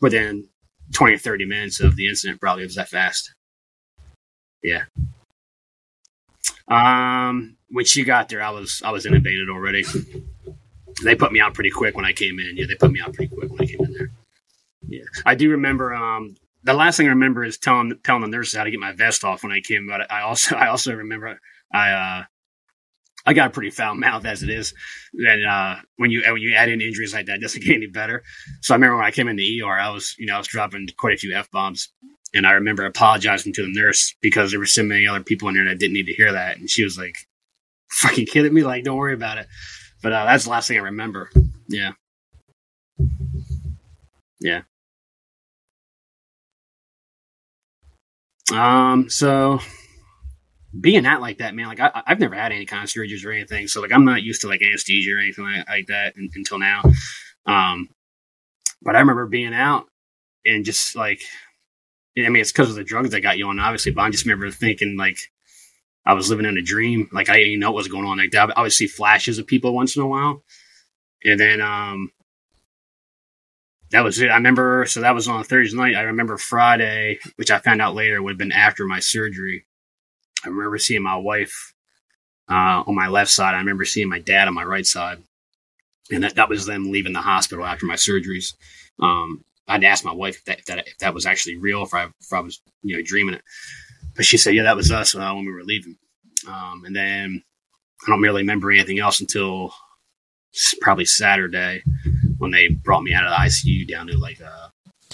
[0.00, 0.48] within
[0.92, 2.40] twenty or thirty minutes of the incident.
[2.40, 3.34] Probably it was that fast.
[4.62, 4.84] Yeah.
[6.68, 9.84] Um, when she got there, I was I was intubated already.
[11.02, 12.56] They put me out pretty quick when I came in.
[12.56, 14.10] Yeah, they put me out pretty quick when I came in there.
[14.88, 15.94] Yeah, I do remember.
[15.94, 18.92] Um, the last thing I remember is telling telling the nurses how to get my
[18.92, 19.86] vest off when I came.
[19.88, 21.38] But I also I also remember
[21.72, 22.24] I uh
[23.26, 24.74] I got a pretty foul mouth as it is.
[25.14, 27.86] And uh, when you when you add in injuries like that, it doesn't get any
[27.86, 28.22] better.
[28.62, 30.48] So I remember when I came in the ER, I was you know I was
[30.48, 31.88] dropping quite a few f bombs.
[32.32, 35.56] And I remember apologizing to the nurse because there were so many other people in
[35.56, 36.58] there that didn't need to hear that.
[36.58, 37.16] And she was like,
[37.90, 38.62] fucking kidding me?
[38.62, 39.48] Like, don't worry about it.
[40.02, 41.28] But uh, that's the last thing I remember.
[41.68, 41.92] Yeah.
[44.40, 44.62] Yeah.
[48.52, 49.60] Um, so
[50.78, 53.32] being out like that, man, like I, I've never had any kind of surgeries or
[53.32, 53.68] anything.
[53.68, 56.58] So like, I'm not used to like anesthesia or anything like, like that un- until
[56.58, 56.82] now.
[57.46, 57.88] Um,
[58.82, 59.86] but I remember being out
[60.44, 61.20] and just like,
[62.18, 64.24] I mean, it's because of the drugs that got you on, obviously, but I just
[64.24, 65.18] remember thinking like,
[66.04, 67.08] I was living in a dream.
[67.12, 68.18] Like I didn't know what was going on.
[68.18, 70.42] Like I would see flashes of people once in a while,
[71.24, 72.10] and then um,
[73.90, 74.30] that was it.
[74.30, 74.86] I remember.
[74.86, 75.96] So that was on a Thursday night.
[75.96, 79.66] I remember Friday, which I found out later would have been after my surgery.
[80.44, 81.74] I remember seeing my wife
[82.48, 83.54] uh, on my left side.
[83.54, 85.18] I remember seeing my dad on my right side,
[86.10, 88.54] and that, that was them leaving the hospital after my surgeries.
[89.00, 91.94] Um, I'd asked my wife if that, if that, if that was actually real, if
[91.94, 93.42] I if I was you know dreaming it,
[94.16, 95.96] but she said, "Yeah, that was us uh, when we were leaving."
[96.48, 97.42] Um, and then
[98.06, 99.72] I don't really remember anything else until
[100.80, 101.82] probably Saturday
[102.38, 104.68] when they brought me out of the ICU down to like uh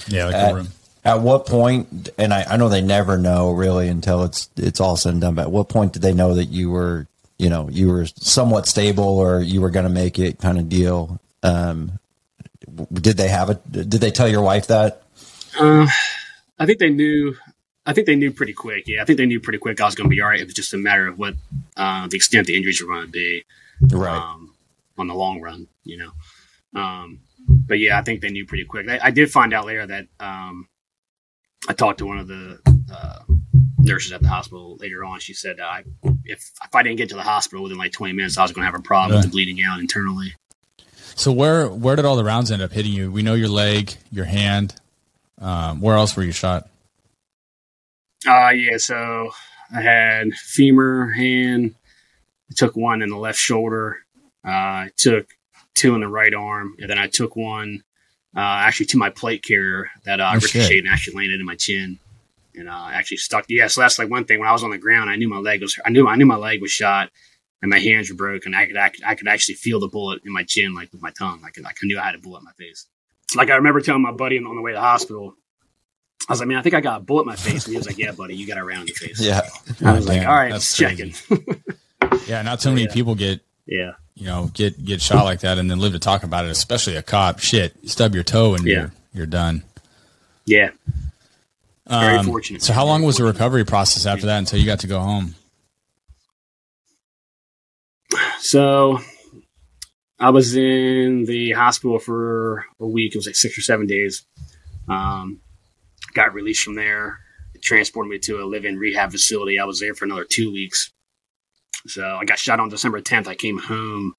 [0.09, 0.69] Yeah, like At- a room.
[1.05, 4.97] At what point, and I, I know they never know really until it's it's all
[4.97, 5.37] said and done.
[5.37, 7.07] But at what point did they know that you were,
[7.39, 10.69] you know, you were somewhat stable or you were going to make it, kind of
[10.69, 11.21] deal?
[11.45, 12.01] Um,
[12.93, 13.71] did they have it?
[13.71, 15.03] Did they tell your wife that?
[15.57, 15.87] Uh,
[16.59, 17.37] I think they knew.
[17.87, 18.89] I think they knew pretty quick.
[18.89, 20.41] Yeah, I think they knew pretty quick I was going to be all right.
[20.41, 21.35] It was just a matter of what
[21.77, 23.45] uh, the extent of the injuries were going to be
[23.93, 24.17] Right.
[24.17, 24.53] um,
[24.99, 25.69] on the long run.
[25.85, 28.89] You know, um, but yeah, I think they knew pretty quick.
[28.89, 30.69] I, I did find out later that um,
[31.69, 32.59] I talked to one of the
[32.93, 33.19] uh,
[33.79, 35.21] nurses at the hospital later on.
[35.21, 35.85] She said I,
[36.25, 38.67] if if I didn't get to the hospital within like twenty minutes, I was going
[38.67, 40.35] to have a problem with the bleeding out internally.
[41.15, 43.11] So where where did all the rounds end up hitting you?
[43.11, 44.75] We know your leg, your hand.
[45.39, 46.69] Um, where else were you shot?
[48.27, 49.31] Uh, yeah, so
[49.75, 51.75] I had femur, hand.
[52.51, 53.99] I took one in the left shoulder.
[54.47, 55.29] Uh, I took
[55.75, 57.83] two in the right arm, and then I took one
[58.37, 60.55] uh, actually to my plate carrier that uh, Oh, shit.
[60.55, 61.99] ricocheted and actually landed in my chin,
[62.55, 63.47] and uh, actually stuck.
[63.49, 64.39] Yeah, so that's like one thing.
[64.41, 65.79] When I was on the ground, I knew my leg was.
[65.85, 67.11] I knew I knew my leg was shot,
[67.63, 68.55] and my hands were broken.
[68.55, 71.11] I could act, I could actually feel the bullet in my chin, like with my
[71.11, 71.43] tongue.
[71.45, 72.87] I could I knew I had a bullet in my face.
[73.35, 75.35] Like I remember telling my buddy on the way to the hospital.
[76.29, 77.67] I was like, man, I think I got a bullet in my face.
[77.67, 79.21] And he was like, yeah, buddy, you got a round in your face.
[79.21, 79.43] Yeah.
[79.85, 81.15] I was like, all right, that's just checking.
[82.27, 82.93] Yeah, not so many Yeah.
[82.93, 83.93] people get yeah.
[84.15, 86.51] you know get get shot like that and then live to talk about it.
[86.51, 87.41] Especially a cop.
[87.41, 88.75] Shit, you stub your toe and Yeah.
[88.75, 89.63] you're you're done.
[90.45, 90.71] Yeah.
[91.89, 92.63] Very Um, fortunate.
[92.63, 95.35] So how long was the recovery process after that until you got to go home?
[98.41, 98.99] So
[100.19, 103.15] I was in the hospital for a week.
[103.15, 104.25] It was like six or seven days.
[104.89, 105.41] Um,
[106.15, 107.19] got released from there.
[107.63, 109.59] Transported me to a live-in rehab facility.
[109.59, 110.93] I was there for another two weeks.
[111.89, 113.27] So I got shot on December 10th.
[113.27, 114.15] I came home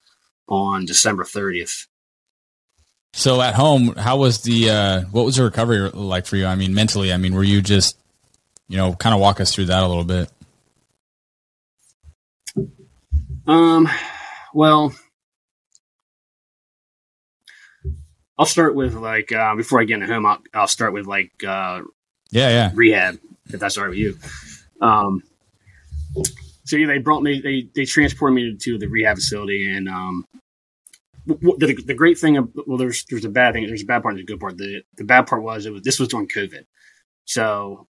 [0.47, 1.87] on December 30th.
[3.13, 6.45] So at home, how was the uh, what was the recovery like for you?
[6.45, 7.11] I mean, mentally.
[7.11, 7.97] I mean, were you just
[8.67, 10.29] you know kind of walk us through that a little bit?
[13.47, 13.87] Um,
[14.53, 14.93] well,
[18.37, 20.25] I'll start with like uh, before I get into home.
[20.25, 21.81] I'll, I'll start with like uh,
[22.31, 22.71] Yeah, yeah.
[22.73, 24.17] rehab, if that's all right with you.
[24.81, 25.23] Um,
[26.67, 30.25] so yeah, they brought me, they they transported me to the rehab facility, and um,
[31.25, 34.21] the, the great thing, well, there's there's a bad thing, there's a bad part, and
[34.21, 34.57] a good part.
[34.57, 36.65] The the bad part was it was this was during COVID,
[37.23, 37.87] so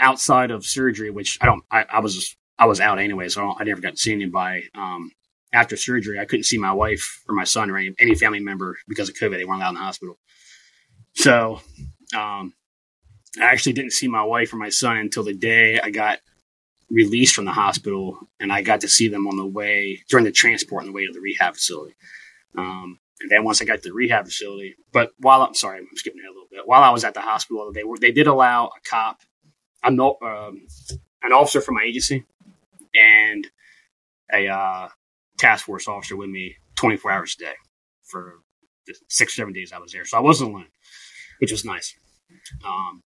[0.00, 3.60] outside of surgery, which I don't, I, I was I was out anyway, so I,
[3.60, 4.70] I never got to see anybody.
[4.74, 5.10] Um,
[5.52, 8.76] after surgery, I couldn't see my wife or my son or any, any family member
[8.88, 9.36] because of COVID.
[9.36, 10.18] They weren't allowed in the hospital.
[11.14, 11.60] So,
[12.14, 12.54] um,
[13.38, 16.18] I actually didn't see my wife or my son until the day I got
[16.90, 20.32] released from the hospital, and I got to see them on the way during the
[20.32, 21.94] transport on the way to the rehab facility.
[22.56, 25.86] Um, and then once I got to the rehab facility, but while I'm sorry, I'm
[25.94, 26.66] skipping ahead a little bit.
[26.66, 29.20] While I was at the hospital, they were they did allow a cop,
[29.82, 30.66] a no, um,
[31.22, 32.24] an officer from my agency,
[32.94, 33.46] and
[34.32, 34.88] a uh,
[35.38, 37.54] task force officer with me 24 hours a day
[38.04, 38.40] for
[38.86, 40.04] the six seven days I was there.
[40.04, 40.68] So I wasn't alone,
[41.40, 41.94] which was nice.
[42.64, 43.02] Um,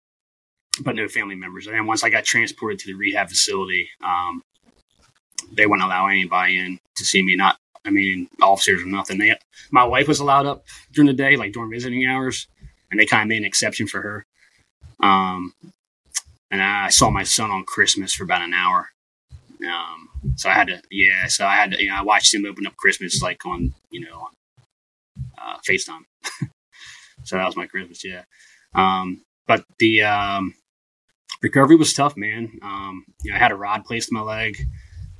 [0.82, 1.66] but no family members.
[1.66, 4.42] And then once I got transported to the rehab facility, um,
[5.52, 7.36] they wouldn't allow anybody in to see me.
[7.36, 9.18] Not, I mean, officers or nothing.
[9.18, 9.36] They,
[9.70, 12.48] my wife was allowed up during the day, like during visiting hours,
[12.90, 14.26] and they kind of made an exception for her.
[15.00, 15.52] Um,
[16.50, 18.88] and I saw my son on Christmas for about an hour.
[19.66, 21.26] Um, so I had to, yeah.
[21.26, 24.00] So I had to, you know, I watched him open up Christmas like on, you
[24.00, 24.30] know, on
[25.38, 26.04] uh, FaceTime.
[27.24, 28.22] so that was my Christmas, yeah.
[28.74, 30.54] Um, but the um,
[31.42, 32.58] recovery was tough, man.
[32.62, 34.56] Um, you know, I had a rod placed in my leg,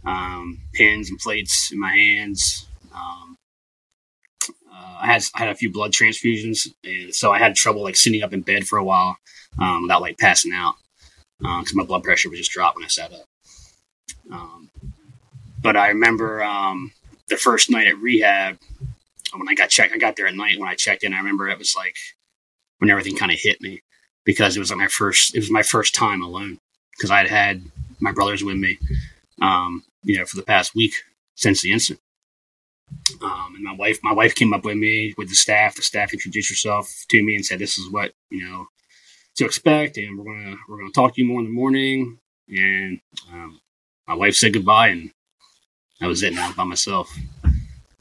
[0.05, 2.67] um, pins and plates in my hands.
[2.95, 3.37] Um,
[4.73, 7.97] uh, I had I had a few blood transfusions, and so I had trouble like
[7.97, 9.17] sitting up in bed for a while
[9.59, 10.75] um, without like passing out
[11.39, 13.27] because my blood pressure would just drop when I sat up.
[14.31, 14.71] Um,
[15.61, 16.93] but I remember um,
[17.29, 18.59] the first night at rehab
[19.35, 19.95] when I got checked.
[19.95, 21.13] I got there at night when I checked in.
[21.13, 21.97] I remember it was like
[22.79, 23.83] when everything kind of hit me
[24.25, 25.35] because it was like my first.
[25.35, 26.59] It was my first time alone
[26.93, 27.63] because I had had
[28.01, 28.79] my brothers with me,
[29.41, 30.95] um, you know, for the past week
[31.35, 32.01] since the incident.
[33.23, 35.75] Um, and my wife, my wife came up with me with the staff.
[35.75, 38.67] The staff introduced herself to me and said, "This is what you know
[39.37, 42.19] to expect, and we're gonna we're gonna talk to you more in the morning."
[42.49, 43.01] And
[43.33, 43.61] um,
[44.07, 45.11] my wife said goodbye, and
[46.01, 46.35] that was it.
[46.35, 47.17] Now by myself.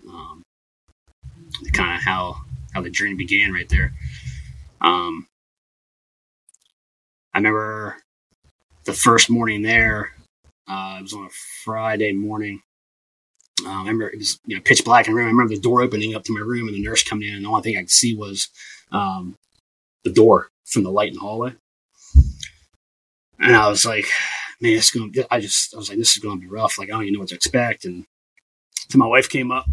[0.07, 0.43] Um,
[1.71, 2.37] kind of how
[2.73, 3.93] how the journey began right there.
[4.81, 5.27] Um,
[7.33, 7.97] I remember
[8.85, 10.11] the first morning there.
[10.67, 11.29] Uh, it was on a
[11.63, 12.61] Friday morning.
[13.65, 15.27] Uh, I remember it was you know pitch black in the room.
[15.27, 17.45] I remember the door opening up to my room and the nurse coming in, and
[17.45, 18.49] the only thing I could see was
[18.91, 19.35] um,
[20.03, 21.53] the door from the light in the hallway.
[23.39, 24.05] And I was like,
[24.61, 26.77] man, it's to, I just, I was like, this is going to be rough.
[26.77, 27.83] Like, I don't even know what to expect.
[27.83, 28.05] And
[28.89, 29.65] so my wife came up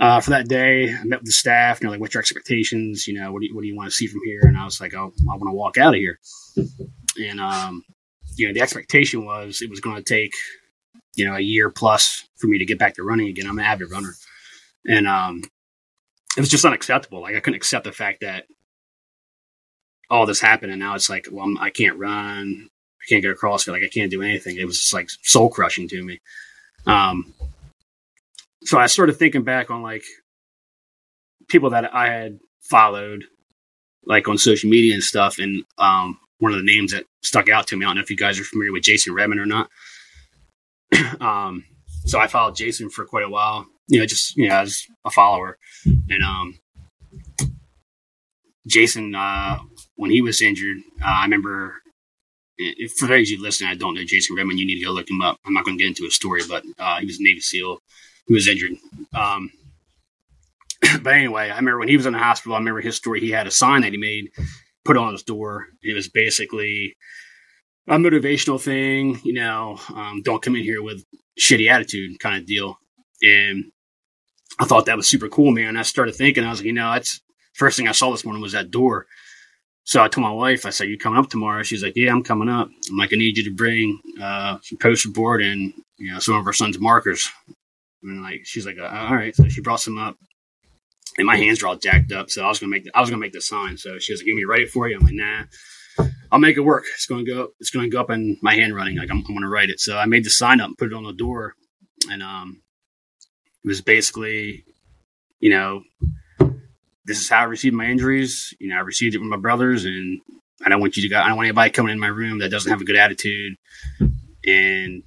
[0.00, 0.94] uh, for that day.
[0.94, 3.06] I met with the staff and they're like, what's your expectations?
[3.06, 4.40] You know, what do you, what do you want to see from here?
[4.42, 6.18] And I was like, oh, I want to walk out of here.
[7.18, 7.84] And, um,
[8.36, 10.32] you know, the expectation was it was going to take,
[11.14, 13.46] you know, a year plus for me to get back to running again.
[13.46, 14.14] I'm an avid runner.
[14.86, 15.42] And, um,
[16.36, 17.22] it was just unacceptable.
[17.22, 18.44] Like I couldn't accept the fact that
[20.10, 22.68] all this happened, and now it's like, well, I'm, I can not run,
[23.00, 23.66] I can't get across.
[23.66, 24.56] Like I can't do anything.
[24.56, 26.20] It was just like soul crushing to me.
[26.86, 27.34] Um,
[28.66, 30.02] so I started thinking back on like
[31.48, 33.24] people that I had followed,
[34.04, 37.68] like on social media and stuff, and um, one of the names that stuck out
[37.68, 37.84] to me.
[37.84, 39.70] I don't know if you guys are familiar with Jason Redman or not.
[41.20, 41.64] um,
[42.06, 45.10] so I followed Jason for quite a while, you know, just you know, as a
[45.10, 46.58] follower, and um,
[48.66, 49.58] Jason, uh,
[49.94, 51.74] when he was injured, uh, I remember.
[52.58, 54.56] If, for those of you listening, I don't know Jason Redman.
[54.56, 55.36] You need to go look him up.
[55.44, 57.80] I'm not going to get into a story, but uh, he was a Navy SEAL
[58.26, 58.72] who was injured.
[59.14, 59.50] Um,
[61.02, 62.54] but anyway, I remember when he was in the hospital.
[62.54, 63.20] I remember his story.
[63.20, 64.30] He had a sign that he made,
[64.84, 65.66] put on his door.
[65.82, 66.96] It was basically
[67.88, 69.20] a motivational thing.
[69.24, 71.04] You know, um, don't come in here with
[71.38, 72.78] shitty attitude kind of deal.
[73.22, 73.66] And
[74.58, 75.76] I thought that was super cool, man.
[75.76, 77.20] I started thinking, I was like, you know, that's
[77.54, 79.06] first thing I saw this morning was that door.
[79.84, 82.24] So I told my wife, I said, "You coming up tomorrow?" She's like, "Yeah, I'm
[82.24, 86.12] coming up." I'm like, "I need you to bring uh, some poster board and you
[86.12, 87.28] know some of our son's markers."
[88.06, 90.16] And like, she's like, uh, "All right." So she brought some up,
[91.18, 92.30] and my hands are all jacked up.
[92.30, 93.76] So I was gonna make the, I was gonna make the sign.
[93.76, 95.44] So she was like, "Give me write it for you." I'm like, "Nah."
[96.30, 96.84] I'll make it work.
[96.94, 97.48] It's to go.
[97.60, 98.96] It's to go up in my handwriting.
[98.96, 99.80] Like I'm, I'm to write it.
[99.80, 101.54] So I made the sign up, and put it on the door,
[102.10, 102.62] and um,
[103.64, 104.64] it was basically,
[105.40, 105.82] you know,
[107.04, 108.54] this is how I received my injuries.
[108.58, 110.20] You know, I received it from my brothers, and
[110.64, 111.20] I don't want you to go.
[111.20, 113.56] I don't want anybody coming in my room that doesn't have a good attitude,
[114.44, 115.02] and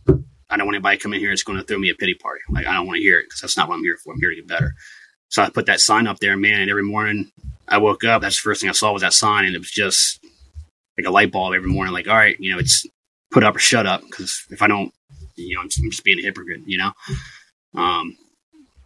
[0.50, 2.42] I don't want anybody coming here that's going to throw me a pity party.
[2.50, 4.14] Like I don't want to hear it because that's not what I'm here for.
[4.14, 4.74] I'm here to get better.
[5.30, 6.62] So I put that sign up there, man.
[6.62, 7.32] And every morning
[7.68, 9.72] I woke up, that's the first thing I saw was that sign, and it was
[9.72, 10.20] just
[10.98, 11.94] like a light bulb every morning.
[11.94, 12.86] Like, all right, you know, it's
[13.32, 14.92] put up or shut up because if I don't,
[15.36, 16.62] you know, I'm just, I'm just being a hypocrite.
[16.66, 16.92] You know.
[17.76, 18.18] Um,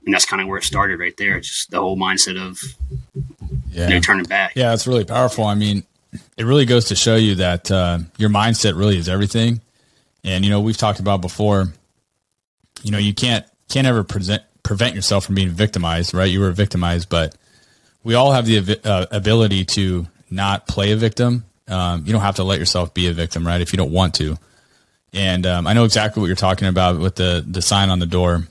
[0.05, 1.39] and that's kind of where it started right there.
[1.39, 2.59] Just the whole mindset of
[3.71, 3.87] yeah.
[3.87, 4.53] you know, turning back.
[4.55, 5.45] Yeah, it's really powerful.
[5.45, 5.83] I mean,
[6.37, 9.61] it really goes to show you that uh, your mindset really is everything.
[10.23, 11.67] And you know, we've talked about before.
[12.81, 16.29] You know, you can't can't ever present prevent yourself from being victimized, right?
[16.29, 17.35] You were victimized, but
[18.03, 21.45] we all have the uh, ability to not play a victim.
[21.67, 23.61] Um, you don't have to let yourself be a victim, right?
[23.61, 24.37] If you don't want to.
[25.13, 28.05] And um, I know exactly what you're talking about with the the sign on the
[28.05, 28.47] door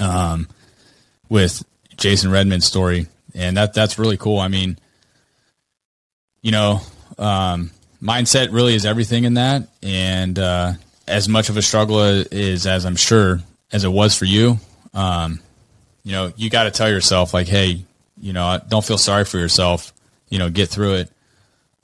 [0.00, 0.48] um,
[1.28, 1.64] with
[1.96, 4.40] Jason Redman's story, and that that's really cool.
[4.40, 4.78] I mean,
[6.42, 6.80] you know,
[7.18, 7.70] um,
[8.02, 10.72] mindset really is everything in that, and uh,
[11.06, 13.40] as much of a struggle is as I'm sure
[13.72, 14.58] as it was for you,
[14.92, 15.40] um,
[16.02, 17.84] you know, you got to tell yourself like, hey,
[18.20, 19.92] you know, don't feel sorry for yourself.
[20.28, 21.10] You know, get through it.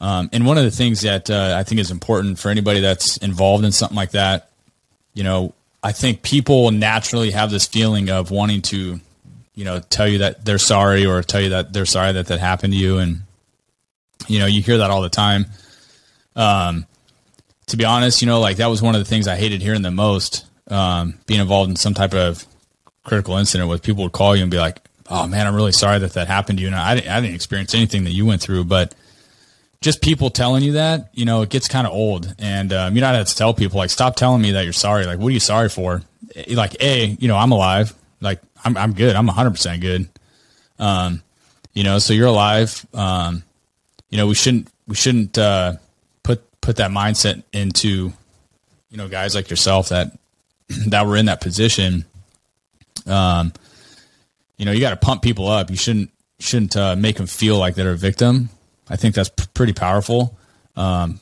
[0.01, 3.17] Um, and one of the things that uh, I think is important for anybody that's
[3.19, 4.51] involved in something like that,
[5.13, 9.01] you know, I think people naturally have this feeling of wanting to,
[9.55, 12.39] you know, tell you that they're sorry or tell you that they're sorry that that
[12.39, 12.99] happened to you.
[12.99, 13.23] And,
[14.29, 15.47] you know, you hear that all the time.
[16.37, 16.87] Um,
[17.67, 19.83] to be honest, you know, like that was one of the things I hated hearing
[19.83, 22.47] the most, um, being involved in some type of
[23.05, 25.99] critical incident with people would call you and be like, Oh man, I'm really sorry
[26.01, 26.69] that that happened to you.
[26.69, 28.95] And I didn't, I didn't experience anything that you went through, but,
[29.81, 32.35] just people telling you that, you know, it gets kind of old.
[32.39, 34.73] And um, you know, I had to tell people like, stop telling me that you're
[34.73, 35.07] sorry.
[35.07, 36.03] Like, what are you sorry for?
[36.49, 37.95] Like, a, you know, I'm alive.
[38.21, 39.15] Like, I'm I'm good.
[39.15, 40.09] I'm 100 percent good.
[40.79, 41.23] Um,
[41.75, 42.85] you know, so you're alive.
[42.93, 43.45] Um,
[44.11, 45.75] you know, we shouldn't we shouldn't uh,
[46.69, 48.13] put that mindset into,
[48.91, 50.13] you know, guys like yourself that
[50.89, 52.05] that were in that position.
[53.07, 53.55] Um,
[54.59, 55.71] you know, you got to pump people up.
[55.71, 58.51] You shouldn't shouldn't uh, make them feel like they're a victim
[58.91, 60.37] I think that's p- pretty powerful.
[60.77, 61.21] Um,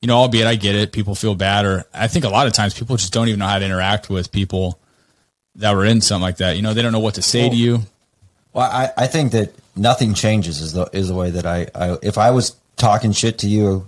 [0.00, 2.52] you know, albeit I get it, people feel bad, or I think a lot of
[2.52, 4.78] times people just don't even know how to interact with people
[5.56, 6.56] that were in something like that.
[6.56, 7.82] You know, they don't know what to say to you.
[8.52, 11.98] Well, I, I think that nothing changes is the is the way that I, I
[12.02, 13.86] if I was talking shit to you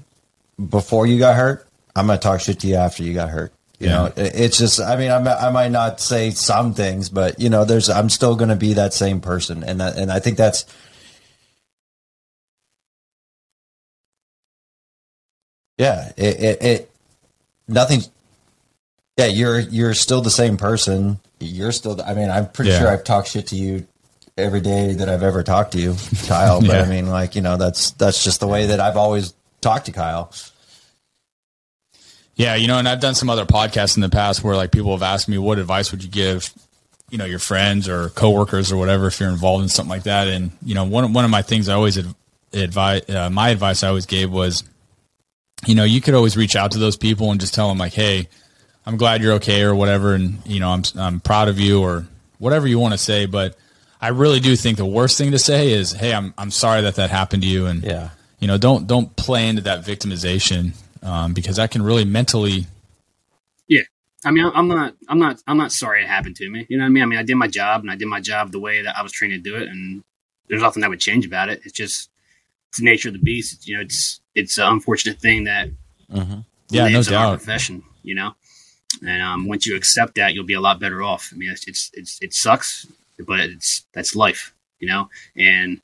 [0.68, 3.52] before you got hurt, I'm gonna talk shit to you after you got hurt.
[3.78, 3.92] You Yeah.
[3.94, 7.48] know, it's just I mean I mi- I might not say some things, but you
[7.50, 10.64] know, there's I'm still gonna be that same person, and that, and I think that's
[15.78, 16.90] yeah, it it, it
[17.68, 18.02] nothing.
[19.16, 21.18] Yeah, you're you're still the same person.
[21.40, 22.00] You're still.
[22.02, 22.78] I mean, I'm pretty Yeah.
[22.80, 23.86] sure I've talked shit to you
[24.36, 25.96] every day that I've ever talked to you,
[26.26, 26.60] Kyle.
[26.60, 26.82] But Yeah.
[26.82, 29.34] I mean, like you know, that's that's just the way that I've always
[29.64, 30.32] talked to Kyle.
[32.36, 34.92] Yeah, you know, and I've done some other podcasts in the past where like people
[34.92, 36.52] have asked me, what advice would you give,
[37.10, 40.28] you know, your friends or coworkers or whatever if you're involved in something like that?
[40.28, 41.98] And you know, one one of my things I always
[42.52, 44.64] advise, uh, my advice I always gave was,
[45.66, 47.94] you know, you could always reach out to those people and just tell them like,
[47.94, 48.28] hey,
[48.84, 52.04] I'm glad you're okay or whatever, and you know, I'm I'm proud of you or
[52.38, 53.26] whatever you want to say.
[53.26, 53.56] But
[54.00, 56.96] I really do think the worst thing to say is, hey, I'm I'm sorry that
[56.96, 58.10] that happened to you, and Yeah.
[58.38, 60.72] You know, don't don't play into that victimization
[61.02, 62.66] um, because that can really mentally
[63.68, 63.82] Yeah.
[64.24, 66.66] I mean, I'm not, I'm not, I'm not sorry it happened to me.
[66.68, 67.02] You know what I mean?
[67.02, 69.02] I mean, I did my job and I did my job the way that I
[69.02, 70.02] was trained to do it, and
[70.48, 71.60] there's nothing that would change about it.
[71.64, 72.08] It's just
[72.70, 73.52] it's the nature of the beast.
[73.54, 75.68] It's, you know, it's it's an unfortunate thing that
[76.70, 77.38] Yeah, no lives in our doubt.
[77.38, 77.82] profession.
[78.02, 78.34] You know,
[79.06, 81.30] and um, once you accept that, you'll be a lot better off.
[81.32, 82.86] I mean, it's it's, it's it sucks,
[83.26, 84.54] but it's that's life.
[84.80, 85.80] You know, and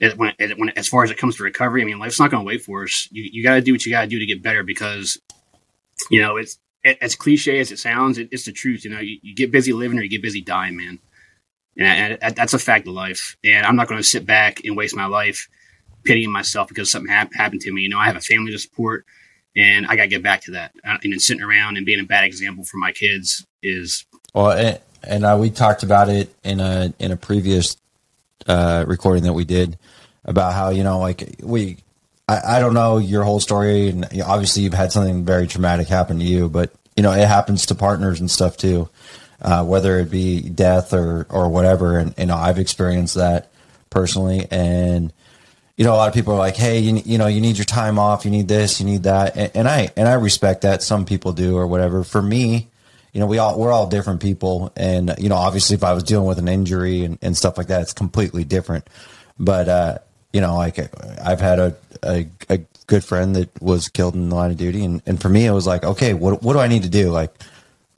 [0.00, 2.44] it, when, when as far as it comes to recovery, I mean, life's not going
[2.44, 3.08] to wait for us.
[3.10, 5.18] You you got to do what you got to do to get better because
[6.10, 8.84] you know it's it, as cliche as it sounds, it, it's the truth.
[8.84, 10.98] You know, you, you get busy living or you get busy dying, man.
[11.76, 13.36] And, and that's a fact of life.
[13.44, 15.48] And I'm not going to sit back and waste my life
[16.04, 17.82] pitying myself because something hap- happened to me.
[17.82, 19.04] You know, I have a family to support,
[19.56, 20.72] and I got to get back to that.
[20.84, 24.52] Uh, And then sitting around and being a bad example for my kids is Well,
[24.52, 27.76] and, and uh, we talked about it in a in a previous
[28.48, 29.78] uh, recording that we did
[30.24, 31.76] about how you know, like we,
[32.28, 36.18] I, I don't know your whole story, and obviously you've had something very traumatic happen
[36.18, 38.88] to you, but you know it happens to partners and stuff too,
[39.40, 41.98] uh, whether it be death or or whatever.
[41.98, 43.50] And you know, I've experienced that
[43.90, 45.12] personally, and
[45.76, 47.64] you know, a lot of people are like, "Hey, you, you know, you need your
[47.64, 50.82] time off, you need this, you need that," and, and I and I respect that.
[50.82, 52.02] Some people do or whatever.
[52.02, 52.68] For me,
[53.18, 56.04] you know, we all we're all different people, and you know, obviously, if I was
[56.04, 58.88] dealing with an injury and, and stuff like that, it's completely different.
[59.40, 59.98] But uh,
[60.32, 60.78] you know, like
[61.20, 64.84] I've had a, a a good friend that was killed in the line of duty,
[64.84, 67.10] and and for me, it was like, okay, what what do I need to do?
[67.10, 67.34] Like,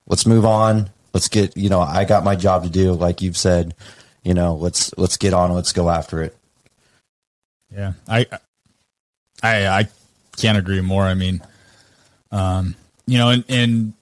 [0.06, 0.88] let's move on.
[1.12, 3.74] Let's get you know, I got my job to do, like you've said.
[4.22, 5.52] You know, let's let's get on.
[5.52, 6.34] Let's go after it.
[7.70, 8.24] Yeah, I,
[9.42, 9.88] I, I
[10.38, 11.02] can't agree more.
[11.02, 11.42] I mean,
[12.32, 12.74] um,
[13.06, 13.92] you know, and, and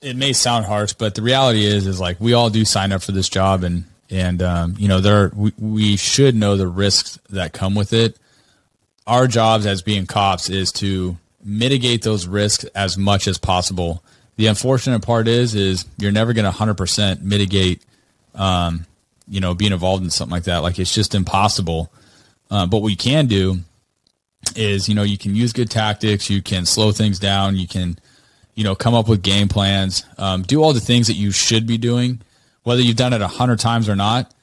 [0.00, 3.02] it may sound harsh, but the reality is, is like we all do sign up
[3.02, 7.18] for this job, and and um, you know, there we, we should know the risks
[7.30, 8.18] that come with it.
[9.06, 14.02] Our jobs as being cops is to mitigate those risks as much as possible.
[14.36, 17.82] The unfortunate part is, is you're never going to 100% mitigate,
[18.34, 18.84] um,
[19.28, 20.58] you know, being involved in something like that.
[20.58, 21.90] Like it's just impossible.
[22.50, 23.60] Uh, but what you can do
[24.56, 26.28] is, you know, you can use good tactics.
[26.28, 27.56] You can slow things down.
[27.56, 27.98] You can,
[28.56, 30.04] you know, come up with game plans.
[30.18, 32.20] Um, do all the things that you should be doing,
[32.64, 34.34] whether you've done it a hundred times or not.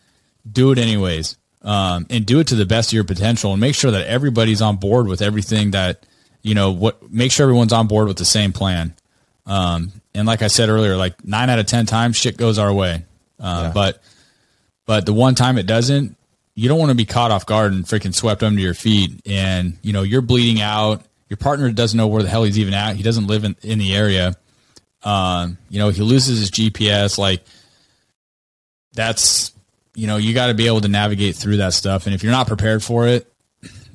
[0.50, 3.76] Do it anyways, um, and do it to the best of your potential, and make
[3.76, 6.06] sure that everybody's on board with everything that
[6.42, 6.72] you know.
[6.72, 8.94] What make sure everyone's on board with the same plan.
[9.46, 12.74] Um, and like I said earlier, like nine out of ten times, shit goes our
[12.74, 13.04] way.
[13.40, 13.72] Uh, Yeah.
[13.74, 14.04] But
[14.86, 16.18] but the one time it doesn't,
[16.56, 19.22] you don't want to be caught off guard and freaking swept under your feet.
[19.26, 21.04] And, you know, you're bleeding out.
[21.30, 22.96] Your partner doesn't know where the hell he's even at.
[22.96, 24.36] He doesn't live in, in the area.
[25.04, 27.18] Um, you know, he loses his GPS.
[27.18, 27.44] Like,
[28.94, 29.52] that's,
[29.96, 32.06] you know, you got to be able to navigate through that stuff.
[32.06, 33.32] And if you're not prepared for it,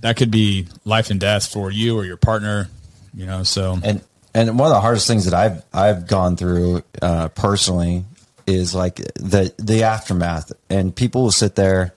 [0.00, 2.68] that could be life and death for you or your partner,
[3.14, 3.78] you know, so.
[3.82, 4.02] and
[4.34, 8.04] and one of the hardest things that I've I've gone through uh, personally
[8.46, 11.94] is like the the aftermath, and people will sit there,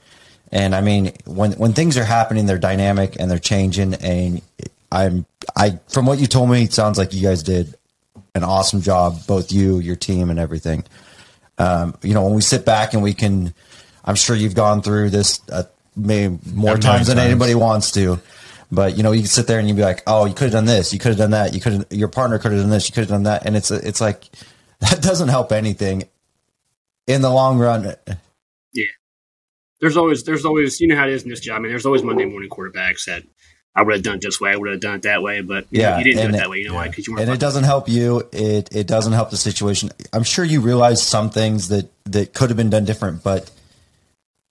[0.51, 4.41] and I mean when when things are happening, they're dynamic and they're changing, and
[4.91, 5.25] I'm
[5.55, 7.75] I from what you told me, it sounds like you guys did
[8.35, 10.83] an awesome job, both you, your team, and everything.
[11.57, 13.53] Um, you know, when we sit back and we can,
[14.03, 15.63] I'm sure you've gone through this uh,
[15.95, 17.29] maybe more A times than times.
[17.29, 18.19] anybody wants to.
[18.71, 20.53] But you know, you can sit there and you'd be like, "Oh, you could have
[20.53, 20.93] done this.
[20.93, 21.53] You could have done that.
[21.53, 21.85] You could have.
[21.91, 22.87] Your partner could have done this.
[22.89, 24.23] You could have done that." And it's it's like
[24.79, 26.03] that doesn't help anything
[27.05, 27.95] in the long run.
[28.73, 28.85] Yeah,
[29.81, 31.57] there's always there's always you know how it is in this job.
[31.57, 33.23] I mean, there's always Monday morning quarterbacks that
[33.75, 34.51] I would have done it this way.
[34.51, 36.29] I would have done it that way, but you, Yeah, know, you didn't do it
[36.35, 36.57] it- that way.
[36.59, 36.89] You know why?
[36.89, 37.23] Because you weren't.
[37.23, 38.27] and it doesn't help you.
[38.33, 39.91] It it doesn't help the situation.
[40.11, 43.49] I'm sure you realize some things that that could have been done different, but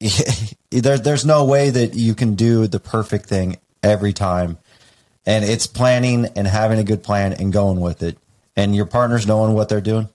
[0.71, 4.59] there, there's no way that you can do the perfect thing every time.
[5.27, 8.17] And it's planning and having a good plan and going with it,
[8.57, 10.09] and your partners knowing what they're doing.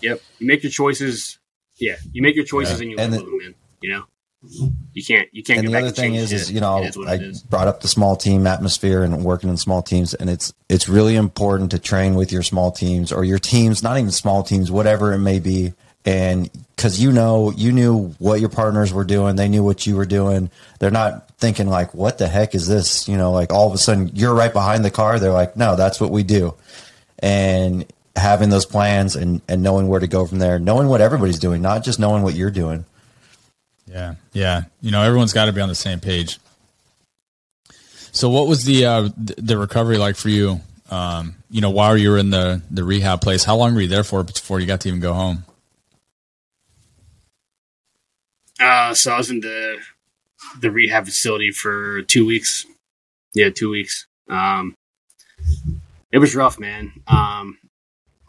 [0.00, 0.20] Yep.
[0.38, 1.38] You make your choices.
[1.76, 2.82] Yeah, you make your choices Yeah.
[2.82, 3.54] and you And the- them, man.
[3.82, 4.04] You know,
[4.42, 5.28] you can't.
[5.32, 7.80] You can't and the back other thing is, is you know, is I brought up
[7.80, 11.78] the small team atmosphere and working in small teams, and it's it's really important to
[11.78, 15.38] train with your small teams or your teams, not even small teams, whatever it may
[15.38, 15.74] be,
[16.04, 19.96] and because you know, you knew what your partners were doing, they knew what you
[19.96, 20.50] were doing.
[20.80, 23.78] They're not thinking like, "What the heck is this?" You know, like all of a
[23.78, 25.20] sudden you're right behind the car.
[25.20, 26.54] They're like, "No, that's what we do,"
[27.20, 27.86] and
[28.16, 31.62] having those plans and and knowing where to go from there, knowing what everybody's doing,
[31.62, 32.84] not just knowing what you're doing.
[33.86, 34.62] Yeah, yeah.
[34.80, 36.38] You know, everyone's got to be on the same page.
[38.12, 40.60] So, what was the uh, the recovery like for you?
[40.90, 43.88] Um, you know, while you were in the the rehab place, how long were you
[43.88, 45.44] there for before you got to even go home?
[48.60, 49.78] Uh, so I was in the
[50.60, 52.66] the rehab facility for two weeks.
[53.34, 54.06] Yeah, two weeks.
[54.28, 54.74] Um,
[56.12, 56.92] it was rough, man.
[57.08, 57.58] Um,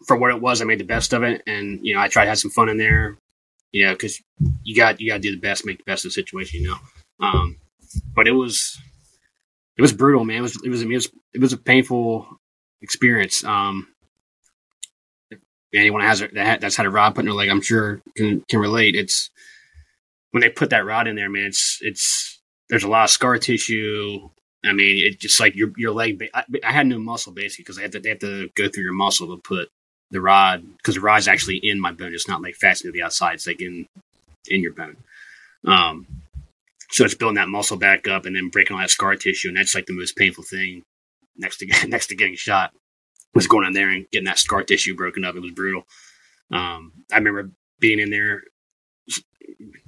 [0.07, 2.25] for what it was, I made the best of it, and you know, I tried
[2.25, 3.17] to have some fun in there.
[3.73, 4.21] You know, because
[4.63, 6.61] you got you got to do the best, make the best of the situation.
[6.61, 6.77] You know,
[7.19, 7.57] um,
[8.15, 8.79] but it was
[9.77, 10.37] it was brutal, man.
[10.37, 12.27] It was it was it was, it was a painful
[12.81, 13.43] experience.
[13.43, 13.87] Um,
[15.73, 18.59] anyone has that that's had a rod put in their leg, I'm sure can can
[18.59, 18.95] relate.
[18.95, 19.29] It's
[20.31, 23.37] when they put that rod in there, man, it's it's there's a lot of scar
[23.37, 24.29] tissue.
[24.65, 26.23] I mean, it just like your your leg.
[26.33, 28.83] I, I had no muscle basically because they have to they have to go through
[28.83, 29.69] your muscle to put
[30.13, 32.13] the rod because the rod's actually in my bone.
[32.13, 33.33] It's not like fastened to the outside.
[33.33, 33.87] It's like in
[34.47, 34.97] in your bone.
[35.65, 36.07] Um,
[36.89, 39.57] so it's building that muscle back up and then breaking all that scar tissue, and
[39.57, 40.83] that's like the most painful thing
[41.35, 42.71] next to next to getting shot
[43.33, 45.35] was going in there and getting that scar tissue broken up.
[45.35, 45.85] It was brutal.
[46.51, 47.49] Um, I remember
[47.79, 48.43] being in there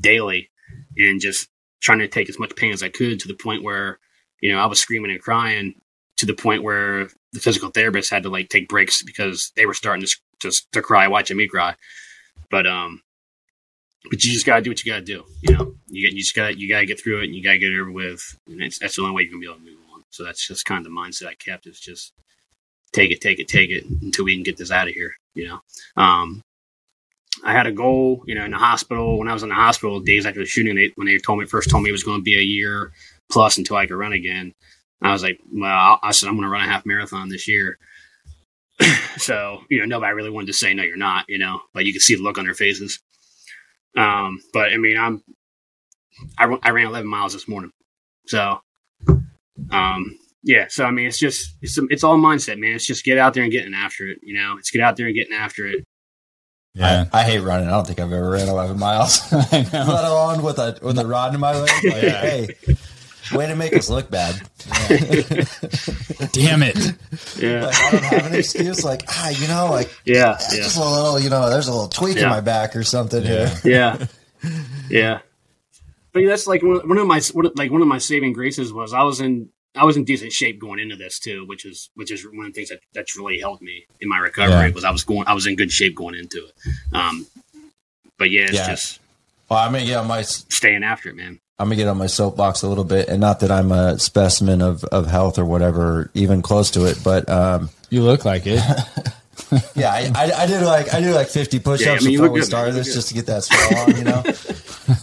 [0.01, 0.49] daily
[0.97, 1.47] and just
[1.81, 3.99] trying to take as much pain as I could to the point where,
[4.41, 5.75] you know, I was screaming and crying
[6.17, 9.73] to the point where the physical therapist had to like take breaks because they were
[9.73, 11.75] starting to just to cry watching me cry.
[12.49, 13.01] But um,
[14.09, 15.25] but you just gotta do what you gotta do.
[15.41, 17.57] You know, you get you just gotta you gotta get through it and you gotta
[17.57, 19.79] get it over with, and that's the only way you're gonna be able to move
[19.93, 20.03] on.
[20.09, 21.67] So that's just kind of the mindset I kept.
[21.67, 22.13] Is just
[22.93, 25.11] take it, take it, take it until we can get this out of here.
[25.33, 25.59] You know,
[26.01, 26.41] um,
[27.43, 29.99] I had a goal, you know, in the hospital when I was in the hospital
[29.99, 30.75] days after the shooting.
[30.75, 32.93] They, when they told me first told me it was going to be a year
[33.29, 34.53] plus until I could run again.
[35.01, 37.77] I was like, well, I said I'm going to run a half marathon this year.
[39.17, 41.25] so you know, nobody really wanted to say no, you're not.
[41.27, 42.99] You know, but you could see the look on their faces.
[43.97, 45.23] Um, but I mean, I'm
[46.37, 47.71] I, ran- I ran 11 miles this morning,
[48.27, 48.59] so
[49.71, 50.65] um, yeah.
[50.69, 52.73] So I mean, it's just it's it's all mindset, man.
[52.73, 54.19] It's just get out there and getting after it.
[54.23, 55.83] You know, it's get out there and getting after it.
[56.73, 57.69] Yeah, I, I hate running.
[57.69, 61.05] I don't think I've ever ran 11 miles, I let alone with a with a
[61.05, 61.69] rod in my leg.
[61.83, 62.21] Like, Yeah.
[62.21, 62.47] Hey,
[63.33, 64.35] way to make us look bad.
[66.31, 66.77] Damn it!
[67.37, 68.83] Yeah, Like, I don't have an excuse.
[68.83, 70.57] Like, ah, you know, like yeah, yeah.
[70.63, 73.51] just a little, you know, there's a little tweak in my back or something here.
[73.63, 73.97] Yeah.
[74.43, 74.49] yeah,
[74.89, 75.19] yeah.
[76.13, 77.21] But that's like one one of my
[77.55, 80.59] like one of my saving graces was I was in I was in decent shape
[80.59, 83.39] going into this too, which is which is one of the things that that's really
[83.39, 84.73] helped me in my recovery Yeah.
[84.73, 86.53] was I was going I was in good shape going into it.
[86.95, 87.25] Um,
[88.17, 88.69] but yeah, it's Yeah.
[88.69, 88.99] just
[89.49, 91.39] Well, I mean, yeah, get my staying after it, man.
[91.57, 94.61] I'm gonna get on my soapbox a little bit, and not that I'm a specimen
[94.61, 98.55] of of health or whatever, even close to it, but um, You look like it.
[99.75, 102.29] yeah, I, I, I did like I did like 50 push-ups Yeah, I mean, before
[102.29, 104.23] we good, started this, just to get that swell on, you know.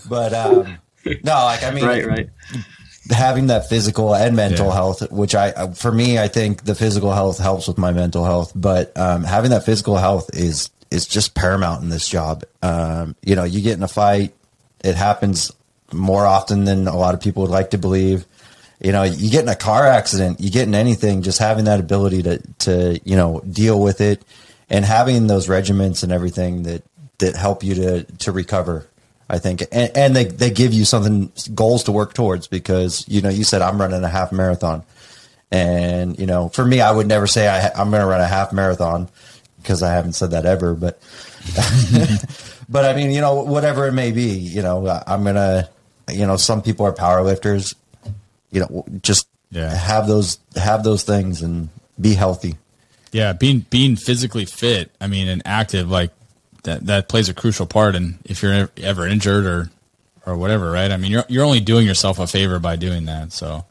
[0.09, 0.79] but um,
[1.25, 2.29] no, like I mean, Right, right.
[3.11, 4.75] having that physical and mental Yeah.
[4.75, 8.53] health, which I, for me, I think the physical health helps with my mental health,
[8.55, 12.45] but um, having that physical health is is just paramount in this job.
[12.63, 14.35] Um, you know, you get in a fight,
[14.85, 15.51] it happens
[15.93, 18.27] more often than a lot of people would like to believe.
[18.81, 21.81] You know, you get in a car accident, you get in anything, just having that
[21.81, 24.25] ability to to you know deal with it,
[24.69, 26.83] and having those regiments and everything that
[27.19, 28.89] that help you to to recover.
[29.31, 33.23] I think, and, and they they give you something goals to work towards because you
[33.23, 34.85] know you said I'm running a half marathon,
[35.51, 38.27] and you know for me I would never say I, I'm going to run a
[38.27, 39.09] half marathon
[39.57, 41.01] because I haven't said that ever, but
[42.69, 45.71] but I mean you know whatever it may be, you know I'm gonna
[46.11, 47.75] you know some people are power lifters,
[48.51, 49.75] you know just Yeah.
[49.75, 51.69] have those have those things and
[52.01, 52.57] be healthy.
[53.13, 56.11] Yeah, being being physically fit, I mean, and active, like
[56.65, 57.95] that that plays a crucial part.
[57.95, 59.71] And if you're ever injured or
[60.25, 60.91] or whatever, right?
[60.91, 63.33] I mean, you're you're only doing yourself a favor by doing that.
[63.33, 63.65] So,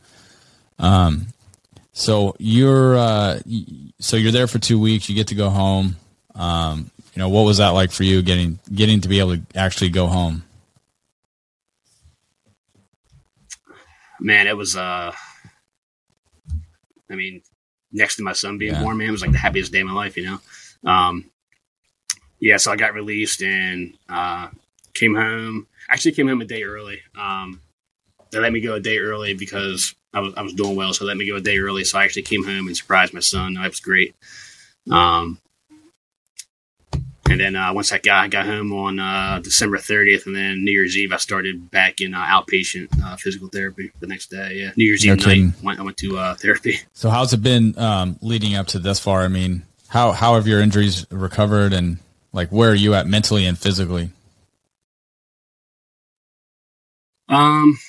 [0.79, 1.27] um,
[1.93, 3.39] So you're uh,
[3.99, 5.09] so you're there for two weeks.
[5.09, 5.95] You get to go home.
[6.35, 9.41] Um, you know, what was that like for you getting getting to be able to
[9.55, 10.43] actually go home?
[14.21, 14.75] Man, it was.
[14.77, 15.11] uh
[17.11, 17.41] I mean,
[17.91, 18.81] next to my son being Yeah.
[18.81, 20.15] born, man, it was like the happiest day of my life.
[20.15, 20.39] You know.
[20.89, 21.29] Um,
[22.39, 24.47] yeah, so I got released and uh,
[24.93, 25.67] came home.
[25.89, 27.01] Actually, came home a day early.
[27.17, 27.61] Um,
[28.31, 31.03] they let me go a day early because I was I was doing well, so
[31.03, 31.83] they let me go a day early.
[31.83, 33.55] So I actually came home and surprised my son.
[33.55, 34.15] That was great.
[34.89, 35.39] Um,
[37.31, 40.63] and then uh, once I got I got home on uh, December 30th, and then
[40.63, 44.55] New Year's Eve, I started back in uh, outpatient uh, physical therapy the next day.
[44.55, 46.79] Yeah, New Year's No Eve night, went, I went to uh, therapy.
[46.93, 49.21] So how's it been um, leading up to this far?
[49.21, 51.97] I mean, how how have your injuries recovered, and
[52.33, 54.11] like where are you at mentally and physically?
[57.29, 57.79] Um,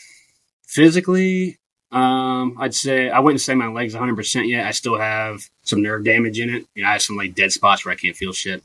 [0.66, 1.58] physically,
[1.90, 4.66] um, I'd say I wouldn't say my legs 100 percent yet.
[4.66, 6.64] I still have some nerve damage in it.
[6.74, 8.62] You know, I have some like dead spots where I can't feel shit.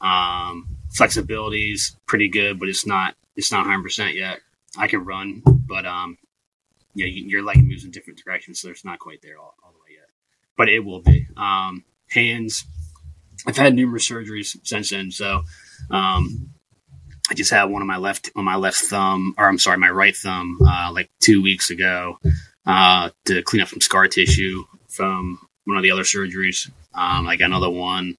[0.00, 4.40] Um, flexibility's pretty good, but it's not it's not 100 percent yet.
[4.76, 6.18] I can run, but um,
[6.94, 9.78] you your leg moves in different directions, so it's not quite there all, all the
[9.78, 10.08] way yet.
[10.56, 11.26] But it will be.
[11.36, 12.64] Um, hands,
[13.46, 15.42] I've had numerous surgeries since then, so
[15.90, 16.50] um,
[17.30, 19.90] I just had one on my left on my left thumb, or I'm sorry, my
[19.90, 22.18] right thumb, uh, like two weeks ago,
[22.66, 26.70] uh, to clean up some scar tissue from one of the other surgeries.
[26.92, 28.16] Um, I got another one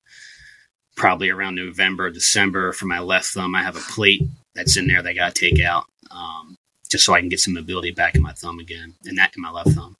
[1.01, 3.55] probably around November, December for my left thumb.
[3.55, 4.21] I have a plate
[4.53, 6.55] that's in there that I got to take out, um,
[6.91, 9.41] just so I can get some mobility back in my thumb again, and that in
[9.41, 9.95] my left thumb.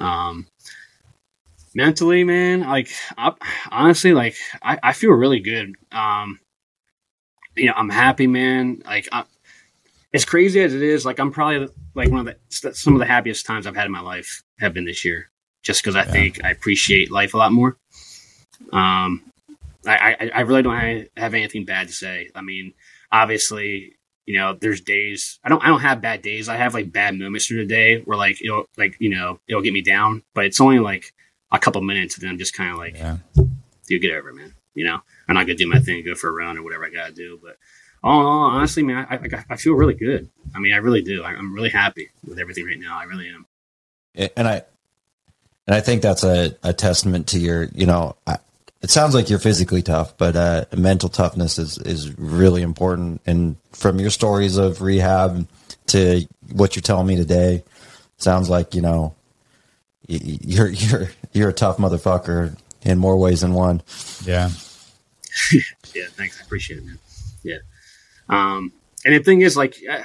[0.00, 0.48] Um,
[1.76, 3.34] mentally, man, like I,
[3.70, 5.76] honestly, like I, I feel really good.
[5.92, 6.40] Um,
[7.54, 8.82] you know, I'm happy, man.
[8.84, 9.22] Like, I,
[10.12, 13.06] as crazy as it is, like I'm probably like one of the some of the
[13.06, 15.30] happiest times I've had in my life have been this year,
[15.62, 17.76] just because I think I appreciate life a lot more.
[18.72, 19.22] Um,
[19.86, 22.30] I, I, I really don't have anything bad to say.
[22.34, 22.74] I mean,
[23.10, 23.94] obviously,
[24.26, 26.48] you know, there's days I don't I don't have bad days.
[26.48, 29.62] I have like bad moments through the day where like it'll like you know it'll
[29.62, 31.12] get me down, but it's only like
[31.50, 33.16] a couple minutes, and then I'm just kind of like, Yeah.
[33.86, 34.54] dude, get over it, man.
[34.74, 36.90] You know, I'm not gonna do my thing, go for a run or whatever I
[36.90, 37.38] gotta do.
[37.42, 37.56] But
[38.02, 40.28] all in all, honestly, man, I, I, I feel really good.
[40.54, 41.22] I mean, I really do.
[41.22, 42.98] I, I'm really happy with everything right now.
[42.98, 43.46] I really am.
[44.36, 44.62] and I
[45.66, 48.38] and I think that's a, a testament to your you know I,
[48.82, 53.56] it sounds like you're physically tough but uh, mental toughness is is really important and
[53.72, 55.46] from your stories of rehab
[55.86, 57.62] to what you're telling me today
[58.18, 59.14] sounds like you know
[60.08, 63.82] y- y- you're you're you're a tough motherfucker in more ways than one
[64.24, 64.50] Yeah.
[65.94, 66.40] Yeah, thanks.
[66.40, 66.98] I appreciate it, man.
[67.42, 67.58] Yeah.
[68.28, 68.72] Um,
[69.04, 70.02] and the thing is, like, uh,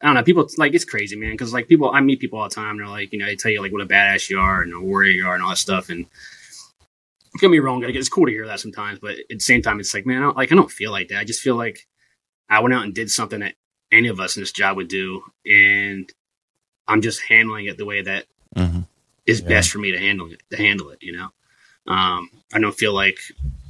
[0.00, 1.30] I don't know, people like it's crazy, man.
[1.32, 2.76] Because like people, I meet people all the time.
[2.78, 4.80] They're like, you know, they tell you like what a badass you are and a
[4.80, 5.88] warrior you are and all that stuff.
[5.90, 6.06] And
[7.36, 9.62] don't get me wrong, like, it's cool to hear that sometimes, but at the same
[9.62, 11.18] time, it's like, man, I don't, like I don't feel like that.
[11.18, 11.86] I just feel like
[12.48, 13.54] I went out and did something that
[13.92, 16.10] any of us in this job would do, and
[16.88, 18.24] I'm just handling it the way that
[18.56, 18.80] mm-hmm.
[19.26, 19.48] is Yeah.
[19.48, 20.42] best for me to handle it.
[20.50, 21.28] To handle it, you know.
[21.86, 23.18] Um, I don't feel like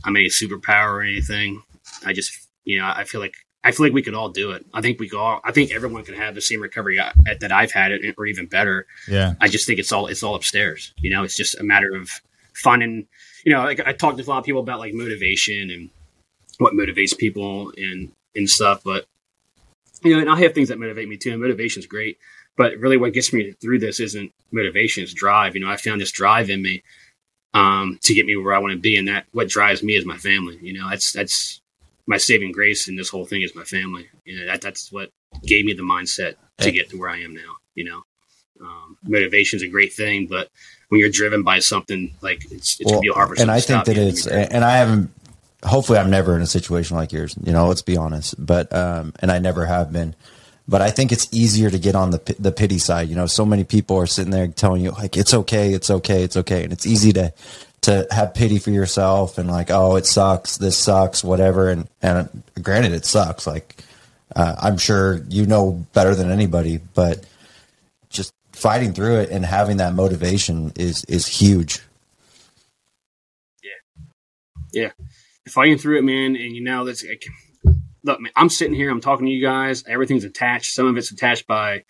[0.05, 1.62] I'm any superpower or anything.
[2.05, 2.32] I just,
[2.64, 3.34] you know, I feel like
[3.64, 4.64] I feel like we could all do it.
[4.72, 5.40] I think we could all.
[5.44, 8.47] I think everyone can have the same recovery I, that I've had it, or even
[8.47, 8.86] better.
[9.09, 9.34] Yeah.
[9.40, 10.94] I just think it's all it's all upstairs.
[10.98, 12.10] You know, it's just a matter of
[12.55, 13.06] finding.
[13.47, 15.89] You know, like I talked to a lot of people about like motivation and
[16.59, 19.06] what motivates people and and stuff, but
[20.02, 21.31] you know, and I have things that motivate me too.
[21.31, 22.18] And motivation's great,
[22.56, 25.55] but really, what gets me through this isn't motivation; it's drive.
[25.55, 26.82] You know, I found this drive in me
[27.55, 30.05] um, to get me where I want to be, and that what drives me is
[30.05, 30.59] my family.
[30.60, 31.60] You know, that's that's
[32.09, 34.09] my saving grace in this whole thing is my family.
[34.24, 35.10] You know, that that's what
[35.44, 37.56] gave me the mindset to get to where I am now.
[37.77, 38.02] You know,
[38.61, 40.49] um, motivation is a great thing, but
[40.89, 43.61] when you're driven by something, like it's, it's Well, gonna be hard for and I
[43.61, 45.11] think that it's and I haven't
[45.65, 49.12] hopefully I'm never in a situation like yours you know let's be honest but um
[49.20, 50.15] and I never have been
[50.69, 53.45] but I think it's easier to get on the the pity side you know so
[53.45, 56.73] many people are sitting there telling you like it's okay it's okay it's okay and
[56.73, 57.33] it's easy to
[57.83, 62.43] to have pity for yourself and like oh it sucks this sucks whatever and and
[62.62, 63.77] granted it sucks like
[64.35, 67.24] uh, I'm sure you know better than anybody but
[68.57, 71.81] fighting through it and having that motivation is is huge
[73.62, 73.70] Yeah,
[74.73, 74.91] yeah.
[75.49, 76.37] fighting through it, man.
[76.37, 77.24] And you know, that's like,
[78.03, 79.85] look, man, I'm sitting here, I'm talking to you guys.
[79.87, 80.73] Everything's attached.
[80.74, 81.85] Some of it's attached by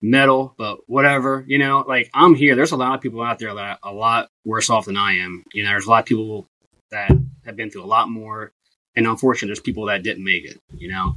[0.00, 1.44] metal, but whatever.
[1.46, 2.54] You know, like I'm here.
[2.54, 5.14] There's a lot of people out there that are a lot worse off than I
[5.18, 5.44] am.
[5.52, 6.46] You know, there's a lot of people
[6.92, 7.10] that
[7.44, 8.52] have been through a lot more,
[8.94, 10.60] and unfortunately, there's people that didn't make it.
[10.76, 11.16] You know,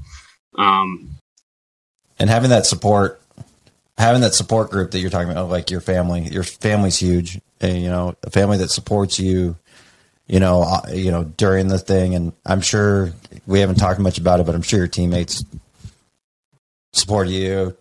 [0.57, 1.15] um,
[2.17, 3.21] and having that support
[3.97, 7.81] having that support group that you're talking about like your family your family's huge and,
[7.81, 9.55] you know, a family that supports you,
[10.27, 12.15] you know, uh, you know, during the thing.
[12.15, 13.13] And I'm sure
[13.47, 15.43] we haven't talked much about it, but I'm sure your teammates
[16.91, 17.75] support you.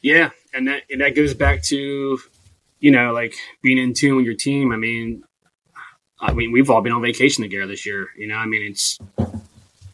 [0.00, 2.18] Yeah, and that and that goes back to,
[2.78, 4.72] you know, like being in tune with your team.
[4.72, 5.24] I mean,
[6.20, 8.08] I mean, we've all been on vacation together this year.
[8.16, 8.98] You know, I mean, it's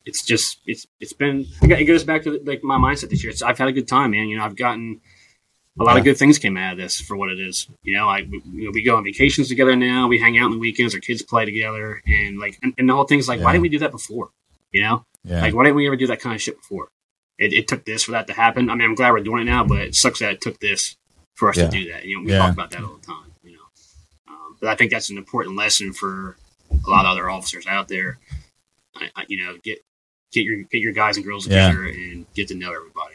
[0.06, 3.30] it's just it's it's been it goes back to like my mindset this year.
[3.32, 4.28] It's, I've had a good time, man.
[4.28, 5.00] You know, I've gotten
[5.80, 7.66] a lot of good things came out of this for what it is.
[7.82, 10.06] You know, like we, you know, we go on vacations together now.
[10.08, 10.94] We hang out on the weekends.
[10.94, 13.44] Our kids play together, and like, and, and the whole thing's like, Yeah.
[13.46, 14.30] why didn't we do that before?
[14.72, 15.40] You know, Yeah.
[15.40, 16.90] like why didn't we ever do that kind of shit before?
[17.38, 18.70] It, it took this for that to happen.
[18.70, 20.96] I mean, I'm glad we're doing it now, but it sucks that it took this
[21.34, 21.64] for us Yeah.
[21.68, 22.04] to do that.
[22.04, 22.38] You know, we Yeah.
[22.38, 23.32] talk about that all the time.
[23.42, 23.58] You know,
[24.28, 26.36] um, but I think that's an important lesson for
[26.70, 28.18] a lot of other officers out there.
[28.94, 29.78] I, I, you know, get
[30.34, 31.68] get your get your guys and girls Yeah.
[31.70, 33.14] together and get to know everybody.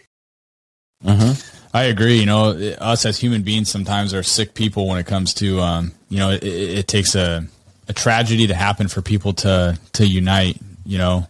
[1.03, 1.77] Mm-hmm.
[1.77, 2.19] I agree.
[2.19, 5.91] You know, us as human beings sometimes are sick people when it comes to, um,
[6.09, 7.45] you know, it, it, it takes a,
[7.87, 11.27] a tragedy to happen for people to, to unite, you know.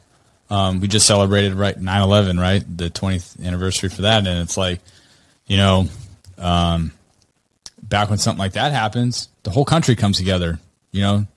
[0.49, 2.63] Um, we just celebrated right 9-11, right?
[2.77, 4.25] The 20th anniversary for that.
[4.25, 4.79] And it's like,
[5.45, 5.85] you know,
[6.39, 6.91] um,
[7.83, 10.59] back when something like that happens, the whole country comes together,
[10.91, 11.27] you know,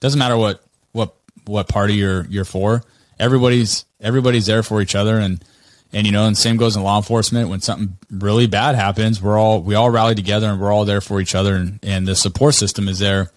[0.00, 1.14] doesn't matter what, what,
[1.44, 2.82] what party you're, you're for.
[3.18, 5.18] Everybody's, everybody's there for each other.
[5.18, 5.44] And,
[5.94, 7.48] and you know, and same goes in law enforcement.
[7.48, 11.00] When something really bad happens, we're all we all rally together and we're all there
[11.00, 13.30] for each other, and, and the support system is there.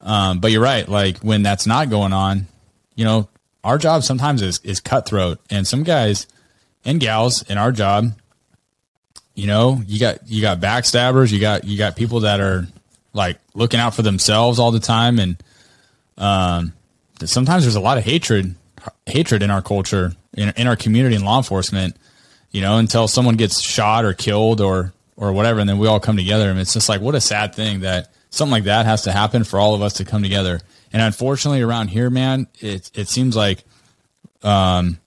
[0.00, 0.88] Um, but you're right.
[0.88, 2.46] Like when that's not going on,
[2.94, 3.28] you know,
[3.62, 6.26] our job sometimes is is cutthroat, and some guys
[6.86, 8.12] and gals in our job,
[9.34, 12.66] you know, you got you got backstabbers, you got you got people that are
[13.12, 15.36] like looking out for themselves all the time, and
[16.16, 16.72] um,
[17.22, 18.54] sometimes there's a lot of hatred
[19.06, 21.96] hatred in our culture in, in our community in law enforcement
[22.50, 26.00] you know until someone gets shot or killed or or whatever and then we all
[26.00, 26.50] come together.
[26.50, 29.44] And it's just like what a sad thing that something like that has to happen
[29.44, 30.60] for all of us to come together.
[30.92, 33.62] And unfortunately around here man it it seems like
[34.42, 34.98] um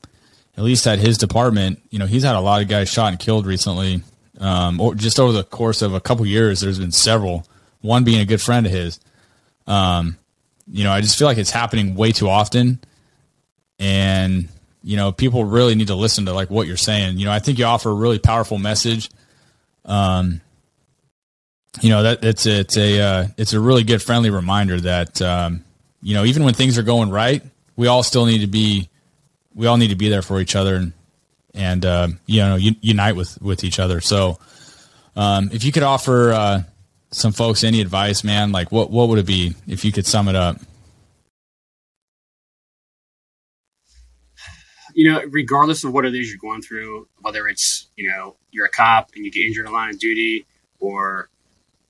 [0.56, 3.20] at least at his department you know he's had a lot of guys shot and
[3.20, 4.02] killed recently.
[4.40, 7.46] Um or just over the course of a couple years there's been several
[7.82, 9.00] one being a good friend of his.
[9.68, 10.18] Um
[10.72, 12.80] you know i just feel like it's happening way too often
[13.80, 14.48] and
[14.84, 17.18] you know people really need to listen to like what you're saying.
[17.18, 19.10] You know i think you offer a really powerful message.
[19.86, 20.42] Um
[21.82, 25.64] you know that it's it's a uh, it's a really good friendly reminder that um
[26.02, 27.42] you know even when things are going right
[27.76, 28.90] we all still need to be
[29.56, 30.94] we all need to be there for each other and
[31.56, 34.02] and uh, you know un- unite with with each other.
[34.02, 34.40] So
[35.16, 36.64] um if you could offer uh
[37.12, 40.28] some folks any advice man like what what would it be if you could sum
[40.28, 40.58] it up
[44.94, 48.66] you know, regardless of what it is you're going through, whether it's, you know, you're
[48.66, 50.46] a cop and you get injured in line of duty
[50.80, 51.30] or,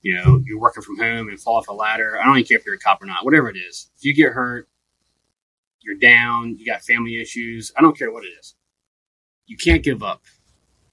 [0.01, 2.19] you know, you're working from home and fall off a ladder.
[2.19, 3.89] I don't even care if you're a cop or not, whatever it is.
[3.97, 4.67] If you get hurt,
[5.81, 8.55] you're down, you got family issues, I don't care what it is.
[9.45, 10.21] You can't give up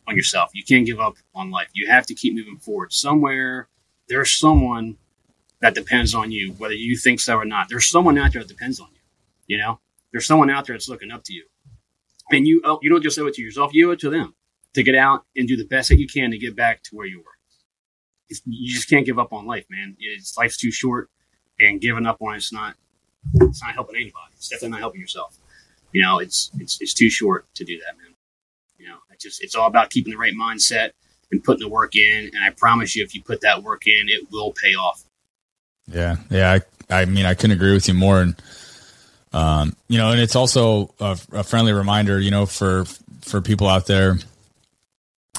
[0.09, 0.51] on yourself.
[0.55, 1.69] You can't give up on life.
[1.73, 2.93] You have to keep moving forward.
[2.93, 3.69] Somewhere
[4.09, 4.97] there's someone
[5.61, 7.69] that depends on you, whether you think so or not.
[7.69, 9.01] There's someone out there that depends on you.
[9.47, 9.81] You know,
[10.11, 11.45] there's someone out there that's looking up to you
[12.33, 14.35] and you oh, you don't just owe it to yourself, you owe it to them
[14.75, 17.07] to get out and do the best that you can to get back to where
[17.07, 17.25] you were.
[18.29, 19.97] It's, you just can't give up on life, man.
[19.99, 21.11] It's life's too short,
[21.59, 22.77] and giving up on it's not
[23.35, 24.33] it's not helping anybody.
[24.35, 25.39] It's definitely not helping yourself.
[25.93, 28.15] You know, it's it's it's too short to do that, man.
[28.79, 30.91] You know, it's just it's all about keeping the right mindset
[31.33, 32.31] and putting the work in.
[32.35, 35.05] And I promise you, if you put that work in, it will pay off.
[35.87, 36.59] Yeah, yeah.
[36.89, 38.21] I, I mean, I couldn't agree with you more.
[38.21, 38.41] And
[39.33, 42.85] um, you know, and it's also a, a friendly reminder, you know, for
[43.23, 44.17] for people out there.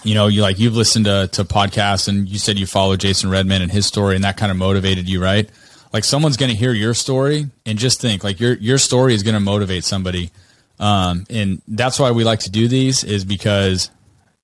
[0.03, 3.30] You know, you like you've listened to to podcasts, and you said you follow Jason
[3.30, 5.49] Redman and his story, and that kind of motivated you, right?
[5.93, 9.23] Like someone's going to hear your story and just think like your your story is
[9.23, 10.31] going to motivate somebody.
[10.80, 13.91] Um, and that's why we like to do these is because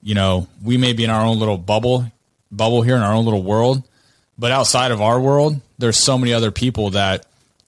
[0.01, 2.11] you know we may be in our own little bubble
[2.51, 3.83] bubble here in our own little world
[4.37, 7.25] but outside of our world there's so many other people that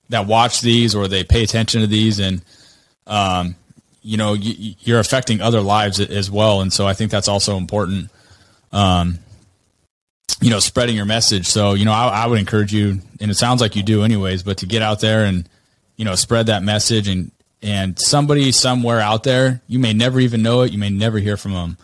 [0.09, 2.19] that watch these or they pay attention to these.
[2.19, 2.41] And
[3.07, 3.55] um
[4.01, 6.61] you know you, you're affecting other lives as well.
[6.61, 8.09] And so i think that's also important
[8.71, 9.19] um
[10.41, 11.47] you know spreading your message.
[11.47, 14.43] So you know I, I would encourage you and it sounds like you do anyways
[14.43, 15.47] but to get out there and
[15.95, 17.07] you know spread that message.
[17.07, 17.31] And
[17.61, 20.71] and somebody somewhere out there you may never even know it.
[20.71, 21.77] You may never hear from them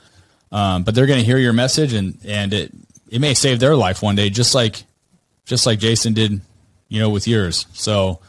[0.52, 2.72] um, but they're going to hear your message and and it
[3.10, 4.84] it may save their life one day just like
[5.46, 6.42] just like jason did
[6.96, 8.20] you know with yours so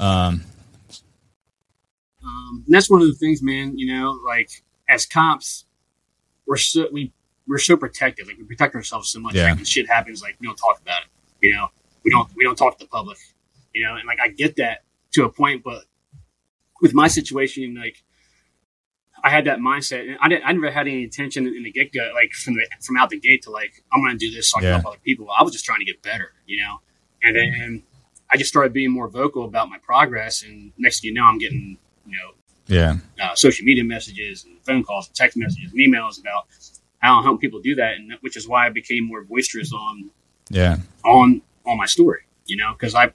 [0.00, 0.42] um
[2.24, 3.78] Um, and that's one of the things, man.
[3.78, 4.50] You know, like
[4.88, 5.64] as cops,
[6.46, 7.12] we're so we
[7.46, 8.26] we're so protected.
[8.26, 9.34] Like we protect ourselves so much.
[9.34, 9.44] Yeah.
[9.44, 11.08] Like when shit happens, like we don't talk about it.
[11.40, 11.68] You know,
[12.04, 13.18] we don't we don't talk to the public.
[13.74, 14.82] You know, and like I get that
[15.12, 15.84] to a point, but
[16.82, 18.02] with my situation, like
[19.22, 20.44] I had that mindset, and I didn't.
[20.48, 23.20] I never had any intention in the get go, like from the from out the
[23.20, 24.74] gate to like I'm going to do this so I can Yeah.
[24.80, 25.28] help other people.
[25.30, 26.80] I was just trying to get better, you know.
[27.26, 27.82] And then
[28.30, 31.38] I just started being more vocal about my progress, and next thing you know, I'm
[31.38, 31.76] getting
[32.06, 32.30] you know
[32.68, 32.96] Yeah.
[33.22, 36.46] uh, social media messages and phone calls and text messages and emails about
[36.98, 40.10] how I'm helping people do that, and which is why I became more boisterous on
[40.50, 40.76] Yeah.
[41.04, 42.22] on on my story.
[42.46, 43.12] You know, because I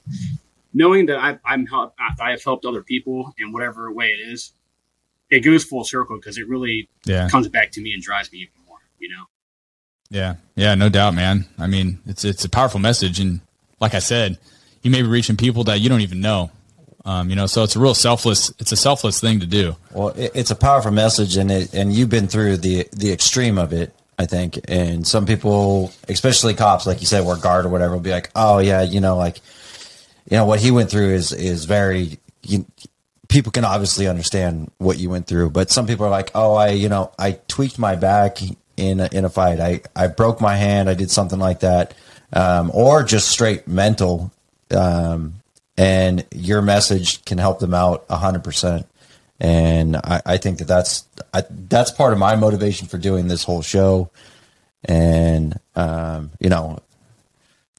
[0.73, 4.53] knowing that I, I'm help, I have helped other people in whatever way it is,
[5.29, 7.29] it goes full circle because it really Yeah.
[7.29, 8.79] comes back to me and drives me even more.
[8.99, 9.25] You know.
[10.09, 11.45] Yeah, yeah, no doubt, man.
[11.57, 13.39] I mean, it's it's a powerful message, and
[13.81, 14.37] like I said,
[14.83, 16.51] you may be reaching people that you don't even know.
[17.03, 18.53] Um, you know, so it's a real selfless.
[18.59, 19.75] It's a selfless thing to do.
[19.91, 23.57] Well, it, it's a powerful message, and it, and you've been through the the extreme
[23.57, 24.59] of it, I think.
[24.67, 28.29] And some people, especially cops, like you said, were guard or whatever, will be like,
[28.35, 29.41] "Oh yeah, you know, like,
[30.29, 32.65] you know, what he went through is is very." You,
[33.29, 36.69] people can obviously understand what you went through, but some people are like, "Oh, I,
[36.69, 38.37] you know, I tweaked my back
[38.77, 39.59] in a, in a fight.
[39.59, 40.87] I I broke my hand.
[40.87, 41.95] I did something like that."
[42.33, 44.31] Um, or just straight mental
[44.73, 45.41] um,
[45.77, 48.87] and your message can help them out a hundred percent.
[49.39, 53.43] And I, I think that that's I, that's part of my motivation for doing this
[53.43, 54.11] whole show.
[54.85, 56.79] And um, you know,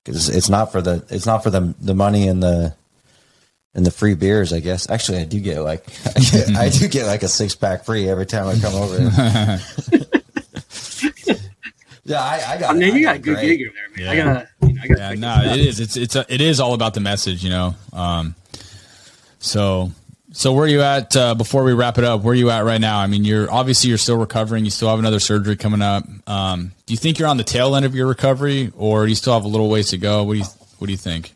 [0.05, 2.75] because it's not for the it's not for the the money and the
[3.75, 4.53] and the free beers.
[4.53, 5.85] I guess actually I do get like
[6.17, 9.61] I, get, I do get like a six pack free every time I come over.
[12.13, 12.71] yeah, I, I got.
[12.71, 14.09] I mean, I you got a good great- gig over there, man.
[14.09, 14.25] I Yeah.
[14.35, 15.01] gotta, you know, I gotta.
[15.01, 15.81] Yeah, no, this it is.
[15.81, 17.75] It's it's a, it is all about the message, you know.
[17.93, 18.35] Um,
[19.39, 19.91] so
[20.33, 22.23] so where are you at uh, before we wrap it up?
[22.23, 22.99] Where are you at right now?
[23.01, 24.65] I mean, you're obviously you're still recovering.
[24.65, 26.05] You still have another surgery coming up.
[26.27, 29.17] Um, do you think you're on the tail end of your recovery, or do you
[29.17, 30.23] still have a little ways to go?
[30.25, 30.45] What do you
[30.79, 31.35] What do you think?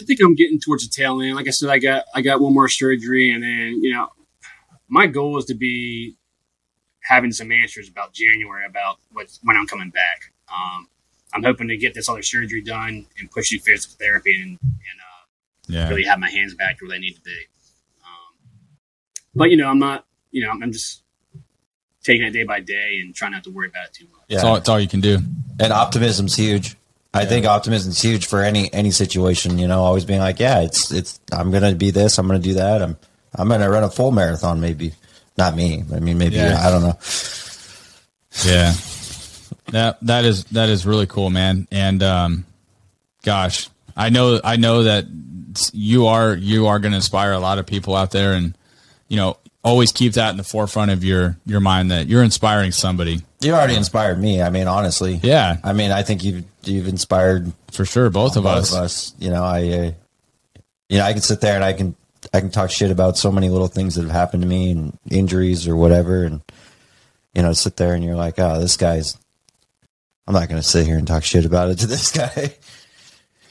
[0.00, 1.34] I think I'm getting towards the tail end.
[1.34, 4.08] Like I said, I got I got one more surgery, and then you know,
[4.88, 6.16] my goal is to be
[7.02, 10.32] having some answers about January about what when I'm coming back.
[10.48, 10.88] Um,
[11.32, 14.60] I'm hoping to get this other surgery done and push through physical therapy and, and
[14.60, 15.24] uh,
[15.68, 17.36] Yeah, really have my hands back to where they need to be.
[18.02, 18.60] Um,
[19.34, 20.06] but you know, I'm not.
[20.32, 21.02] You know, I'm just
[22.04, 24.22] taking it day by day and trying not to worry about it too much.
[24.28, 25.18] it's all it's all you can do.
[25.58, 26.76] and optimism's huge.
[27.12, 29.58] I think optimism's huge for any any situation.
[29.58, 31.20] You know, always being like, yeah, it's it's.
[31.32, 32.18] I'm gonna be this.
[32.18, 32.82] I'm gonna do that.
[32.82, 32.96] I'm
[33.34, 34.60] I'm gonna run a full marathon.
[34.60, 34.92] Maybe
[35.36, 35.84] not me.
[35.94, 36.58] I mean, maybe Yeah.
[36.60, 36.98] I don't know.
[38.44, 38.72] Yeah.
[39.72, 41.66] That that is that is really cool, man.
[41.70, 42.46] And um
[43.22, 45.06] gosh, I know I know that
[45.72, 48.56] you are you are going to inspire a lot of people out there and
[49.08, 52.72] you know, always keep that in the forefront of your your mind that you're inspiring
[52.72, 53.20] somebody.
[53.40, 54.42] You already inspired me.
[54.42, 55.18] I mean, honestly.
[55.22, 55.56] Yeah.
[55.64, 58.72] I mean, I think you've you've inspired For sure, both of both us.
[58.72, 59.14] of us.
[59.18, 59.90] You know, I, uh,
[60.88, 61.94] you know, I can sit there and I can
[62.32, 64.98] I can talk shit about so many little things that have happened to me and
[65.10, 66.42] injuries or whatever, and
[67.34, 69.16] you know, sit there and you're like, oh, this guy's.
[70.26, 72.54] I'm not going to sit here and talk shit about it to this guy.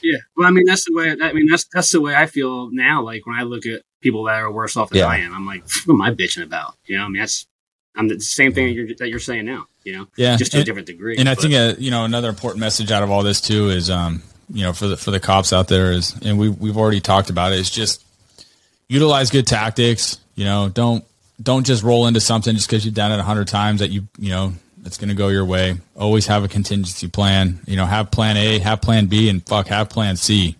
[0.02, 1.10] Yeah, well, I mean that's the way.
[1.10, 3.02] I mean that's that's the way I feel now.
[3.02, 5.06] Like when I look at people that are worse off than Yeah.
[5.06, 6.74] I am, I'm like, what am I bitching about?
[6.86, 7.46] You know, I mean that's
[7.96, 9.66] I'm the same thing that you're, that you're saying now.
[9.84, 11.16] You know, Yeah, just to a different degree.
[11.18, 13.90] And I think uh, you know another important message out of all this too is
[13.90, 17.00] um you know for the for the cops out there is and we we've already
[17.00, 18.02] talked about it is just
[18.90, 20.18] utilize good tactics.
[20.34, 21.04] You know, don't
[21.40, 24.08] don't just roll into something just because you've done it a hundred times that you
[24.18, 24.52] you know
[24.84, 25.76] it's going to go your way.
[25.96, 27.60] Always have a contingency plan.
[27.66, 30.56] You know, have plan A, have plan B, and fuck, have plan C.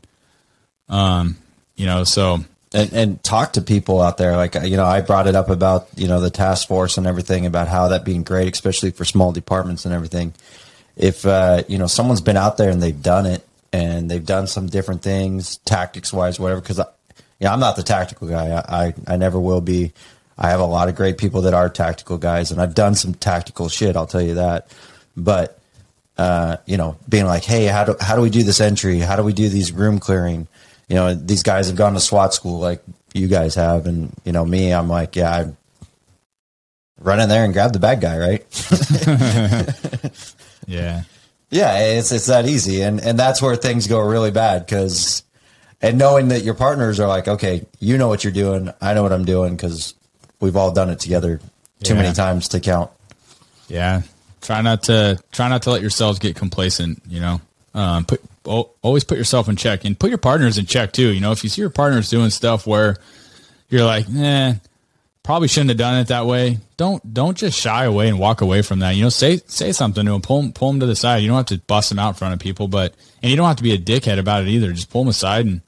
[0.88, 1.36] Um,
[1.76, 4.36] you know, so and, and talk to people out there.
[4.36, 7.46] Like, you know, I brought it up about, you know, the task force and everything
[7.46, 10.34] about how that being great, especially for small departments and everything.
[10.96, 14.46] If, uh, you know, someone's been out there and they've done it and they've done
[14.46, 16.80] some different things, tactics wise, whatever, because,
[17.40, 18.50] you know, I'm not the tactical guy.
[18.50, 19.92] I, I, I never will be.
[20.38, 23.14] I have a lot of great people that are tactical guys and I've done some
[23.14, 23.96] tactical shit.
[23.96, 24.68] I'll tell you that.
[25.16, 25.60] But,
[26.16, 29.00] uh, you know, being like, Hey, how do, how do we do this entry?
[29.00, 30.46] How do we do these room clearing?
[30.90, 32.82] you know, these guys have gone to SWAT school like
[33.14, 35.52] you guys have, and you know, me, I'm like, yeah, I
[36.98, 38.44] run in there and grab the bad guy, right?
[40.66, 41.04] yeah,
[41.50, 45.22] yeah, it's it's that easy, and and that's where things go really bad because,
[45.82, 49.02] and knowing that your partners are like, okay, you know what you're doing, I know
[49.02, 49.94] what I'm doing because
[50.40, 51.40] we've all done it together
[51.82, 52.02] too Yeah.
[52.02, 52.90] many times to count.
[53.68, 54.02] yeah.
[54.42, 57.02] Try not to try not to let yourselves get complacent.
[57.08, 57.40] You know,
[57.74, 61.12] um, put always put yourself in check and put your partners in check too.
[61.12, 62.96] You know, if you see your partners doing stuff where
[63.68, 64.54] you're like, eh,
[65.22, 66.58] probably shouldn't have done it that way.
[66.76, 68.92] Don't don't just shy away and walk away from that.
[68.92, 71.18] You know, say say something to him, pull him, pull him to the side.
[71.18, 73.46] You don't have to bust him out in front of people, but and you don't
[73.46, 74.72] have to be a dickhead about it either.
[74.72, 75.60] Just pull him aside and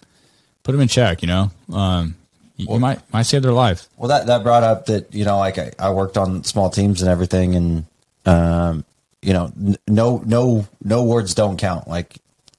[0.62, 1.22] put him in check.
[1.22, 2.16] You know, um,
[2.56, 3.88] you, you might might save their life.
[3.96, 7.02] Well, that that brought up that you know, like I, I worked on small teams
[7.02, 7.84] and everything, and
[8.26, 8.84] um,
[9.20, 11.88] you know, n- no no no words don't count.
[11.88, 12.16] Like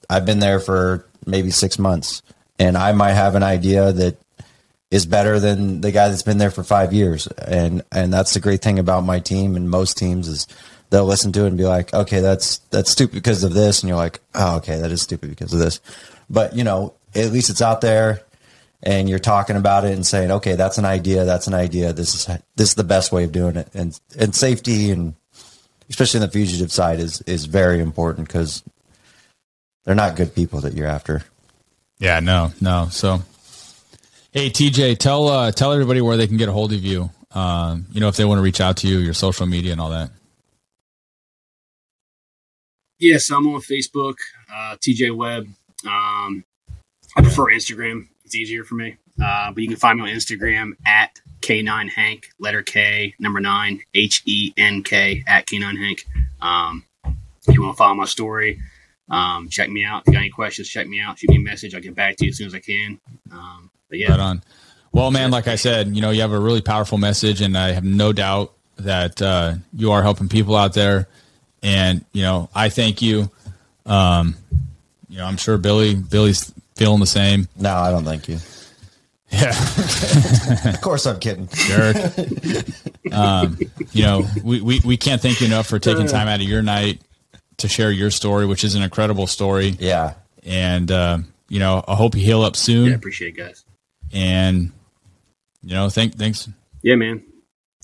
[0.08, 2.22] I've been there for maybe six months,
[2.58, 4.16] and I might have an idea that
[4.94, 7.26] is better than the guy that's been there for five years.
[7.26, 10.46] And and that's the great thing about my team and most teams is
[10.90, 13.88] they'll listen to it and be like, okay, that's that's stupid because of this, and
[13.88, 15.80] you're like, oh, okay, that is stupid because of this.
[16.30, 18.20] But you know, at least it's out there,
[18.84, 21.92] and you're talking about it and saying, okay, that's an idea, that's an idea.
[21.92, 25.16] This is this is the best way of doing it, and and safety and
[25.90, 28.62] especially in the fugitive side is is very important because
[29.84, 31.24] they're not good people that you're after.
[31.98, 32.86] Yeah, no, no.
[32.92, 33.22] So,
[34.34, 37.10] hey, TJ, tell uh, tell everybody where they can get a hold of you.
[37.30, 39.80] Um, you know, if they want to reach out to you, your social media and
[39.80, 40.10] all that.
[42.98, 44.16] Yes, I'm on Facebook,
[44.52, 45.48] uh, TJ Webb.
[45.86, 46.44] Um,
[47.16, 48.08] I prefer Instagram.
[48.24, 48.96] It's easier for me.
[49.22, 53.80] Uh, but you can find me on Instagram at K9 Henk, letter K, number nine,
[53.94, 56.04] H E N K, at K9 Henk.
[56.44, 56.84] Um,
[57.46, 58.60] if you want to follow my story,
[59.10, 60.02] um, check me out.
[60.02, 61.18] If you got any questions, check me out.
[61.18, 61.74] Shoot me a message.
[61.74, 62.98] I'll get back to you as soon as I can.
[63.30, 64.10] Um, but yeah.
[64.10, 64.42] Right on.
[64.92, 67.72] Well, man, like I said, you know, you have a really powerful message, and I
[67.72, 71.08] have no doubt that uh, you are helping people out there.
[71.62, 73.30] And you know, I thank you.
[73.86, 74.36] Um,
[75.08, 77.48] you know, I'm sure Billy Billy's feeling the same.
[77.56, 78.38] No, I don't thank you.
[79.30, 79.48] Yeah,
[80.74, 81.48] Of course, I'm kidding.
[81.52, 81.96] jerk.
[83.12, 83.58] um,
[83.92, 86.62] you know, we, we, we can't thank you enough for taking time out of your
[86.62, 87.00] night
[87.56, 89.74] to share your story, which is an incredible story.
[89.80, 92.90] Yeah, And, uh, you know, I hope you heal up soon.
[92.90, 93.63] Yeah, appreciate it, guys.
[94.14, 94.72] And,
[95.62, 96.48] you know, thank, thanks.
[96.82, 97.22] Yeah, man.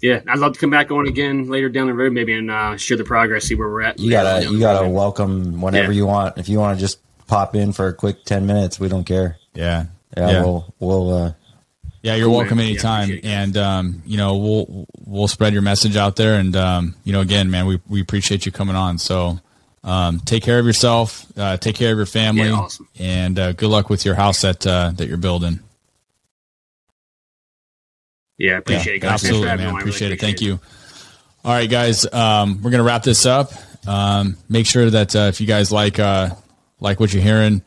[0.01, 2.77] Yeah, I'd love to come back on again later down the road, maybe, and uh,
[2.79, 3.99] share the progress, see where we're at.
[3.99, 4.93] you gotta you gotta road.
[4.95, 5.97] welcome whenever Yeah.
[5.99, 6.39] you want.
[6.39, 9.37] If you want to just pop in for a quick ten minutes, we don't care.
[9.53, 9.87] Yeah.
[10.17, 10.43] Yeah, Yeah.
[10.43, 11.33] we'll we'll uh,
[12.03, 12.67] Yeah, you're Cool, welcome man.
[12.69, 13.05] Anytime.
[13.11, 13.29] appreciate it.
[13.29, 16.39] and um, you know, we'll we'll spread your message out there.
[16.41, 18.97] And um, you know, again, man, we we appreciate you coming on.
[18.97, 19.39] So
[19.85, 22.89] um, take care of yourself, uh, take care of your family, Yeah, awesome.
[22.99, 25.61] and uh, good luck with your house that uh, that you're building.
[28.41, 29.13] Yeah, appreciate it, guys.
[29.13, 29.61] Absolutely, man.
[29.61, 30.21] I really Appreciate it.
[30.21, 30.61] Thank appreciate you.
[31.45, 33.53] All right, guys, um, we're gonna wrap this up.
[33.87, 36.31] Um, make sure that uh, if you guys like uh,
[36.81, 37.63] like what you're hearing,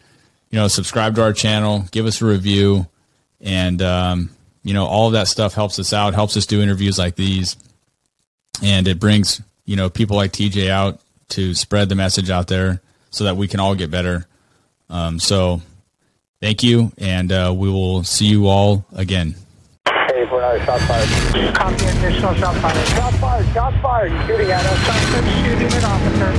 [0.50, 2.88] you know, subscribe to our channel, give us a review,
[3.40, 4.32] and um,
[4.64, 7.56] you know, all of that stuff helps us out, helps us do interviews like these,
[8.64, 12.82] and it brings you know people like TJ out to spread the message out there
[13.12, 14.26] so that we can all get better.
[14.90, 15.62] Um, so,
[16.42, 19.36] thank you, and uh, we will see you all again
[20.60, 21.56] fire, shot fired.
[21.56, 22.88] Copy, additional shot fired.
[22.90, 24.28] Shot fired, shot fired.
[24.28, 24.80] Shooting at us.
[24.86, 26.34] Suspect shooting an officer.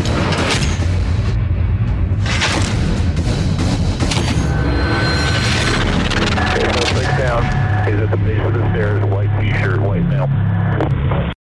[7.19, 7.45] Down.
[7.87, 10.27] He's at the base of the stairs, white t-shirt, white male.